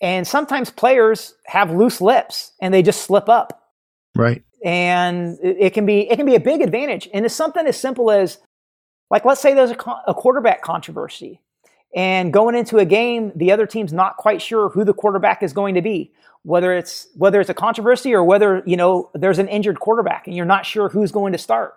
And 0.00 0.26
sometimes 0.26 0.70
players 0.70 1.34
have 1.46 1.70
loose 1.70 2.00
lips 2.00 2.52
and 2.60 2.72
they 2.72 2.82
just 2.82 3.02
slip 3.02 3.28
up 3.28 3.62
Right. 4.14 4.42
and 4.64 5.38
it 5.42 5.74
can 5.74 5.86
be 5.86 6.10
it 6.10 6.16
can 6.16 6.26
be 6.26 6.34
a 6.34 6.40
big 6.40 6.60
advantage. 6.62 7.08
And 7.12 7.24
it's 7.24 7.34
something 7.34 7.66
as 7.66 7.76
simple 7.78 8.10
as, 8.10 8.38
like, 9.10 9.24
let's 9.24 9.40
say 9.40 9.54
there's 9.54 9.70
a, 9.70 9.78
a 10.08 10.14
quarterback 10.14 10.62
controversy, 10.62 11.40
and 11.94 12.32
going 12.32 12.54
into 12.54 12.78
a 12.78 12.84
game, 12.84 13.32
the 13.36 13.52
other 13.52 13.66
team's 13.66 13.92
not 13.92 14.16
quite 14.16 14.42
sure 14.42 14.68
who 14.70 14.84
the 14.84 14.92
quarterback 14.94 15.42
is 15.42 15.52
going 15.52 15.74
to 15.76 15.82
be, 15.82 16.12
whether 16.42 16.72
it's 16.74 17.08
whether 17.14 17.40
it's 17.40 17.50
a 17.50 17.54
controversy 17.54 18.12
or 18.14 18.24
whether 18.24 18.62
you 18.66 18.76
know 18.76 19.10
there's 19.14 19.38
an 19.38 19.48
injured 19.48 19.80
quarterback, 19.80 20.26
and 20.26 20.34
you're 20.36 20.44
not 20.46 20.66
sure 20.66 20.88
who's 20.88 21.12
going 21.12 21.32
to 21.32 21.38
start. 21.38 21.74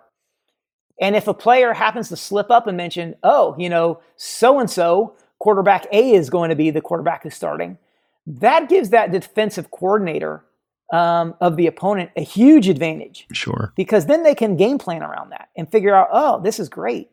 And 1.00 1.16
if 1.16 1.26
a 1.26 1.34
player 1.34 1.72
happens 1.72 2.08
to 2.10 2.16
slip 2.16 2.50
up 2.50 2.66
and 2.66 2.76
mention, 2.76 3.14
oh, 3.22 3.54
you 3.58 3.68
know, 3.70 4.00
so 4.16 4.60
and 4.60 4.70
so 4.70 5.14
quarterback 5.38 5.86
A 5.92 6.12
is 6.12 6.28
going 6.30 6.50
to 6.50 6.56
be 6.56 6.70
the 6.70 6.80
quarterback 6.82 7.22
who's 7.22 7.34
starting, 7.34 7.78
that 8.26 8.68
gives 8.68 8.90
that 8.90 9.10
defensive 9.10 9.70
coordinator 9.70 10.44
um, 10.92 11.34
of 11.40 11.56
the 11.56 11.66
opponent 11.66 12.10
a 12.16 12.20
huge 12.22 12.68
advantage 12.68 13.26
Sure. 13.32 13.72
because 13.76 14.06
then 14.06 14.24
they 14.24 14.34
can 14.34 14.56
game 14.56 14.76
plan 14.76 15.02
around 15.02 15.30
that 15.30 15.48
and 15.56 15.70
figure 15.70 15.94
out, 15.94 16.08
oh, 16.12 16.40
this 16.42 16.58
is 16.60 16.68
great. 16.68 17.10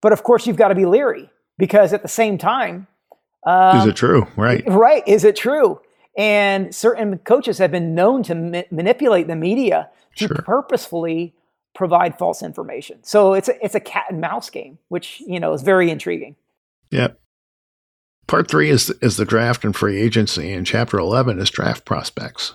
But 0.00 0.12
of 0.12 0.22
course, 0.22 0.46
you've 0.46 0.56
got 0.56 0.68
to 0.68 0.74
be 0.74 0.86
leery 0.86 1.28
because 1.58 1.92
at 1.92 2.02
the 2.02 2.08
same 2.08 2.38
time, 2.38 2.86
Is 3.46 3.86
it 3.86 3.96
true? 3.96 4.26
Right. 4.36 4.62
right, 4.66 5.06
is 5.06 5.24
it 5.24 5.36
true? 5.36 5.80
And 6.16 6.74
certain 6.74 7.18
coaches 7.18 7.58
have 7.58 7.70
been 7.72 7.94
known 7.94 8.22
to 8.24 8.34
ma- 8.34 8.62
manipulate 8.70 9.26
the 9.26 9.36
media 9.36 9.90
to 10.16 10.28
Sure. 10.28 10.36
purposefully 10.44 11.34
provide 11.78 12.18
false 12.18 12.42
information. 12.42 12.98
So 13.04 13.34
it's 13.34 13.48
a, 13.48 13.64
it's 13.64 13.76
a 13.76 13.80
cat 13.80 14.06
and 14.10 14.20
mouse 14.20 14.50
game, 14.50 14.78
which 14.88 15.22
you 15.24 15.38
know 15.38 15.52
is 15.52 15.62
very 15.62 15.90
intriguing. 15.90 16.34
Yeah. 16.90 17.12
Part 18.26 18.50
three 18.50 18.68
is 18.68 18.90
is 19.00 19.16
the 19.16 19.24
draft 19.24 19.64
and 19.64 19.74
free 19.74 19.98
agency, 19.98 20.52
and 20.52 20.66
chapter 20.66 20.98
eleven 20.98 21.38
is 21.38 21.48
draft 21.48 21.86
prospects. 21.86 22.52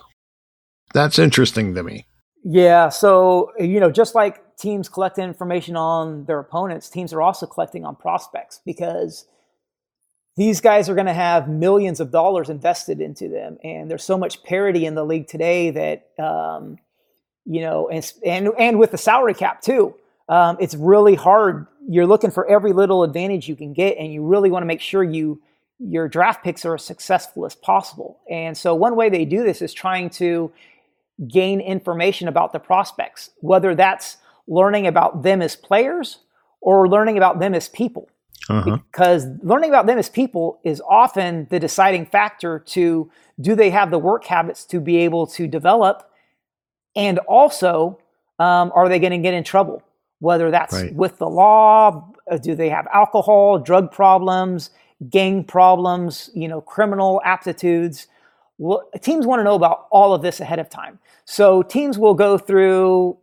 That's 0.92 1.18
interesting 1.18 1.74
to 1.74 1.82
me. 1.82 2.06
Yeah, 2.44 2.90
so 2.90 3.50
you 3.58 3.80
know, 3.80 3.90
just 3.90 4.14
like 4.14 4.56
teams 4.56 4.90
collect 4.90 5.18
information 5.18 5.74
on 5.74 6.26
their 6.26 6.38
opponents, 6.38 6.90
teams 6.90 7.12
are 7.14 7.22
also 7.22 7.46
collecting 7.46 7.86
on 7.86 7.96
prospects 7.96 8.60
because 8.66 9.26
these 10.36 10.60
guys 10.60 10.88
are 10.88 10.94
going 10.94 11.06
to 11.06 11.14
have 11.14 11.48
millions 11.48 11.98
of 11.98 12.10
dollars 12.10 12.50
invested 12.50 13.00
into 13.00 13.28
them, 13.28 13.56
and 13.64 13.90
there's 13.90 14.04
so 14.04 14.18
much 14.18 14.44
parity 14.44 14.84
in 14.84 14.94
the 14.94 15.04
league 15.04 15.26
today 15.26 15.70
that 15.70 16.10
um, 16.22 16.76
you 17.46 17.60
know, 17.60 17.88
and 17.88 18.12
and 18.24 18.48
and 18.58 18.78
with 18.78 18.90
the 18.90 18.98
salary 18.98 19.34
cap 19.34 19.60
too, 19.60 19.94
um, 20.28 20.56
it's 20.60 20.74
really 20.74 21.14
hard. 21.14 21.66
You're 21.88 22.06
looking 22.06 22.30
for 22.30 22.46
every 22.46 22.72
little 22.72 23.02
advantage 23.02 23.48
you 23.48 23.56
can 23.56 23.72
get, 23.72 23.98
and 23.98 24.12
you 24.12 24.24
really 24.24 24.50
want 24.50 24.62
to 24.62 24.66
make 24.66 24.80
sure 24.80 25.02
you 25.02 25.40
your 25.78 26.08
draft 26.08 26.42
picks 26.42 26.64
are 26.64 26.74
as 26.74 26.84
successful 26.84 27.44
as 27.44 27.54
possible. 27.54 28.20
And 28.30 28.56
so, 28.56 28.74
one 28.74 28.96
way 28.96 29.10
they 29.10 29.24
do 29.24 29.42
this 29.42 29.60
is 29.60 29.74
trying 29.74 30.10
to 30.10 30.52
gain 31.28 31.60
information 31.60 32.28
about 32.28 32.52
the 32.52 32.58
prospects, 32.58 33.30
whether 33.40 33.74
that's 33.74 34.16
learning 34.46 34.86
about 34.86 35.22
them 35.22 35.42
as 35.42 35.56
players 35.56 36.18
or 36.60 36.88
learning 36.88 37.16
about 37.16 37.40
them 37.40 37.54
as 37.54 37.68
people. 37.68 38.08
Uh-huh. 38.50 38.76
because 38.92 39.26
learning 39.42 39.70
about 39.70 39.86
them 39.86 39.96
as 39.96 40.10
people 40.10 40.60
is 40.64 40.82
often 40.86 41.46
the 41.48 41.58
deciding 41.58 42.04
factor 42.04 42.58
to 42.58 43.10
do 43.40 43.54
they 43.54 43.70
have 43.70 43.90
the 43.90 43.98
work 43.98 44.26
habits 44.26 44.66
to 44.66 44.80
be 44.80 44.98
able 44.98 45.26
to 45.26 45.46
develop 45.46 46.10
and 46.96 47.18
also 47.20 47.98
um, 48.38 48.72
are 48.74 48.88
they 48.88 48.98
going 48.98 49.12
to 49.12 49.18
get 49.18 49.34
in 49.34 49.44
trouble 49.44 49.82
whether 50.20 50.50
that's 50.50 50.72
Right. 50.74 50.94
with 50.94 51.18
the 51.18 51.28
law 51.28 52.12
uh, 52.30 52.36
do 52.36 52.54
they 52.54 52.68
have 52.68 52.86
alcohol 52.92 53.58
drug 53.58 53.90
problems 53.90 54.70
gang 55.10 55.44
problems 55.44 56.30
you 56.34 56.48
know 56.48 56.60
criminal 56.60 57.20
aptitudes 57.24 58.06
well, 58.58 58.88
teams 59.00 59.26
want 59.26 59.40
to 59.40 59.44
know 59.44 59.56
about 59.56 59.88
all 59.90 60.14
of 60.14 60.22
this 60.22 60.40
ahead 60.40 60.58
of 60.58 60.70
time 60.70 60.98
so 61.24 61.62
teams 61.62 61.98
will 61.98 62.14
go 62.14 62.38
through 62.38 63.16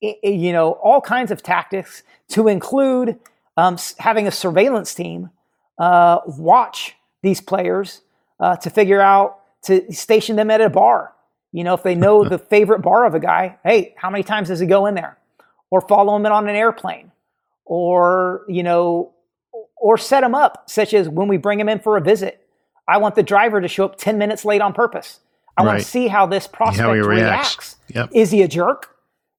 you 0.00 0.52
know 0.52 0.72
all 0.82 1.00
kinds 1.00 1.30
of 1.30 1.42
tactics 1.42 2.02
to 2.28 2.46
include 2.48 3.18
um, 3.56 3.76
having 3.98 4.28
a 4.28 4.30
surveillance 4.30 4.94
team 4.94 5.30
uh, 5.78 6.20
watch 6.26 6.94
these 7.22 7.40
players 7.40 8.02
uh, 8.40 8.56
to 8.56 8.70
figure 8.70 9.00
out 9.00 9.40
to 9.62 9.92
station 9.92 10.36
them 10.36 10.50
at 10.50 10.60
a 10.60 10.70
bar. 10.70 11.12
You 11.52 11.64
know, 11.64 11.74
if 11.74 11.82
they 11.82 11.94
know 11.94 12.28
the 12.28 12.38
favorite 12.38 12.80
bar 12.80 13.06
of 13.06 13.14
a 13.14 13.20
guy, 13.20 13.58
hey, 13.64 13.94
how 13.96 14.10
many 14.10 14.22
times 14.22 14.48
does 14.48 14.60
he 14.60 14.66
go 14.66 14.86
in 14.86 14.94
there? 14.94 15.16
Or 15.70 15.80
follow 15.80 16.14
him 16.16 16.26
in 16.26 16.32
on 16.32 16.48
an 16.48 16.56
airplane, 16.56 17.12
or 17.64 18.44
you 18.48 18.62
know, 18.62 19.12
or 19.76 19.98
set 19.98 20.22
him 20.24 20.34
up, 20.34 20.68
such 20.68 20.94
as 20.94 21.08
when 21.08 21.28
we 21.28 21.36
bring 21.36 21.60
him 21.60 21.68
in 21.68 21.78
for 21.78 21.96
a 21.96 22.00
visit. 22.00 22.46
I 22.86 22.98
want 22.98 23.14
the 23.14 23.22
driver 23.22 23.60
to 23.60 23.68
show 23.68 23.84
up 23.84 23.96
ten 23.96 24.16
minutes 24.18 24.44
late 24.44 24.62
on 24.62 24.72
purpose. 24.72 25.20
I 25.56 25.64
want 25.64 25.78
to 25.78 25.84
see 25.84 26.06
how 26.06 26.24
this 26.26 26.46
prospect 26.46 26.88
he 26.88 27.00
reacts. 27.00 27.06
reacts. 27.08 27.76
Yep. 27.88 28.10
Is 28.14 28.30
he 28.30 28.42
a 28.42 28.48
jerk? 28.48 28.94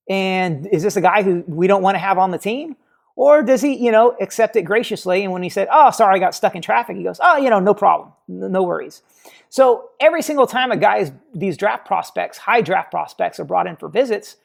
And 0.10 0.68
is 0.68 0.84
this 0.84 0.98
a 0.98 1.02
guy 1.02 1.24
who 1.24 1.44
we 1.48 1.68
don't 1.68 1.82
want 1.82 1.96
to 1.96 2.00
have 2.00 2.18
on 2.18 2.32
the 2.32 2.38
team? 2.38 2.76
Or 3.16 3.42
does 3.42 3.62
he, 3.62 3.76
you 3.76 3.92
know, 3.92 4.16
accept 4.22 4.56
it 4.56 4.64
graciously? 4.64 5.24
And 5.24 5.32
when 5.32 5.44
he 5.44 5.50
said, 5.50 5.68
"Oh, 5.72 5.92
sorry, 5.92 6.16
I 6.16 6.20
got 6.20 6.36
stuck 6.36 6.56
in 6.56 6.62
traffic," 6.62 6.98
he 6.98 7.04
goes, 7.04 7.20
"Oh, 7.22 7.38
you 7.38 7.50
know, 7.50 7.60
no 7.60 7.74
problem, 7.74 8.12
no 8.28 8.64
worries." 8.64 9.02
So 9.50 9.90
every 10.00 10.22
single 10.22 10.46
time 10.48 10.72
a 10.72 10.78
guy's 10.78 11.12
these 11.34 11.58
draft 11.58 11.86
prospects, 11.86 12.38
high 12.38 12.62
draft 12.62 12.92
prospects, 12.92 13.40
are 13.40 13.44
brought 13.44 13.68
in 13.68 13.76
for 13.76 13.90
visits, 13.90 14.38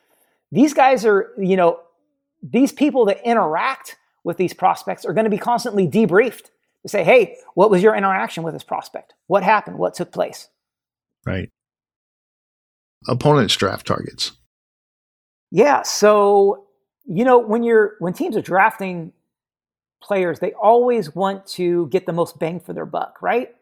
these 0.50 0.72
guys 0.72 1.05
are, 1.05 1.32
you 1.38 1.57
know, 1.57 1.80
these 2.42 2.72
people 2.72 3.05
that 3.07 3.24
interact 3.24 3.96
with 4.24 4.38
these 4.38 4.55
prospects 4.55 5.05
are 5.05 5.12
going 5.12 5.24
to 5.24 5.30
be 5.30 5.38
constantly 5.38 5.86
debriefed 5.86 6.50
to 6.82 6.88
say, 6.88 7.05
"Hey, 7.05 7.36
what 7.55 7.70
was 7.70 7.82
your 7.82 7.94
interaction 7.94 8.42
with 8.42 8.55
this 8.55 8.64
prospect? 8.64 9.14
What 9.26 9.42
happened? 9.42 9.78
What 9.78 9.94
took 9.94 10.11
place?" 10.11 10.48
Right. 11.26 11.50
Opponents 13.07 13.55
draft 13.57 13.86
targets. 13.86 14.32
Yeah. 15.50 15.82
So, 15.82 16.64
you 17.05 17.24
know, 17.24 17.38
when 17.38 17.62
you're 17.62 17.96
when 17.98 18.14
teams 18.14 18.36
are 18.36 18.42
drafting 18.42 19.12
players, 20.02 20.40
they 20.40 20.52
always 20.55 21.14
want 21.14 21.46
to 21.46 21.88
get 21.88 22.07
the 22.07 22.12
most 22.12 22.38
bang 22.38 22.61
for 22.61 22.72
their 22.72 22.86
buck, 22.86 23.20
right? 23.20 23.55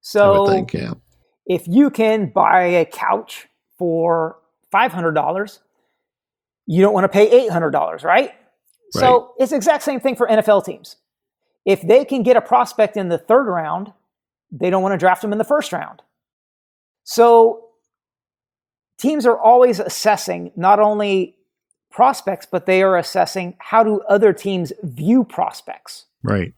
So 0.00 0.46
think, 0.46 0.72
yeah. 0.72 0.94
if 1.46 1.66
you 1.66 1.90
can 1.90 2.30
buy 2.34 2.62
a 2.62 2.84
couch 2.84 3.48
for 3.78 4.36
five 4.70 4.92
hundred 4.92 5.12
dollars, 5.12 5.60
you 6.66 6.82
don't 6.82 6.94
want 6.94 7.04
to 7.04 7.08
pay 7.08 7.30
eight 7.30 7.50
hundred 7.50 7.70
dollars, 7.70 8.04
right? 8.04 8.32
So 8.90 9.34
it's 9.38 9.50
the 9.50 9.56
exact 9.56 9.82
same 9.82 10.00
thing 10.00 10.16
for 10.16 10.26
NFL 10.26 10.64
teams. 10.64 10.96
If 11.66 11.82
they 11.82 12.04
can 12.06 12.22
get 12.22 12.36
a 12.36 12.40
prospect 12.40 12.96
in 12.96 13.10
the 13.10 13.18
third 13.18 13.46
round, 13.46 13.92
they 14.50 14.70
don't 14.70 14.82
want 14.82 14.94
to 14.94 14.98
draft 14.98 15.20
them 15.20 15.32
in 15.32 15.38
the 15.38 15.44
first 15.44 15.72
round. 15.72 16.00
So 17.04 17.68
teams 18.98 19.26
are 19.26 19.38
always 19.38 19.78
assessing 19.78 20.52
not 20.56 20.80
only 20.80 21.36
prospects, 21.90 22.46
but 22.50 22.66
they 22.66 22.82
are 22.82 22.96
assessing 22.96 23.56
how 23.58 23.82
do 23.82 24.00
other 24.08 24.32
teams 24.32 24.72
view 24.82 25.24
prospects 25.24 26.06
Right. 26.22 26.52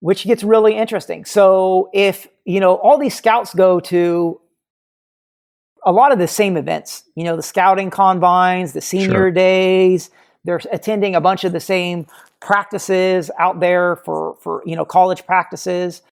which 0.00 0.24
gets 0.24 0.42
really 0.44 0.76
interesting. 0.76 1.24
So 1.24 1.90
if, 1.92 2.28
you 2.44 2.60
know, 2.60 2.74
all 2.76 2.98
these 2.98 3.14
scouts 3.14 3.54
go 3.54 3.80
to 3.80 4.40
a 5.84 5.92
lot 5.92 6.12
of 6.12 6.18
the 6.18 6.28
same 6.28 6.56
events, 6.56 7.04
you 7.16 7.24
know, 7.24 7.36
the 7.36 7.42
scouting 7.42 7.90
combines, 7.90 8.72
the 8.72 8.80
senior 8.80 9.10
Sure. 9.16 9.30
days, 9.30 10.10
they're 10.44 10.60
attending 10.70 11.14
a 11.14 11.20
bunch 11.20 11.44
of 11.44 11.52
the 11.52 11.60
same 11.60 12.06
practices 12.40 13.30
out 13.38 13.60
there 13.60 13.96
for 13.96 14.36
for, 14.40 14.62
you 14.66 14.76
know, 14.76 14.84
college 14.84 15.24
practices. 15.26 16.02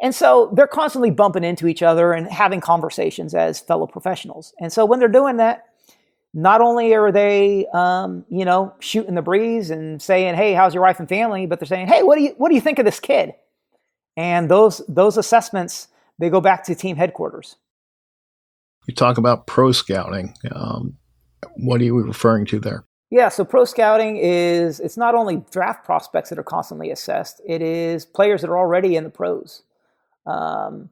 And 0.00 0.14
so 0.14 0.50
they're 0.54 0.66
constantly 0.66 1.10
bumping 1.10 1.42
into 1.44 1.66
each 1.66 1.82
other 1.82 2.12
and 2.12 2.28
having 2.28 2.60
conversations 2.60 3.34
as 3.34 3.58
fellow 3.60 3.86
professionals. 3.86 4.54
And 4.60 4.72
so 4.72 4.84
when 4.84 5.00
they're 5.00 5.08
doing 5.08 5.38
that, 5.38 5.64
not 6.34 6.60
only 6.60 6.94
are 6.94 7.10
they, 7.10 7.66
um, 7.72 8.24
you 8.28 8.44
know, 8.44 8.72
shooting 8.80 9.14
the 9.14 9.22
breeze 9.22 9.70
and 9.70 10.00
saying, 10.00 10.34
"Hey, 10.36 10.52
how's 10.52 10.74
your 10.74 10.82
wife 10.82 11.00
and 11.00 11.08
family?" 11.08 11.46
but 11.46 11.58
they're 11.58 11.66
saying, 11.66 11.88
"Hey, 11.88 12.02
what 12.02 12.16
do 12.16 12.22
you 12.22 12.34
what 12.38 12.50
do 12.50 12.54
you 12.54 12.60
think 12.60 12.78
of 12.78 12.84
this 12.84 13.00
kid?" 13.00 13.34
And 14.18 14.50
those 14.50 14.82
those 14.88 15.16
assessments 15.16 15.86
they 16.18 16.28
go 16.28 16.40
back 16.40 16.64
to 16.64 16.74
team 16.74 16.96
headquarters. 16.96 17.54
You 18.88 18.94
talk 18.94 19.16
about 19.16 19.46
pro 19.46 19.70
scouting. 19.70 20.34
Um, 20.50 20.96
what 21.56 21.80
are 21.80 21.84
you 21.84 21.96
referring 22.00 22.44
to 22.46 22.58
there? 22.58 22.84
Yeah, 23.10 23.28
so 23.28 23.44
pro 23.44 23.64
scouting 23.64 24.16
is 24.16 24.80
it's 24.80 24.96
not 24.96 25.14
only 25.14 25.44
draft 25.52 25.84
prospects 25.84 26.30
that 26.30 26.38
are 26.38 26.42
constantly 26.42 26.90
assessed; 26.90 27.40
it 27.46 27.62
is 27.62 28.04
players 28.04 28.40
that 28.40 28.50
are 28.50 28.58
already 28.58 28.96
in 28.96 29.04
the 29.04 29.10
pros, 29.10 29.62
um, 30.26 30.90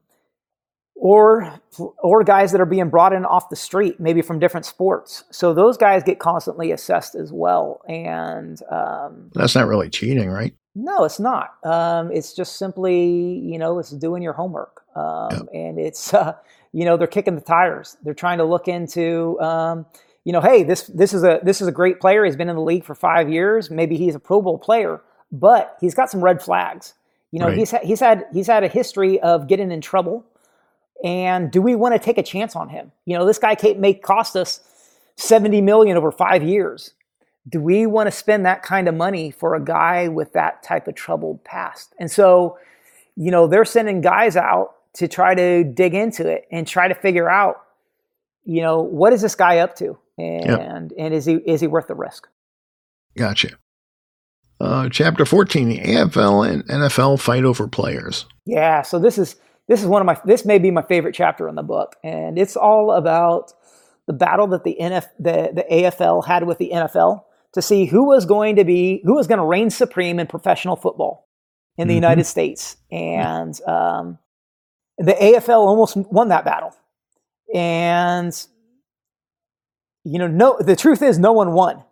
or 0.95 1.59
or 1.97 2.23
guys 2.23 2.53
that 2.53 2.61
are 2.61 2.65
being 2.65 2.89
brought 2.89 3.11
in 3.11 3.25
off 3.25 3.49
the 3.49 3.57
street, 3.57 3.99
maybe 3.99 4.21
from 4.21 4.39
different 4.39 4.65
sports. 4.65 5.25
So 5.31 5.53
those 5.53 5.75
guys 5.75 6.01
get 6.01 6.19
constantly 6.19 6.71
assessed 6.71 7.13
as 7.13 7.33
well. 7.33 7.81
And 7.89 8.57
um, 8.71 9.31
That's 9.33 9.53
not 9.53 9.67
really 9.67 9.89
cheating, 9.89 10.29
right? 10.29 10.55
No, 10.77 11.03
it's 11.03 11.19
not. 11.19 11.55
Um, 11.63 12.11
it's 12.11 12.33
just 12.33 12.57
simply 12.57 13.39
you 13.43 13.57
know 13.57 13.79
it's 13.79 13.91
doing 13.91 14.21
your 14.21 14.33
homework, 14.33 14.83
um, 14.95 15.29
Yep. 15.31 15.41
and 15.53 15.79
it's 15.79 16.13
uh, 16.21 16.33
you 16.73 16.85
know 16.85 16.97
they're 16.97 17.07
kicking 17.07 17.35
the 17.35 17.41
tires. 17.41 17.97
They're 18.03 18.13
trying 18.13 18.37
to 18.37 18.45
look 18.45 18.67
into. 18.67 19.39
Um, 19.41 19.85
you 20.23 20.33
know, 20.33 20.41
hey, 20.41 20.63
this 20.63 20.83
this 20.87 21.13
is 21.13 21.23
a 21.23 21.39
this 21.43 21.61
is 21.61 21.67
a 21.67 21.71
great 21.71 21.99
player. 22.01 22.25
He's 22.25 22.35
been 22.35 22.49
in 22.49 22.55
the 22.57 22.61
league 22.61 22.83
for 22.83 22.93
five 22.95 23.29
years. 23.29 23.71
Maybe 23.71 23.95
he's 23.97 24.13
a 24.13 24.19
Pro 24.19 24.41
Bowl 24.41 24.57
player, 24.57 25.01
but 25.31 25.77
he's 25.79 25.95
got 25.95 26.09
some 26.11 26.21
red 26.21 26.41
flags. 26.41 26.93
You 27.31 27.39
know, 27.39 27.47
Right. 27.47 27.57
he's 27.57 27.71
ha- 27.71 27.79
he's 27.83 27.99
had 28.01 28.25
he's 28.33 28.47
had 28.47 28.63
a 28.63 28.67
history 28.67 29.19
of 29.21 29.47
getting 29.47 29.71
in 29.71 29.79
trouble. 29.81 30.25
And 31.03 31.51
do 31.51 31.61
we 31.61 31.75
want 31.75 31.93
to 31.93 31.99
take 31.99 32.17
a 32.17 32.23
chance 32.23 32.55
on 32.55 32.69
him? 32.69 32.91
You 33.05 33.17
know, 33.17 33.25
this 33.25 33.37
guy 33.39 33.55
may 33.77 33.93
cost 33.93 34.35
us 34.35 34.59
seventy 35.15 35.61
million 35.61 35.95
over 35.97 36.11
five 36.11 36.43
years. 36.43 36.91
Do 37.47 37.61
we 37.61 37.85
want 37.85 38.07
to 38.07 38.11
spend 38.11 38.45
that 38.45 38.63
kind 38.63 38.87
of 38.87 38.95
money 38.95 39.31
for 39.31 39.55
a 39.55 39.63
guy 39.63 40.07
with 40.07 40.33
that 40.33 40.63
type 40.63 40.87
of 40.87 40.95
troubled 40.95 41.43
past? 41.43 41.93
And 41.99 42.11
so, 42.11 42.57
you 43.15 43.31
know, 43.31 43.47
they're 43.47 43.65
sending 43.65 44.01
guys 44.01 44.35
out 44.35 44.75
to 44.95 45.07
try 45.07 45.35
to 45.35 45.63
dig 45.63 45.93
into 45.93 46.27
it 46.27 46.47
and 46.51 46.67
try 46.67 46.87
to 46.87 46.95
figure 46.95 47.29
out, 47.29 47.61
you 48.43 48.61
know, 48.61 48.81
what 48.81 49.13
is 49.13 49.21
this 49.21 49.35
guy 49.35 49.59
up 49.59 49.75
to, 49.75 49.97
and 50.17 50.91
and 50.97 51.13
is 51.13 51.25
he 51.25 51.35
is 51.35 51.61
he 51.61 51.67
worth 51.67 51.87
the 51.87 51.95
risk? 51.95 52.27
Gotcha. 53.15 53.57
Uh, 54.59 54.89
chapter 54.89 55.23
14 55.23 55.69
the 55.69 55.79
AFL 55.79 56.49
and 56.49 56.65
NFL 56.65 57.19
fight 57.19 57.43
over 57.43 57.67
players. 57.67 58.25
Yeah, 58.45 58.81
so 58.81 58.97
this 58.97 59.17
is 59.19 59.35
this 59.67 59.81
is 59.81 59.87
one 59.87 60.01
of 60.01 60.05
my 60.05 60.19
this 60.25 60.45
may 60.45 60.57
be 60.57 60.71
my 60.71 60.81
favorite 60.81 61.13
chapter 61.13 61.47
in 61.47 61.55
the 61.55 61.63
book, 61.63 61.95
and 62.03 62.39
it's 62.39 62.55
all 62.55 62.91
about 62.91 63.53
the 64.07 64.13
battle 64.13 64.47
that 64.47 64.63
the 64.63 64.77
NF 64.79 65.07
the, 65.19 65.51
the 65.53 65.65
AFL 65.71 66.25
had 66.25 66.45
with 66.45 66.57
the 66.57 66.71
NFL 66.73 67.23
to 67.53 67.61
see 67.61 67.85
who 67.85 68.05
was 68.07 68.25
going 68.25 68.55
to 68.57 68.63
be 68.63 69.01
who 69.05 69.15
was 69.15 69.27
going 69.27 69.39
to 69.39 69.45
reign 69.45 69.69
supreme 69.69 70.19
in 70.19 70.27
professional 70.27 70.75
football 70.75 71.27
in 71.77 71.87
the 71.87 71.93
Mhm. 71.93 71.97
United 71.97 72.23
States, 72.25 72.77
and 72.91 73.59
um, 73.67 74.17
the 74.97 75.13
AFL 75.13 75.65
almost 75.67 75.95
won 75.97 76.29
that 76.29 76.43
battle, 76.45 76.73
and 77.53 78.33
you 80.03 80.19
know, 80.19 80.27
no, 80.27 80.57
the 80.59 80.75
truth 80.75 81.01
is 81.01 81.19
no 81.19 81.33
one 81.33 81.51
won. 81.53 81.83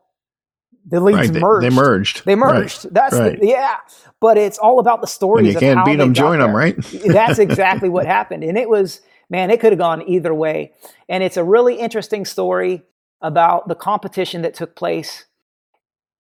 The 0.88 1.00
leagues 1.02 1.18
Right. 1.18 1.34
They, 1.34 1.40
merged. 1.40 1.64
they 1.66 1.70
merged. 1.76 2.26
They 2.26 2.36
Right. 2.36 2.54
merged. 2.56 2.94
That's 2.94 3.18
right. 3.18 3.40
the, 3.40 3.48
yeah. 3.48 3.78
But 4.22 4.38
it's 4.38 4.58
all 4.58 4.80
about 4.80 5.02
the 5.02 5.08
stories. 5.08 5.46
When 5.46 5.54
you 5.54 5.60
can't 5.60 5.84
beat 5.86 5.96
them, 5.98 6.14
join 6.14 6.40
them, 6.40 6.56
right? 6.56 6.76
That's 7.06 7.40
exactly 7.40 7.90
what 7.90 8.06
happened, 8.06 8.44
and 8.44 8.58
it 8.58 8.70
was 8.70 9.02
man. 9.30 9.50
It 9.50 9.60
could 9.60 9.72
have 9.72 9.80
gone 9.80 10.08
either 10.08 10.34
way, 10.34 10.72
and 11.10 11.24
it's 11.24 11.38
a 11.38 11.44
really 11.44 11.76
interesting 11.76 12.24
story 12.26 12.84
about 13.22 13.68
the 13.68 13.76
competition 13.76 14.44
that 14.44 14.54
took 14.54 14.76
place 14.76 15.26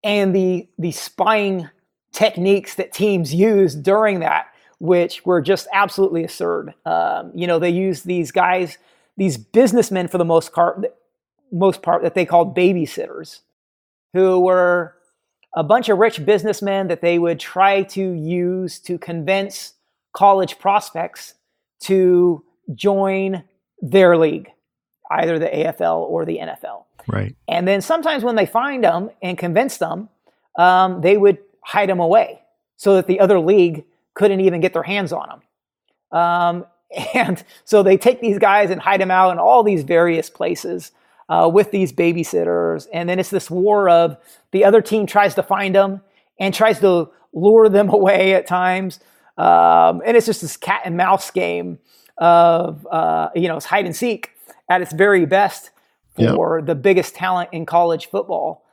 and 0.06 0.34
the 0.34 0.70
the 0.78 0.91
spying 0.91 1.70
techniques 2.14 2.76
that 2.76 2.93
teams 2.93 3.34
used 3.34 3.84
during 3.84 4.22
that, 4.22 4.45
which 4.80 5.26
were 5.26 5.41
just 5.41 5.68
absolutely 5.74 6.24
absurd. 6.24 6.74
Um, 6.86 7.32
you 7.36 7.45
know, 7.45 7.60
they 7.60 7.72
used 7.72 8.06
these 8.06 8.32
guys, 8.32 8.78
these 9.18 9.38
businessmen 9.38 10.08
for 10.08 10.18
the 10.18 10.24
most 10.24 10.53
part, 10.53 10.86
most 11.51 11.82
part 11.82 12.03
that 12.03 12.14
they 12.14 12.26
called 12.26 12.56
babysitters, 12.56 13.41
who 14.14 14.39
were 14.39 14.95
a 15.56 15.64
bunch 15.64 15.89
of 15.89 15.97
rich 15.97 16.24
businessmen 16.24 16.88
that 16.88 17.01
they 17.01 17.20
would 17.20 17.39
try 17.39 17.84
to 17.84 18.12
use 18.14 18.80
to 18.80 18.97
convince 18.97 19.74
college 20.14 20.60
prospects 20.60 21.34
to 21.82 22.43
join 22.74 23.43
their 23.82 24.18
league, 24.18 24.49
either 25.12 25.38
the 25.39 25.47
AFL 25.47 25.99
or 26.01 26.26
the 26.26 26.38
NFL. 26.38 26.84
Right. 27.08 27.36
And 27.47 27.68
then 27.68 27.82
sometimes 27.82 28.24
when 28.24 28.36
they 28.36 28.45
find 28.45 28.84
them 28.84 29.10
and 29.22 29.38
convince 29.38 29.78
them, 29.78 30.10
um, 30.58 31.01
they 31.01 31.18
would 31.18 31.38
hide 31.62 31.89
them 31.89 31.99
away. 31.99 32.41
so 32.78 32.95
that 32.95 33.08
the 33.08 33.20
other 33.22 33.39
league 33.39 33.86
couldn't 34.16 34.41
even 34.41 34.60
get 34.60 34.74
their 34.74 34.84
hands 34.84 35.14
on 35.14 35.30
them. 35.30 36.20
Um, 36.20 36.66
and 37.14 37.43
so 37.64 37.84
they 37.84 37.97
take 37.97 38.22
these 38.22 38.38
guys 38.38 38.70
and 38.70 38.82
hide 38.82 38.99
them 39.01 39.12
out 39.12 39.32
in 39.32 39.39
all 39.39 39.64
these 39.64 39.84
various 39.84 40.30
places 40.30 40.91
uh, 41.30 41.49
with 41.51 41.72
these 41.72 41.91
babysitters. 41.91 42.88
And 42.93 43.10
then 43.10 43.20
it's 43.20 43.30
this 43.30 43.49
war 43.49 43.89
of 43.89 44.18
the 44.51 44.64
other 44.64 44.82
team 44.82 45.06
tries 45.06 45.36
to 45.36 45.43
find 45.43 45.74
them 45.74 46.01
and 46.39 46.53
tries 46.53 46.80
to 46.82 47.10
lure 47.34 47.70
them 47.70 47.89
away 47.93 48.34
at 48.34 48.47
times. 48.47 48.99
Um, 49.38 50.01
and 50.06 50.16
it's 50.16 50.26
just 50.26 50.41
this 50.41 50.58
cat 50.58 50.82
and 50.86 50.95
mouse 50.95 51.32
game 51.32 51.80
of, 52.18 52.88
uh, 52.89 53.30
you 53.36 53.47
know, 53.47 53.58
it's 53.58 53.66
hide 53.66 53.86
and 53.86 53.95
seek 53.95 54.32
at 54.70 54.82
its 54.82 54.93
very 54.93 55.26
best 55.26 55.72
for 56.16 56.59
yep. 56.59 56.68
the 56.68 56.76
biggest 56.76 57.16
talent 57.16 57.49
in 57.51 57.66
college 57.66 58.09
football. 58.09 58.63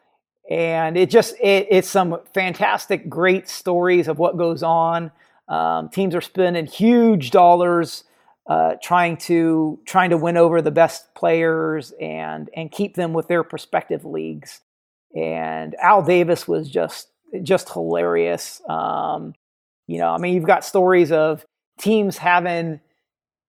And 0.50 0.96
it 0.96 1.10
just, 1.10 1.34
it, 1.40 1.68
it's 1.70 1.88
some 1.88 2.18
fantastic, 2.34 3.08
great 3.08 3.48
stories 3.48 4.08
of 4.08 4.18
what 4.18 4.36
goes 4.36 4.62
on. 4.62 5.12
Um, 5.48 5.88
teams 5.88 6.14
are 6.14 6.20
spending 6.20 6.66
huge 6.66 7.30
dollars 7.30 8.04
uh, 8.46 8.74
trying 8.82 9.16
to 9.16 9.78
trying 9.86 10.10
to 10.10 10.16
win 10.16 10.36
over 10.36 10.60
the 10.60 10.70
best 10.70 11.14
players 11.14 11.92
and 12.00 12.50
and 12.56 12.72
keep 12.72 12.96
them 12.96 13.12
with 13.12 13.28
their 13.28 13.44
prospective 13.44 14.04
leagues. 14.04 14.60
And 15.14 15.76
Al 15.80 16.02
Davis 16.02 16.48
was 16.48 16.68
just 16.68 17.08
just 17.42 17.70
hilarious. 17.72 18.60
Um, 18.68 19.34
you 19.86 19.98
know, 19.98 20.08
I 20.08 20.18
mean, 20.18 20.34
you've 20.34 20.44
got 20.44 20.64
stories 20.64 21.12
of 21.12 21.44
teams 21.78 22.18
having 22.18 22.80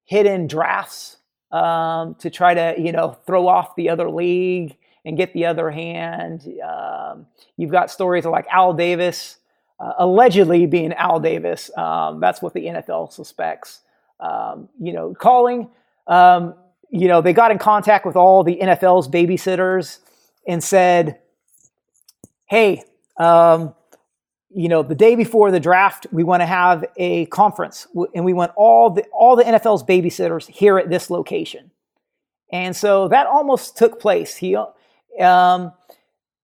hidden 0.05 0.47
drafts 0.47 1.17
um, 1.53 2.15
to 2.15 2.29
try 2.29 2.53
to 2.53 2.75
you 2.77 2.91
know 2.91 3.17
throw 3.25 3.47
off 3.47 3.75
the 3.75 3.89
other 3.89 4.09
league 4.09 4.75
and 5.05 5.15
get 5.15 5.33
the 5.33 5.45
other 5.45 5.71
hand. 5.71 6.47
Um, 6.61 7.27
you've 7.55 7.71
got 7.71 7.89
stories 7.91 8.25
like 8.25 8.45
Al 8.49 8.73
Davis 8.73 9.37
uh, 9.79 9.93
allegedly 9.99 10.65
being 10.65 10.93
Al 10.93 11.19
Davis. 11.19 11.71
Um, 11.77 12.19
that's 12.19 12.41
what 12.41 12.53
the 12.53 12.65
NFL 12.65 13.11
suspects 13.13 13.81
um, 14.23 14.69
you 14.79 14.93
know, 14.93 15.13
calling. 15.13 15.69
Um, 16.07 16.55
you 16.89 17.07
know, 17.07 17.21
they 17.21 17.33
got 17.33 17.51
in 17.51 17.57
contact 17.57 18.05
with 18.05 18.15
all 18.15 18.43
the 18.43 18.57
NFL's 18.61 19.07
babysitters 19.07 19.99
and 20.47 20.63
said, 20.63 21.19
"Hey, 22.45 22.83
um, 23.17 23.75
you 24.55 24.69
know, 24.69 24.83
the 24.83 24.95
day 24.95 25.15
before 25.15 25.51
the 25.51 25.59
draft, 25.59 26.07
we 26.11 26.23
want 26.23 26.41
to 26.41 26.45
have 26.45 26.85
a 26.97 27.25
conference, 27.27 27.87
and 28.13 28.23
we 28.23 28.33
want 28.33 28.51
all 28.55 28.89
the 28.89 29.03
all 29.11 29.35
the 29.35 29.43
NFL's 29.43 29.83
babysitters 29.83 30.47
here 30.47 30.77
at 30.77 30.89
this 30.89 31.09
location." 31.09 31.71
And 32.51 32.75
so 32.75 33.07
that 33.07 33.27
almost 33.27 33.77
took 33.77 33.99
place. 33.99 34.35
He, 34.35 34.55
um, 34.55 35.73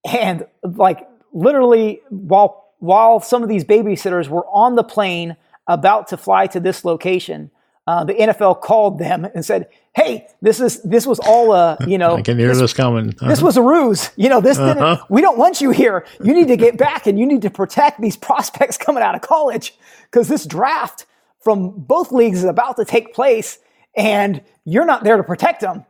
and 0.05 0.45
like 0.63 1.07
literally, 1.33 2.01
while 2.09 2.73
while 2.79 3.19
some 3.19 3.43
of 3.43 3.49
these 3.49 3.63
babysitters 3.63 4.27
were 4.27 4.45
on 4.47 4.75
the 4.75 4.83
plane 4.83 5.35
about 5.67 6.07
to 6.07 6.17
fly 6.17 6.47
to 6.47 6.59
this 6.59 6.83
location, 6.83 7.51
uh, 7.89 8.03
the 8.03 8.13
NFL 8.13 8.61
called 8.61 8.99
them 8.99 9.25
and 9.33 9.43
said, 9.43 9.67
"Hey, 9.95 10.27
this 10.43 10.59
is 10.59 10.79
this 10.83 11.07
was 11.07 11.17
all 11.17 11.53
a 11.53 11.75
you 11.87 11.97
know. 11.97 12.15
I 12.17 12.21
can 12.21 12.37
hear 12.37 12.49
this, 12.49 12.59
this 12.59 12.73
coming. 12.73 13.09
Uh-huh. 13.09 13.27
This 13.27 13.41
was 13.41 13.57
a 13.57 13.63
ruse. 13.63 14.11
You 14.15 14.29
know, 14.29 14.41
this 14.41 14.59
uh-huh. 14.59 14.73
didn't. 14.75 15.09
We 15.09 15.21
don't 15.21 15.39
want 15.39 15.59
you 15.59 15.71
here. 15.71 16.05
You 16.23 16.35
need 16.35 16.49
to 16.49 16.55
get 16.55 16.77
back 16.77 17.07
and 17.07 17.17
you 17.17 17.25
need 17.25 17.41
to 17.41 17.49
protect 17.49 17.99
these 17.99 18.15
prospects 18.15 18.77
coming 18.77 19.01
out 19.01 19.15
of 19.15 19.21
college 19.21 19.75
because 20.03 20.27
this 20.27 20.45
draft 20.45 21.07
from 21.39 21.71
both 21.71 22.11
leagues 22.11 22.37
is 22.39 22.43
about 22.43 22.75
to 22.75 22.85
take 22.85 23.15
place, 23.15 23.57
and 23.97 24.43
you're 24.65 24.85
not 24.85 25.03
there 25.03 25.17
to 25.17 25.23
protect 25.23 25.61
them." 25.61 25.83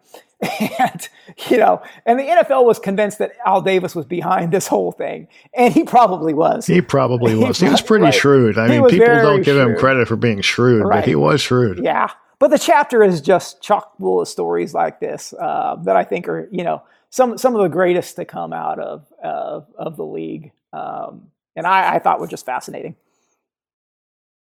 And, 0.80 1.10
you 1.50 1.58
know, 1.58 1.82
and 2.06 2.18
the 2.18 2.24
NFL 2.24 2.66
was 2.66 2.80
convinced 2.80 3.20
that 3.20 3.34
Al 3.46 3.62
Davis 3.62 3.94
was 3.94 4.06
behind 4.06 4.54
this 4.54 4.68
whole 4.68 4.94
thing. 4.94 5.28
And 5.54 5.74
he 5.74 5.84
probably 5.84 6.34
was. 6.34 6.66
He 6.66 6.82
probably 6.82 7.36
was. 7.36 7.60
He, 7.60 7.66
he 7.66 7.72
was 7.72 7.82
pretty 7.82 8.06
right. 8.06 8.14
shrewd. 8.14 8.58
I 8.58 8.72
he 8.72 8.80
mean, 8.80 8.90
people 8.90 9.08
don't 9.08 9.44
give 9.44 9.58
shrewd. 9.58 9.72
him 9.72 9.78
credit 9.78 10.08
for 10.08 10.16
being 10.16 10.42
shrewd, 10.42 10.86
right. 10.86 11.00
but 11.00 11.08
he 11.08 11.16
was 11.16 11.42
shrewd. 11.42 11.84
Yeah. 11.84 12.12
But 12.40 12.52
the 12.52 12.58
chapter 12.58 13.04
is 13.04 13.20
just 13.20 13.62
chock 13.62 13.98
full 13.98 14.22
of 14.22 14.30
stories 14.30 14.74
like 14.74 15.02
this 15.02 15.34
uh, 15.34 15.76
that 15.84 15.98
I 15.98 16.06
think 16.06 16.30
are, 16.30 16.48
you 16.52 16.64
know, 16.64 16.82
some 17.10 17.38
some 17.38 17.56
of 17.56 17.62
the 17.62 17.68
greatest 17.68 18.16
to 18.16 18.26
come 18.26 18.54
out 18.54 18.80
of 18.80 19.06
of, 19.22 19.68
of 19.78 19.98
the 19.98 20.06
league. 20.06 20.52
Um, 20.72 21.32
and 21.56 21.68
I, 21.68 21.96
I 21.96 22.00
thought 22.00 22.22
were 22.22 22.28
just 22.28 22.46
fascinating. 22.46 22.96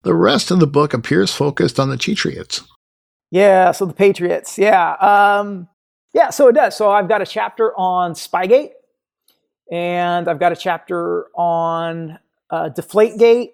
The 0.01 0.15
rest 0.15 0.49
of 0.49 0.59
the 0.59 0.67
book 0.67 0.93
appears 0.93 1.33
focused 1.33 1.79
on 1.79 1.89
the 1.89 1.97
Cheatriots. 1.97 2.61
Yeah, 3.31 3.71
so 3.71 3.85
the 3.85 3.93
Patriots. 3.93 4.57
Yeah. 4.57 4.93
Um, 4.93 5.67
yeah, 6.15 6.29
so 6.29 6.47
it 6.47 6.53
does. 6.53 6.77
So 6.77 6.89
I've 6.89 7.09
got 7.09 7.21
a 7.21 7.25
chapter 7.25 7.77
on 7.77 8.13
Spygate, 8.13 8.71
and 9.69 10.29
I've 10.29 10.39
got 10.39 10.53
a 10.53 10.55
chapter 10.55 11.27
on 11.35 12.17
uh, 12.49 12.69
Deflategate, 12.69 13.51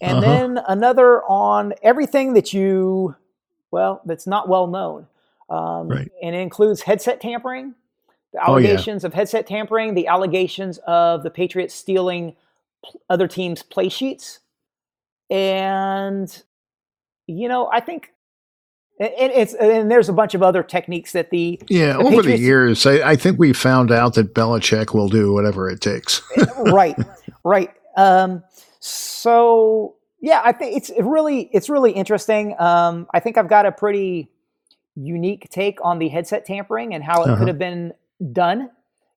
and 0.00 0.18
uh-huh. 0.18 0.20
then 0.22 0.60
another 0.66 1.22
on 1.24 1.74
everything 1.82 2.32
that 2.32 2.54
you, 2.54 3.14
well, 3.70 4.00
that's 4.06 4.26
not 4.26 4.48
well 4.48 4.66
known. 4.66 5.08
Um, 5.50 5.88
right. 5.88 6.10
And 6.22 6.34
it 6.34 6.38
includes 6.38 6.80
headset 6.80 7.20
tampering, 7.20 7.74
the 8.32 8.42
allegations 8.42 9.04
oh, 9.04 9.06
yeah. 9.06 9.08
of 9.08 9.14
headset 9.14 9.46
tampering, 9.46 9.92
the 9.92 10.06
allegations 10.06 10.78
of 10.86 11.22
the 11.22 11.30
Patriots 11.30 11.74
stealing 11.74 12.34
other 13.10 13.28
teams' 13.28 13.62
play 13.62 13.90
sheets. 13.90 14.38
And, 15.28 16.42
you 17.26 17.46
know, 17.46 17.68
I 17.70 17.80
think 17.80 18.14
and 19.00 19.32
it's 19.32 19.54
and 19.54 19.90
there's 19.90 20.10
a 20.10 20.12
bunch 20.12 20.34
of 20.34 20.42
other 20.42 20.62
techniques 20.62 21.12
that 21.12 21.30
the 21.30 21.60
yeah 21.68 21.94
the 21.94 22.00
over 22.00 22.16
Patriots, 22.16 22.26
the 22.26 22.38
years 22.38 22.86
I, 22.86 23.10
I, 23.10 23.16
think 23.16 23.38
we 23.38 23.54
found 23.54 23.90
out 23.90 24.14
that 24.14 24.34
Belichick 24.34 24.92
will 24.94 25.08
do 25.08 25.32
whatever 25.32 25.70
it 25.70 25.80
takes. 25.80 26.20
right, 26.58 26.96
right. 27.42 27.70
Um, 27.96 28.44
so 28.78 29.96
yeah, 30.20 30.42
I 30.44 30.52
think 30.52 30.76
it's 30.76 30.90
really 31.00 31.48
it's 31.52 31.70
really 31.70 31.92
interesting. 31.92 32.54
Um, 32.58 33.06
I 33.14 33.20
think 33.20 33.38
I've 33.38 33.48
got 33.48 33.64
a 33.64 33.72
pretty 33.72 34.30
unique 34.96 35.48
take 35.48 35.78
on 35.82 35.98
the 35.98 36.08
headset 36.08 36.44
tampering 36.44 36.94
and 36.94 37.02
how 37.02 37.22
it 37.22 37.28
uh-huh. 37.28 37.38
could 37.38 37.48
have 37.48 37.58
been 37.58 37.94
done. 38.32 38.70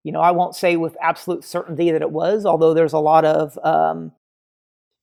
You 0.04 0.14
know, 0.14 0.22
I 0.22 0.32
won't 0.32 0.56
say 0.56 0.78
with 0.78 0.96
absolute 1.02 1.44
certainty 1.44 1.92
that 1.92 2.02
it 2.02 2.12
was, 2.12 2.46
although 2.46 2.74
there's 2.74 2.94
a 2.94 3.00
lot 3.00 3.26
of 3.26 3.60
um, 3.64 4.14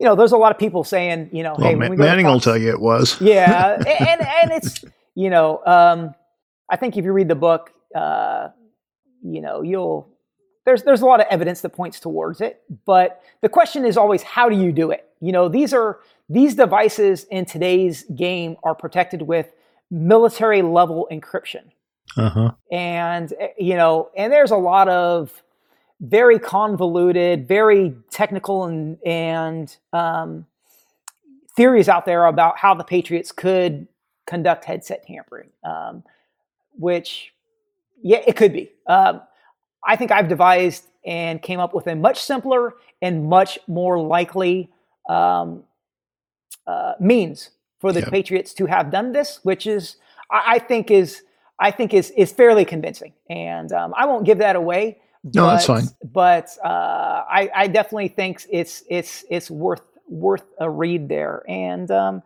you 0.00 0.06
know, 0.06 0.14
there's 0.14 0.32
a 0.32 0.38
lot 0.38 0.50
of 0.50 0.58
people 0.58 0.82
saying, 0.82 1.28
you 1.30 1.42
know, 1.42 1.54
well, 1.58 1.68
hey, 1.68 1.74
Ma- 1.74 1.90
Manning 1.90 2.26
will 2.26 2.40
tell 2.40 2.56
you 2.56 2.70
it 2.70 2.80
was. 2.80 3.20
yeah, 3.20 3.74
and, 3.86 3.86
and, 3.86 4.20
and 4.22 4.50
it's 4.50 4.82
you 5.14 5.28
know, 5.28 5.62
um, 5.66 6.14
I 6.70 6.76
think 6.76 6.96
if 6.96 7.04
you 7.04 7.12
read 7.12 7.28
the 7.28 7.34
book, 7.34 7.72
uh, 7.94 8.48
you 9.22 9.42
know, 9.42 9.60
you'll 9.60 10.08
there's 10.64 10.82
there's 10.84 11.02
a 11.02 11.06
lot 11.06 11.20
of 11.20 11.26
evidence 11.30 11.60
that 11.60 11.70
points 11.70 12.00
towards 12.00 12.40
it, 12.40 12.62
but 12.86 13.22
the 13.42 13.48
question 13.48 13.84
is 13.84 13.98
always 13.98 14.22
how 14.22 14.48
do 14.48 14.56
you 14.56 14.72
do 14.72 14.90
it? 14.90 15.06
You 15.20 15.32
know, 15.32 15.48
these 15.48 15.74
are 15.74 16.00
these 16.30 16.54
devices 16.54 17.24
in 17.24 17.44
today's 17.44 18.04
game 18.04 18.56
are 18.62 18.74
protected 18.74 19.22
with 19.22 19.52
military 19.90 20.62
level 20.62 21.08
encryption. 21.12 21.72
Uh-huh. 22.16 22.52
And 22.72 23.32
eh, 23.38 23.48
you 23.58 23.76
know, 23.76 24.10
and 24.16 24.32
there's 24.32 24.50
a 24.50 24.56
lot 24.56 24.88
of 24.88 25.42
very 26.00 26.38
convoluted, 26.38 27.46
very 27.46 27.94
technical, 28.10 28.64
and 28.64 28.98
and 29.04 29.76
um, 29.92 30.46
theories 31.54 31.88
out 31.88 32.06
there 32.06 32.26
about 32.26 32.58
how 32.58 32.74
the 32.74 32.84
Patriots 32.84 33.32
could 33.32 33.86
conduct 34.26 34.64
headset 34.64 35.06
tampering, 35.06 35.50
um, 35.64 36.02
which 36.78 37.34
yeah, 38.02 38.20
it 38.26 38.36
could 38.36 38.52
be. 38.52 38.70
Um, 38.86 39.20
I 39.86 39.96
think 39.96 40.10
I've 40.10 40.28
devised 40.28 40.86
and 41.04 41.40
came 41.40 41.60
up 41.60 41.74
with 41.74 41.86
a 41.86 41.94
much 41.94 42.22
simpler 42.22 42.74
and 43.00 43.28
much 43.28 43.58
more 43.66 43.98
likely 43.98 44.70
um, 45.08 45.64
uh, 46.66 46.94
means 47.00 47.50
for 47.78 47.92
the 47.92 48.02
Patriots 48.02 48.52
to 48.54 48.66
have 48.66 48.90
done 48.90 49.12
this, 49.12 49.40
which 49.42 49.66
is 49.66 49.96
I, 50.30 50.54
I, 50.54 50.58
think 50.58 50.90
is 50.90 51.22
I 51.58 51.70
think 51.70 51.94
is 51.94 52.10
is 52.12 52.32
fairly 52.32 52.64
convincing, 52.64 53.12
and 53.28 53.72
um, 53.72 53.94
I 53.96 54.06
won't 54.06 54.24
give 54.24 54.38
that 54.38 54.56
away. 54.56 54.98
No, 55.22 55.44
but, 55.44 55.52
that's 55.52 55.66
fine. 55.66 55.84
But 56.02 56.56
uh, 56.64 57.24
I, 57.28 57.50
I, 57.54 57.66
definitely 57.66 58.08
think 58.08 58.42
it's 58.50 58.82
it's 58.88 59.24
it's 59.28 59.50
worth 59.50 59.82
worth 60.08 60.44
a 60.58 60.68
read 60.68 61.08
there. 61.08 61.42
And 61.46 61.90
um, 61.90 62.22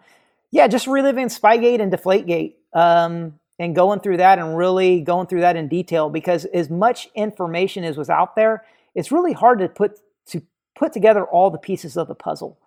yeah, 0.51 0.69
just 0.69 0.87
reliving 0.87 1.27
Spygate 1.27 1.81
and 1.81 1.93
Deflategate 1.93 2.55
um, 2.73 3.39
and 3.59 3.75
going 3.75 4.01
through 4.01 4.19
that 4.19 4.39
and 4.39 4.57
really 4.57 5.01
going 5.01 5.27
through 5.27 5.41
that 5.41 5.57
in 5.57 5.69
detail 5.69 6.09
because 6.09 6.45
as 6.47 6.71
much 6.71 7.09
information 7.15 7.83
as 7.85 7.97
was 7.97 8.11
out 8.11 8.37
there, 8.37 8.65
it's 8.95 9.11
really 9.11 9.33
hard 9.33 9.59
to 9.59 9.69
put 9.69 9.99
to 10.27 10.43
put 10.77 10.93
together 10.93 11.25
all 11.25 11.51
the 11.51 11.59
pieces 11.59 11.97
of 11.97 12.09
the 12.09 12.15
puzzle. 12.15 12.59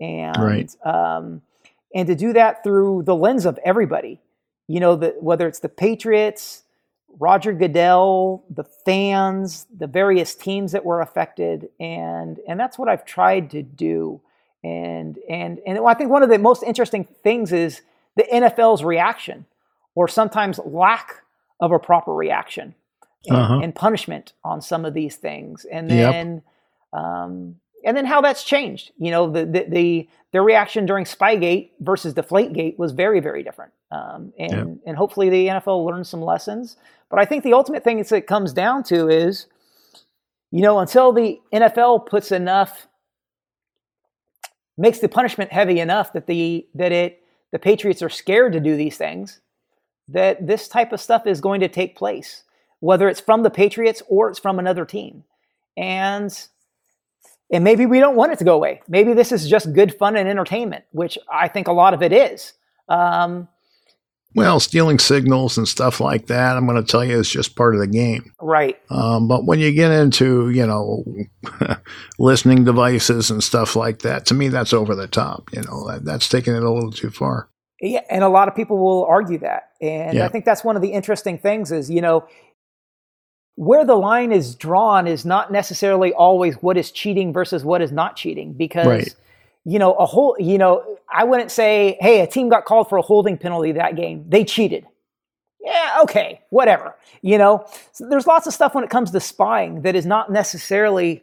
And 0.00 0.36
right. 0.36 0.76
um, 0.84 1.42
and 1.94 2.08
to 2.08 2.14
do 2.14 2.32
that 2.32 2.64
through 2.64 3.04
the 3.04 3.14
lens 3.14 3.46
of 3.46 3.58
everybody, 3.64 4.20
you 4.66 4.80
know, 4.80 4.96
the, 4.96 5.14
whether 5.20 5.46
it's 5.46 5.60
the 5.60 5.68
Patriots, 5.68 6.63
Roger 7.18 7.52
Goodell, 7.52 8.44
the 8.50 8.64
fans, 8.64 9.66
the 9.76 9.86
various 9.86 10.34
teams 10.34 10.72
that 10.72 10.84
were 10.84 11.00
affected, 11.00 11.68
and 11.78 12.38
and 12.48 12.58
that's 12.58 12.78
what 12.78 12.88
I've 12.88 13.04
tried 13.04 13.50
to 13.50 13.62
do. 13.62 14.20
And 14.62 15.18
and 15.28 15.60
and 15.66 15.78
I 15.86 15.94
think 15.94 16.10
one 16.10 16.22
of 16.22 16.28
the 16.28 16.38
most 16.38 16.62
interesting 16.62 17.04
things 17.22 17.52
is 17.52 17.82
the 18.16 18.24
NFL's 18.24 18.82
reaction, 18.82 19.46
or 19.94 20.08
sometimes 20.08 20.58
lack 20.64 21.22
of 21.60 21.72
a 21.72 21.78
proper 21.78 22.12
reaction 22.14 22.74
and, 23.26 23.36
uh-huh. 23.36 23.60
and 23.62 23.74
punishment 23.74 24.32
on 24.44 24.60
some 24.60 24.84
of 24.84 24.94
these 24.94 25.16
things. 25.16 25.64
And 25.70 25.88
then, 25.90 26.42
yep. 26.92 27.02
um, 27.02 27.56
and 27.84 27.96
then 27.96 28.04
how 28.04 28.20
that's 28.20 28.44
changed. 28.44 28.92
You 28.98 29.10
know, 29.10 29.30
the 29.30 29.44
the, 29.44 29.66
the 29.68 30.08
their 30.32 30.42
reaction 30.42 30.86
during 30.86 31.04
Spygate 31.04 31.70
versus 31.80 32.14
Deflategate 32.14 32.78
was 32.78 32.92
very 32.92 33.20
very 33.20 33.42
different. 33.42 33.72
Um, 33.90 34.32
and 34.38 34.52
yeah. 34.52 34.64
and 34.86 34.96
hopefully 34.96 35.30
the 35.30 35.46
NFL 35.46 35.86
learns 35.86 36.08
some 36.08 36.22
lessons. 36.22 36.76
But 37.10 37.20
I 37.20 37.24
think 37.24 37.44
the 37.44 37.52
ultimate 37.52 37.84
thing 37.84 37.98
it 37.98 38.26
comes 38.26 38.52
down 38.52 38.82
to 38.84 39.08
is, 39.08 39.46
you 40.50 40.62
know, 40.62 40.80
until 40.80 41.12
the 41.12 41.40
NFL 41.52 42.06
puts 42.06 42.32
enough 42.32 42.88
makes 44.76 44.98
the 44.98 45.08
punishment 45.08 45.52
heavy 45.52 45.78
enough 45.80 46.12
that 46.12 46.26
the 46.26 46.66
that 46.74 46.92
it 46.92 47.22
the 47.52 47.58
Patriots 47.58 48.02
are 48.02 48.08
scared 48.08 48.52
to 48.52 48.60
do 48.60 48.76
these 48.76 48.96
things, 48.96 49.40
that 50.08 50.44
this 50.44 50.66
type 50.66 50.92
of 50.92 51.00
stuff 51.00 51.26
is 51.26 51.40
going 51.40 51.60
to 51.60 51.68
take 51.68 51.96
place, 51.96 52.42
whether 52.80 53.08
it's 53.08 53.20
from 53.20 53.44
the 53.44 53.50
Patriots 53.50 54.02
or 54.08 54.28
it's 54.28 54.40
from 54.40 54.58
another 54.58 54.84
team. 54.84 55.22
And 55.76 56.36
and 57.54 57.62
maybe 57.62 57.86
we 57.86 58.00
don't 58.00 58.16
want 58.16 58.32
it 58.32 58.38
to 58.40 58.44
go 58.44 58.54
away. 58.54 58.82
Maybe 58.88 59.14
this 59.14 59.30
is 59.30 59.48
just 59.48 59.72
good 59.72 59.96
fun 59.96 60.16
and 60.16 60.28
entertainment, 60.28 60.84
which 60.90 61.16
I 61.32 61.46
think 61.46 61.68
a 61.68 61.72
lot 61.72 61.94
of 61.94 62.02
it 62.02 62.12
is. 62.12 62.52
Um, 62.88 63.46
well, 64.34 64.58
stealing 64.58 64.98
signals 64.98 65.56
and 65.56 65.68
stuff 65.68 66.00
like 66.00 66.26
that, 66.26 66.56
I'm 66.56 66.66
going 66.66 66.84
to 66.84 66.90
tell 66.90 67.04
you, 67.04 67.16
is 67.16 67.30
just 67.30 67.54
part 67.54 67.76
of 67.76 67.80
the 67.80 67.86
game. 67.86 68.32
Right. 68.40 68.76
Um, 68.90 69.28
but 69.28 69.44
when 69.46 69.60
you 69.60 69.72
get 69.72 69.92
into, 69.92 70.50
you 70.50 70.66
know, 70.66 71.04
listening 72.18 72.64
devices 72.64 73.30
and 73.30 73.42
stuff 73.42 73.76
like 73.76 74.00
that, 74.00 74.26
to 74.26 74.34
me, 74.34 74.48
that's 74.48 74.72
over 74.72 74.96
the 74.96 75.06
top. 75.06 75.50
You 75.52 75.62
know, 75.62 75.86
that, 75.88 76.04
that's 76.04 76.28
taking 76.28 76.56
it 76.56 76.64
a 76.64 76.70
little 76.70 76.90
too 76.90 77.10
far. 77.10 77.48
Yeah, 77.80 78.00
and 78.10 78.24
a 78.24 78.28
lot 78.28 78.48
of 78.48 78.56
people 78.56 78.78
will 78.78 79.04
argue 79.04 79.38
that, 79.38 79.70
and 79.80 80.16
yeah. 80.16 80.24
I 80.24 80.28
think 80.28 80.44
that's 80.44 80.64
one 80.64 80.74
of 80.74 80.80
the 80.80 80.92
interesting 80.92 81.38
things 81.38 81.70
is, 81.70 81.90
you 81.90 82.00
know, 82.00 82.26
where 83.56 83.84
the 83.84 83.94
line 83.94 84.32
is 84.32 84.54
drawn 84.54 85.06
is 85.06 85.24
not 85.24 85.52
necessarily 85.52 86.12
always 86.12 86.56
what 86.56 86.76
is 86.76 86.90
cheating 86.90 87.32
versus 87.32 87.64
what 87.64 87.82
is 87.82 87.92
not 87.92 88.16
cheating, 88.16 88.52
because. 88.52 88.86
Right 88.86 89.14
you 89.64 89.78
know, 89.78 89.94
a 89.94 90.06
whole, 90.06 90.36
you 90.38 90.58
know, 90.58 90.98
I 91.12 91.24
wouldn't 91.24 91.50
say, 91.50 91.96
hey, 92.00 92.20
a 92.20 92.26
team 92.26 92.48
got 92.48 92.64
called 92.64 92.88
for 92.88 92.98
a 92.98 93.02
holding 93.02 93.38
penalty 93.38 93.72
that 93.72 93.96
game. 93.96 94.24
They 94.28 94.44
cheated. 94.44 94.86
Yeah, 95.60 96.00
okay, 96.02 96.42
whatever. 96.50 96.94
You 97.22 97.38
know, 97.38 97.66
so 97.92 98.06
there's 98.08 98.26
lots 98.26 98.46
of 98.46 98.52
stuff 98.52 98.74
when 98.74 98.84
it 98.84 98.90
comes 98.90 99.10
to 99.12 99.20
spying 99.20 99.82
that 99.82 99.94
is 99.94 100.04
not 100.04 100.30
necessarily 100.30 101.22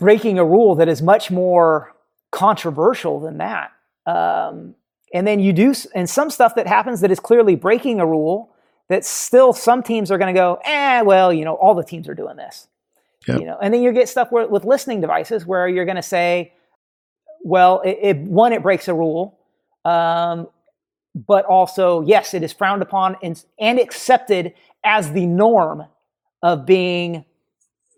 breaking 0.00 0.40
a 0.40 0.44
rule 0.44 0.74
that 0.74 0.88
is 0.88 1.00
much 1.00 1.30
more 1.30 1.94
controversial 2.32 3.20
than 3.20 3.38
that. 3.38 3.70
Um, 4.06 4.74
and 5.14 5.24
then 5.26 5.38
you 5.38 5.52
do, 5.52 5.74
and 5.94 6.10
some 6.10 6.30
stuff 6.30 6.56
that 6.56 6.66
happens 6.66 7.02
that 7.02 7.12
is 7.12 7.20
clearly 7.20 7.54
breaking 7.54 8.00
a 8.00 8.06
rule 8.06 8.51
that 8.88 9.04
still 9.04 9.52
some 9.52 9.82
teams 9.82 10.10
are 10.10 10.18
going 10.18 10.34
to 10.34 10.38
go, 10.38 10.58
eh, 10.64 11.02
well, 11.02 11.32
you 11.32 11.44
know, 11.44 11.54
all 11.54 11.74
the 11.74 11.84
teams 11.84 12.08
are 12.08 12.14
doing 12.14 12.36
this. 12.36 12.68
Yep. 13.26 13.40
You 13.40 13.46
know, 13.46 13.58
and 13.62 13.72
then 13.72 13.82
you 13.82 13.92
get 13.92 14.08
stuff 14.08 14.32
where, 14.32 14.48
with 14.48 14.64
listening 14.64 15.00
devices 15.00 15.46
where 15.46 15.68
you're 15.68 15.84
going 15.84 15.96
to 15.96 16.02
say, 16.02 16.52
well, 17.44 17.80
it, 17.82 17.98
it, 18.02 18.16
one, 18.18 18.52
it 18.52 18.62
breaks 18.62 18.88
a 18.88 18.94
rule, 18.94 19.38
um, 19.84 20.48
but 21.14 21.44
also, 21.44 22.02
yes, 22.02 22.34
it 22.34 22.42
is 22.42 22.52
frowned 22.52 22.82
upon 22.82 23.16
and, 23.22 23.42
and 23.58 23.78
accepted 23.78 24.54
as 24.84 25.12
the 25.12 25.26
norm 25.26 25.84
of 26.42 26.66
being. 26.66 27.24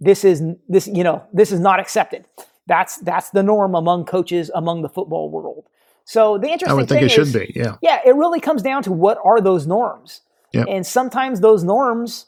This 0.00 0.24
is 0.24 0.42
this, 0.68 0.86
you 0.86 1.04
know, 1.04 1.24
this 1.32 1.52
is 1.52 1.60
not 1.60 1.80
accepted. 1.80 2.26
That's 2.66 2.98
that's 2.98 3.30
the 3.30 3.42
norm 3.42 3.74
among 3.74 4.04
coaches 4.04 4.50
among 4.54 4.82
the 4.82 4.88
football 4.88 5.30
world. 5.30 5.64
So 6.04 6.36
the 6.36 6.48
interesting 6.48 6.70
I 6.70 6.74
would 6.74 6.88
think 6.88 7.02
it 7.02 7.06
is, 7.06 7.12
should 7.12 7.32
be, 7.32 7.52
yeah, 7.54 7.76
yeah. 7.80 8.00
It 8.04 8.14
really 8.14 8.40
comes 8.40 8.62
down 8.62 8.82
to 8.82 8.92
what 8.92 9.18
are 9.24 9.40
those 9.40 9.66
norms, 9.66 10.20
yep. 10.54 10.66
and 10.68 10.86
sometimes 10.86 11.40
those 11.40 11.64
norms 11.64 12.26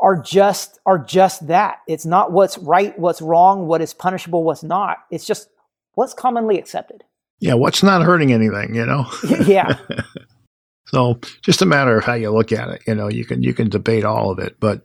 are 0.00 0.20
just 0.20 0.78
are 0.86 0.98
just 0.98 1.46
that. 1.48 1.78
It's 1.88 2.06
not 2.06 2.32
what's 2.32 2.58
right, 2.58 2.98
what's 2.98 3.20
wrong, 3.20 3.66
what 3.66 3.80
is 3.80 3.94
punishable, 3.94 4.44
what's 4.44 4.62
not. 4.62 4.98
It's 5.10 5.26
just 5.26 5.48
what's 5.94 6.14
commonly 6.14 6.58
accepted. 6.58 7.04
Yeah, 7.40 7.54
what's 7.54 7.82
not 7.82 8.02
hurting 8.02 8.32
anything, 8.32 8.74
you 8.74 8.84
know? 8.84 9.06
yeah. 9.46 9.78
so 10.88 11.20
just 11.42 11.62
a 11.62 11.66
matter 11.66 11.98
of 11.98 12.04
how 12.04 12.14
you 12.14 12.30
look 12.30 12.52
at 12.52 12.68
it. 12.68 12.82
You 12.86 12.94
know, 12.94 13.08
you 13.08 13.24
can 13.24 13.42
you 13.42 13.54
can 13.54 13.68
debate 13.68 14.04
all 14.04 14.30
of 14.30 14.38
it, 14.38 14.58
but 14.60 14.82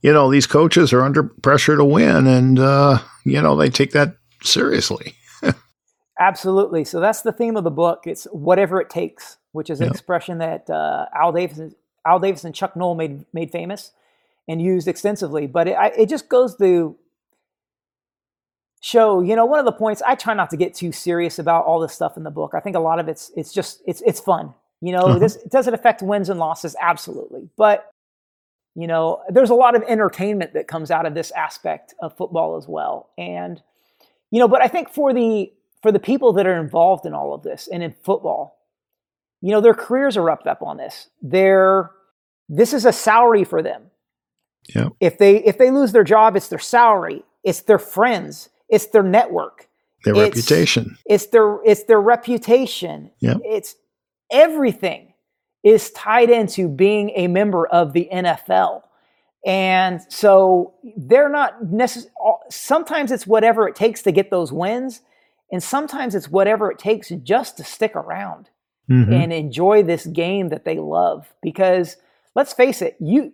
you 0.00 0.12
know 0.12 0.30
these 0.30 0.46
coaches 0.46 0.92
are 0.92 1.02
under 1.02 1.22
pressure 1.22 1.76
to 1.76 1.84
win, 1.84 2.26
and 2.26 2.58
uh, 2.58 2.98
you 3.24 3.40
know 3.40 3.56
they 3.56 3.70
take 3.70 3.92
that 3.92 4.16
seriously. 4.42 5.14
Absolutely. 6.18 6.84
So 6.84 7.00
that's 7.00 7.22
the 7.22 7.32
theme 7.32 7.56
of 7.56 7.64
the 7.64 7.70
book. 7.70 8.02
It's 8.06 8.24
whatever 8.32 8.80
it 8.80 8.88
takes, 8.88 9.38
which 9.52 9.68
is 9.68 9.80
an 9.80 9.86
yep. 9.86 9.94
expression 9.94 10.38
that 10.38 10.70
uh, 10.70 11.06
Al 11.14 11.32
Davis, 11.32 11.74
Al 12.06 12.20
Davis 12.20 12.44
and 12.44 12.54
Chuck 12.54 12.76
Noll 12.76 12.94
made 12.94 13.24
made 13.32 13.50
famous 13.50 13.92
and 14.46 14.62
used 14.62 14.86
extensively. 14.86 15.46
But 15.46 15.68
it, 15.68 15.76
it 15.98 16.08
just 16.08 16.28
goes 16.28 16.56
to 16.56 16.96
show, 18.80 19.22
you 19.22 19.34
know, 19.34 19.46
one 19.46 19.58
of 19.58 19.64
the 19.64 19.72
points 19.72 20.02
I 20.06 20.14
try 20.14 20.34
not 20.34 20.50
to 20.50 20.56
get 20.56 20.74
too 20.74 20.92
serious 20.92 21.38
about 21.38 21.64
all 21.64 21.80
this 21.80 21.92
stuff 21.92 22.16
in 22.16 22.22
the 22.22 22.30
book. 22.30 22.52
I 22.54 22.60
think 22.60 22.76
a 22.76 22.80
lot 22.80 23.00
of 23.00 23.08
it's 23.08 23.32
it's 23.36 23.52
just 23.52 23.82
it's 23.86 24.02
it's 24.06 24.20
fun. 24.20 24.54
You 24.80 24.92
know, 24.92 25.06
uh-huh. 25.06 25.18
this 25.18 25.36
does 25.50 25.66
it 25.66 25.74
affect 25.74 26.02
wins 26.02 26.28
and 26.28 26.38
losses? 26.38 26.76
Absolutely. 26.80 27.48
But 27.56 27.90
you 28.76 28.86
know, 28.86 29.22
there's 29.28 29.50
a 29.50 29.54
lot 29.54 29.74
of 29.74 29.82
entertainment 29.88 30.52
that 30.54 30.68
comes 30.68 30.90
out 30.90 31.06
of 31.06 31.14
this 31.14 31.30
aspect 31.32 31.94
of 32.00 32.16
football 32.16 32.56
as 32.56 32.68
well. 32.68 33.10
And 33.16 33.60
you 34.30 34.38
know, 34.38 34.48
but 34.48 34.62
I 34.62 34.68
think 34.68 34.90
for 34.90 35.12
the 35.12 35.52
for 35.84 35.92
the 35.92 36.00
people 36.00 36.32
that 36.32 36.46
are 36.46 36.58
involved 36.58 37.04
in 37.04 37.12
all 37.12 37.34
of 37.34 37.42
this 37.42 37.68
and 37.70 37.82
in 37.82 37.92
football, 38.02 38.58
you 39.42 39.50
know, 39.50 39.60
their 39.60 39.74
careers 39.74 40.16
are 40.16 40.22
wrapped 40.22 40.46
up 40.46 40.62
on 40.62 40.78
this. 40.78 41.10
They're 41.20 41.90
this 42.48 42.72
is 42.72 42.86
a 42.86 42.92
salary 42.92 43.44
for 43.44 43.62
them. 43.62 43.90
Yeah. 44.74 44.88
If 44.98 45.18
they 45.18 45.44
if 45.44 45.58
they 45.58 45.70
lose 45.70 45.92
their 45.92 46.02
job, 46.02 46.36
it's 46.36 46.48
their 46.48 46.58
salary, 46.58 47.22
it's 47.42 47.60
their 47.60 47.78
friends, 47.78 48.48
it's 48.70 48.86
their 48.86 49.02
network, 49.02 49.68
their 50.06 50.14
it's, 50.14 50.36
reputation. 50.36 50.96
It's 51.04 51.26
their 51.26 51.62
it's 51.66 51.84
their 51.84 52.00
reputation. 52.00 53.10
Yeah. 53.20 53.34
It's 53.44 53.76
everything 54.32 55.12
is 55.64 55.90
tied 55.90 56.30
into 56.30 56.66
being 56.66 57.10
a 57.10 57.28
member 57.28 57.66
of 57.66 57.92
the 57.92 58.08
NFL. 58.10 58.84
And 59.44 60.00
so 60.08 60.72
they're 60.96 61.28
not 61.28 61.62
necessarily, 61.62 62.10
sometimes 62.48 63.12
it's 63.12 63.26
whatever 63.26 63.68
it 63.68 63.76
takes 63.76 64.00
to 64.04 64.12
get 64.12 64.30
those 64.30 64.50
wins. 64.50 65.02
And 65.52 65.62
sometimes 65.62 66.14
it's 66.14 66.28
whatever 66.28 66.70
it 66.70 66.78
takes 66.78 67.10
just 67.22 67.56
to 67.58 67.64
stick 67.64 67.94
around 67.94 68.50
mm-hmm. 68.90 69.12
and 69.12 69.32
enjoy 69.32 69.82
this 69.82 70.06
game 70.06 70.48
that 70.48 70.64
they 70.64 70.78
love. 70.78 71.32
Because 71.42 71.96
let's 72.34 72.52
face 72.52 72.82
it, 72.82 72.96
you, 73.00 73.32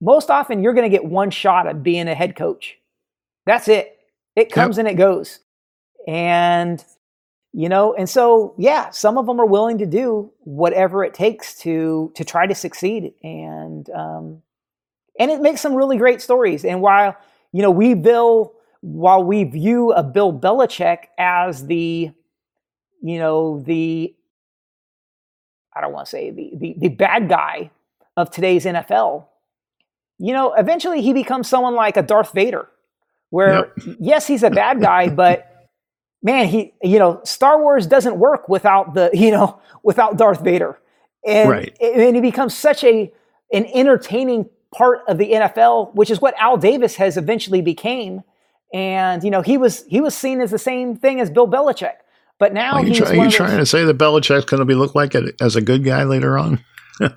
most 0.00 0.30
often 0.30 0.62
you're 0.62 0.74
going 0.74 0.90
to 0.90 0.94
get 0.94 1.04
one 1.04 1.30
shot 1.30 1.66
at 1.66 1.82
being 1.82 2.08
a 2.08 2.14
head 2.14 2.36
coach. 2.36 2.76
That's 3.46 3.68
it. 3.68 3.98
It 4.36 4.52
comes 4.52 4.76
yep. 4.76 4.86
and 4.86 4.94
it 4.94 4.98
goes. 4.98 5.40
And 6.06 6.84
you 7.52 7.68
know, 7.68 7.94
and 7.94 8.08
so 8.08 8.54
yeah, 8.58 8.90
some 8.90 9.18
of 9.18 9.26
them 9.26 9.40
are 9.40 9.46
willing 9.46 9.78
to 9.78 9.86
do 9.86 10.32
whatever 10.40 11.04
it 11.04 11.14
takes 11.14 11.58
to 11.60 12.12
to 12.14 12.24
try 12.24 12.46
to 12.46 12.54
succeed 12.54 13.12
and 13.24 13.90
um 13.90 14.42
and 15.18 15.30
it 15.30 15.40
makes 15.40 15.60
some 15.60 15.74
really 15.74 15.98
great 15.98 16.22
stories. 16.22 16.64
And 16.64 16.80
while 16.80 17.16
you 17.52 17.62
know, 17.62 17.70
we 17.70 17.94
Bill 17.94 18.54
while 18.80 19.22
we 19.22 19.44
view 19.44 19.92
a 19.92 20.02
Bill 20.02 20.32
Belichick 20.32 21.04
as 21.18 21.66
the 21.66 22.12
you 23.02 23.18
know, 23.18 23.60
the 23.60 24.14
I 25.74 25.80
don't 25.80 25.92
want 25.92 26.06
to 26.06 26.10
say 26.10 26.30
the, 26.30 26.52
the 26.56 26.74
the 26.78 26.88
bad 26.88 27.28
guy 27.28 27.70
of 28.16 28.30
today's 28.30 28.64
NFL, 28.64 29.26
you 30.18 30.32
know, 30.32 30.52
eventually 30.54 31.00
he 31.00 31.12
becomes 31.12 31.48
someone 31.48 31.74
like 31.74 31.96
a 31.96 32.02
Darth 32.02 32.32
Vader, 32.32 32.68
where 33.30 33.54
yep. 33.54 33.96
yes, 33.98 34.26
he's 34.26 34.42
a 34.42 34.50
bad 34.50 34.80
guy, 34.80 35.08
but 35.14 35.46
man, 36.22 36.46
he, 36.46 36.74
you 36.82 36.98
know, 36.98 37.20
Star 37.24 37.60
Wars 37.60 37.86
doesn't 37.86 38.18
work 38.18 38.48
without 38.48 38.94
the, 38.94 39.10
you 39.14 39.30
know, 39.30 39.60
without 39.82 40.18
Darth 40.18 40.42
Vader, 40.42 40.78
and 41.26 41.50
right. 41.50 41.76
and 41.80 42.14
he 42.14 42.22
becomes 42.22 42.56
such 42.56 42.84
a 42.84 43.12
an 43.52 43.66
entertaining 43.66 44.48
part 44.74 45.00
of 45.08 45.18
the 45.18 45.32
NFL, 45.32 45.94
which 45.94 46.10
is 46.10 46.20
what 46.20 46.34
Al 46.38 46.56
Davis 46.56 46.96
has 46.96 47.16
eventually 47.16 47.62
became. 47.62 48.22
And 48.72 49.24
you 49.24 49.30
know, 49.30 49.42
he 49.42 49.56
was 49.58 49.84
he 49.86 50.00
was 50.00 50.14
seen 50.14 50.40
as 50.40 50.50
the 50.50 50.58
same 50.58 50.96
thing 50.96 51.20
as 51.20 51.30
Bill 51.30 51.48
Belichick, 51.48 51.94
but 52.38 52.52
now 52.52 52.74
are 52.74 52.84
you, 52.84 52.94
try, 52.94 53.10
are 53.10 53.24
you 53.24 53.30
trying 53.30 53.58
to 53.58 53.66
say 53.66 53.84
that 53.84 53.98
Belichick's 53.98 54.44
going 54.44 54.60
to 54.60 54.64
be 54.64 54.74
look 54.74 54.94
like 54.94 55.14
a, 55.14 55.32
as 55.40 55.56
a 55.56 55.60
good 55.60 55.84
guy 55.84 56.04
later 56.04 56.38
on? 56.38 56.64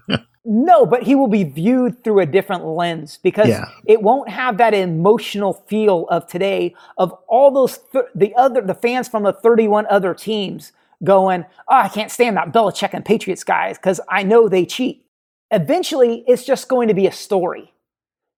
No, 0.46 0.86
but 0.86 1.04
he 1.04 1.16
will 1.16 1.30
be 1.30 1.46
viewed 1.46 2.04
through 2.04 2.20
a 2.20 2.26
different 2.26 2.66
lens 2.66 3.18
because 3.24 3.48
yeah. 3.48 3.70
it 3.86 4.02
won't 4.02 4.28
have 4.28 4.58
that 4.58 4.74
emotional 4.74 5.54
feel 5.68 6.06
of 6.10 6.28
today 6.28 6.76
of 6.98 7.14
all 7.28 7.50
those 7.50 7.80
th- 7.94 8.06
the 8.14 8.36
other 8.36 8.60
the 8.60 8.74
fans 8.74 9.08
from 9.08 9.24
the 9.24 9.32
31 9.32 9.86
other 9.90 10.14
teams 10.14 10.74
going, 11.02 11.46
"Oh, 11.70 11.76
I 11.76 11.88
can't 11.88 12.12
stand 12.12 12.36
that 12.36 12.52
Belichick 12.52 12.94
and 12.94 13.06
Patriots 13.06 13.46
guys 13.46 13.78
because 13.78 14.02
I 14.10 14.24
know 14.24 14.50
they 14.50 14.66
cheat." 14.66 15.06
Eventually, 15.50 16.26
it's 16.28 16.44
just 16.44 16.68
going 16.68 16.90
to 16.90 16.94
be 16.94 17.08
a 17.08 17.12
story 17.12 17.74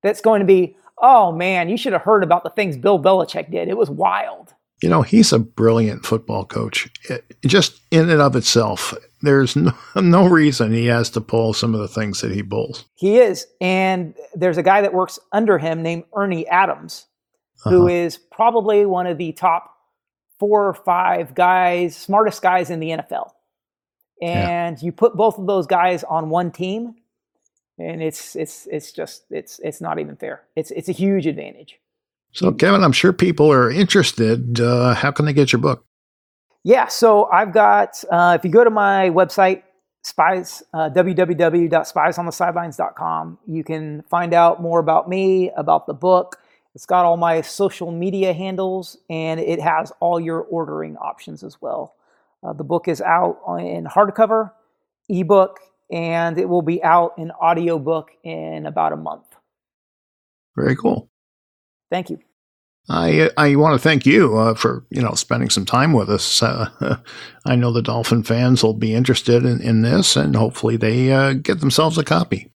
that's 0.03 0.21
going 0.21 0.41
to 0.41 0.45
be, 0.45 0.77
"Oh 1.01 1.31
man, 1.31 1.69
you 1.69 1.77
should 1.77 1.93
have 1.93 2.01
heard 2.01 2.23
about 2.23 2.43
the 2.43 2.49
things 2.49 2.77
Bill 2.77 3.01
Belichick 3.01 3.51
did. 3.51 3.67
It 3.67 3.77
was 3.77 3.89
wild." 3.89 4.53
You 4.81 4.89
know, 4.89 5.03
he's 5.03 5.31
a 5.31 5.39
brilliant 5.39 6.05
football 6.05 6.45
coach. 6.45 6.89
It, 7.09 7.23
just 7.45 7.81
in 7.91 8.09
and 8.09 8.21
of 8.21 8.35
itself, 8.35 8.93
there's 9.21 9.55
no, 9.55 9.73
no 9.95 10.27
reason 10.27 10.71
he 10.73 10.85
has 10.87 11.09
to 11.11 11.21
pull 11.21 11.53
some 11.53 11.73
of 11.73 11.79
the 11.79 11.87
things 11.87 12.21
that 12.21 12.31
he 12.31 12.43
pulls. 12.43 12.85
He 12.95 13.17
is. 13.17 13.47
And 13.61 14.13
there's 14.33 14.57
a 14.57 14.63
guy 14.63 14.81
that 14.81 14.93
works 14.93 15.17
under 15.31 15.57
him 15.57 15.81
named 15.81 16.03
Ernie 16.15 16.47
Adams. 16.47 17.07
uh-huh. 17.61 17.69
who 17.69 17.87
is 17.87 18.17
probably 18.17 18.85
one 18.85 19.07
of 19.07 19.17
the 19.17 19.31
top 19.31 19.71
four 20.39 20.67
or 20.67 20.73
five 20.73 21.33
guys, 21.33 21.95
smartest 21.95 22.41
guys 22.41 22.69
in 22.69 22.79
the 22.79 22.89
NFL. 22.89 23.29
And 24.21 24.77
yeah. 24.77 24.85
you 24.85 24.91
put 24.91 25.15
both 25.15 25.37
of 25.37 25.47
those 25.47 25.67
guys 25.67 26.03
on 26.03 26.29
one 26.29 26.51
team, 26.51 26.95
and 27.77 28.01
it's 28.01 28.35
it's 28.35 28.67
it's 28.71 28.91
just 28.91 29.25
it's 29.29 29.59
it's 29.59 29.79
not 29.81 29.99
even 29.99 30.15
fair. 30.15 30.41
It's 30.55 30.71
it's 30.71 30.89
a 30.89 30.93
huge 30.93 31.27
advantage. 31.27 31.79
So, 32.31 32.51
Kevin, 32.51 32.83
I'm 32.83 32.91
sure 32.91 33.13
people 33.13 33.51
are 33.51 33.71
interested. 33.71 34.59
Uh, 34.59 34.93
how 34.93 35.11
can 35.11 35.25
they 35.25 35.33
get 35.33 35.53
your 35.53 35.61
book? 35.61 35.85
Yeah, 36.63 36.87
so 36.87 37.29
I've 37.31 37.53
got. 37.53 38.03
Uh, 38.11 38.37
if 38.37 38.43
you 38.43 38.51
go 38.51 38.63
to 38.63 38.69
my 38.69 39.09
website, 39.11 39.63
spies 40.03 40.61
uh, 40.73 40.89
www.spiesonthesidelines.com, 40.89 43.39
you 43.47 43.63
can 43.63 44.01
find 44.03 44.33
out 44.33 44.61
more 44.61 44.79
about 44.79 45.07
me, 45.07 45.51
about 45.51 45.87
the 45.87 45.93
book. 45.93 46.37
It's 46.73 46.85
got 46.85 47.05
all 47.05 47.15
my 47.15 47.39
social 47.41 47.91
media 47.91 48.33
handles, 48.33 48.97
and 49.09 49.39
it 49.39 49.61
has 49.61 49.93
all 50.01 50.19
your 50.19 50.41
ordering 50.41 50.97
options 50.97 51.41
as 51.41 51.61
well. 51.61 51.95
Uh, 52.43 52.51
the 52.51 52.65
book 52.65 52.89
is 52.89 52.99
out 52.99 53.39
in 53.59 53.85
hardcover, 53.85 54.51
ebook, 55.07 55.59
and 55.91 56.37
it 56.37 56.49
will 56.49 56.61
be 56.61 56.83
out 56.83 57.13
in 57.17 57.31
audiobook 57.31 58.11
in 58.23 58.65
about 58.65 58.93
a 58.93 58.97
month. 58.97 59.25
Very 60.55 60.75
cool. 60.75 61.09
Thank 61.91 62.09
you. 62.09 62.19
I 62.87 63.31
I 63.35 63.55
want 63.55 63.73
to 63.73 63.79
thank 63.79 64.05
you 64.05 64.37
uh, 64.37 64.53
for 64.53 64.85
you 64.89 65.01
know 65.01 65.13
spending 65.13 65.49
some 65.49 65.65
time 65.65 65.93
with 65.93 66.09
us. 66.09 66.43
Uh, 66.43 66.97
I 67.45 67.55
know 67.55 67.71
the 67.71 67.81
Dolphin 67.81 68.23
fans 68.23 68.63
will 68.63 68.73
be 68.73 68.93
interested 68.93 69.43
in, 69.43 69.59
in 69.61 69.81
this, 69.81 70.15
and 70.15 70.35
hopefully 70.35 70.77
they 70.77 71.11
uh, 71.11 71.33
get 71.33 71.61
themselves 71.61 71.97
a 71.97 72.03
copy. 72.03 72.51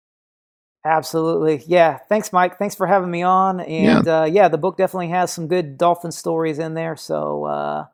Absolutely, 0.84 1.62
yeah. 1.66 1.98
Thanks, 2.08 2.32
Mike. 2.32 2.58
Thanks 2.58 2.74
for 2.74 2.86
having 2.86 3.10
me 3.10 3.22
on. 3.22 3.60
And 3.60 4.06
yeah, 4.06 4.20
uh, 4.20 4.24
yeah 4.24 4.48
the 4.48 4.58
book 4.58 4.76
definitely 4.76 5.08
has 5.08 5.32
some 5.32 5.48
good 5.48 5.78
Dolphin 5.78 6.12
stories 6.12 6.58
in 6.58 6.74
there. 6.74 6.96
So 6.96 7.44
uh, 7.44 7.86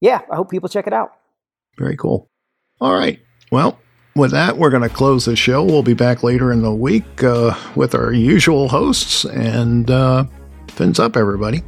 yeah, 0.00 0.20
I 0.30 0.36
hope 0.36 0.50
people 0.50 0.68
check 0.68 0.86
it 0.86 0.92
out. 0.92 1.12
Very 1.78 1.96
cool. 1.96 2.28
All 2.80 2.92
right. 2.92 3.20
Well, 3.52 3.78
with 4.14 4.30
that, 4.32 4.58
we're 4.58 4.70
going 4.70 4.82
to 4.82 4.94
close 4.94 5.24
the 5.24 5.36
show. 5.36 5.64
We'll 5.64 5.82
be 5.82 5.94
back 5.94 6.22
later 6.22 6.52
in 6.52 6.62
the 6.62 6.72
week 6.72 7.22
uh, 7.22 7.54
with 7.74 7.94
our 7.94 8.12
usual 8.12 8.68
hosts. 8.68 9.24
And 9.24 9.90
uh, 9.90 10.24
fins 10.68 10.98
up, 10.98 11.16
everybody. 11.16 11.62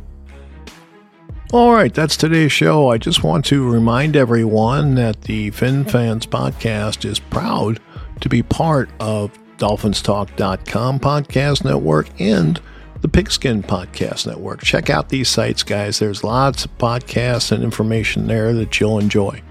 All 1.52 1.72
right, 1.72 1.94
that's 1.94 2.16
today's 2.16 2.50
show. 2.50 2.90
I 2.90 2.98
just 2.98 3.22
want 3.22 3.44
to 3.46 3.70
remind 3.70 4.16
everyone 4.16 4.96
that 4.96 5.22
the 5.22 5.50
Fin 5.50 5.84
Fans 5.84 6.26
podcast 6.26 7.04
is 7.04 7.20
proud 7.20 7.78
to 8.20 8.28
be 8.28 8.42
part 8.42 8.90
of 8.98 9.30
DolphinsTalk.com 9.58 10.98
podcast 10.98 11.64
network 11.64 12.08
and 12.20 12.60
the 13.02 13.08
Pigskin 13.08 13.62
Podcast 13.62 14.26
Network. 14.26 14.62
Check 14.62 14.88
out 14.90 15.10
these 15.10 15.28
sites, 15.28 15.62
guys. 15.62 15.98
There's 15.98 16.24
lots 16.24 16.64
of 16.64 16.76
podcasts 16.78 17.52
and 17.52 17.62
information 17.62 18.26
there 18.26 18.52
that 18.54 18.80
you'll 18.80 18.98
enjoy. 18.98 19.42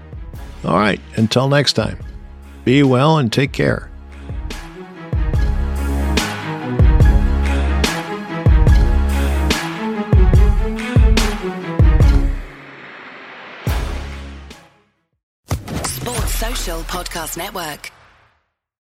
All 0.64 0.76
right, 0.76 1.00
until 1.16 1.48
next 1.48 1.74
time, 1.74 1.98
be 2.64 2.82
well 2.82 3.18
and 3.18 3.32
take 3.32 3.52
care. 3.52 3.90
Sports 15.84 16.34
Social 16.34 16.80
Podcast 16.82 17.36
Network. 17.36 17.90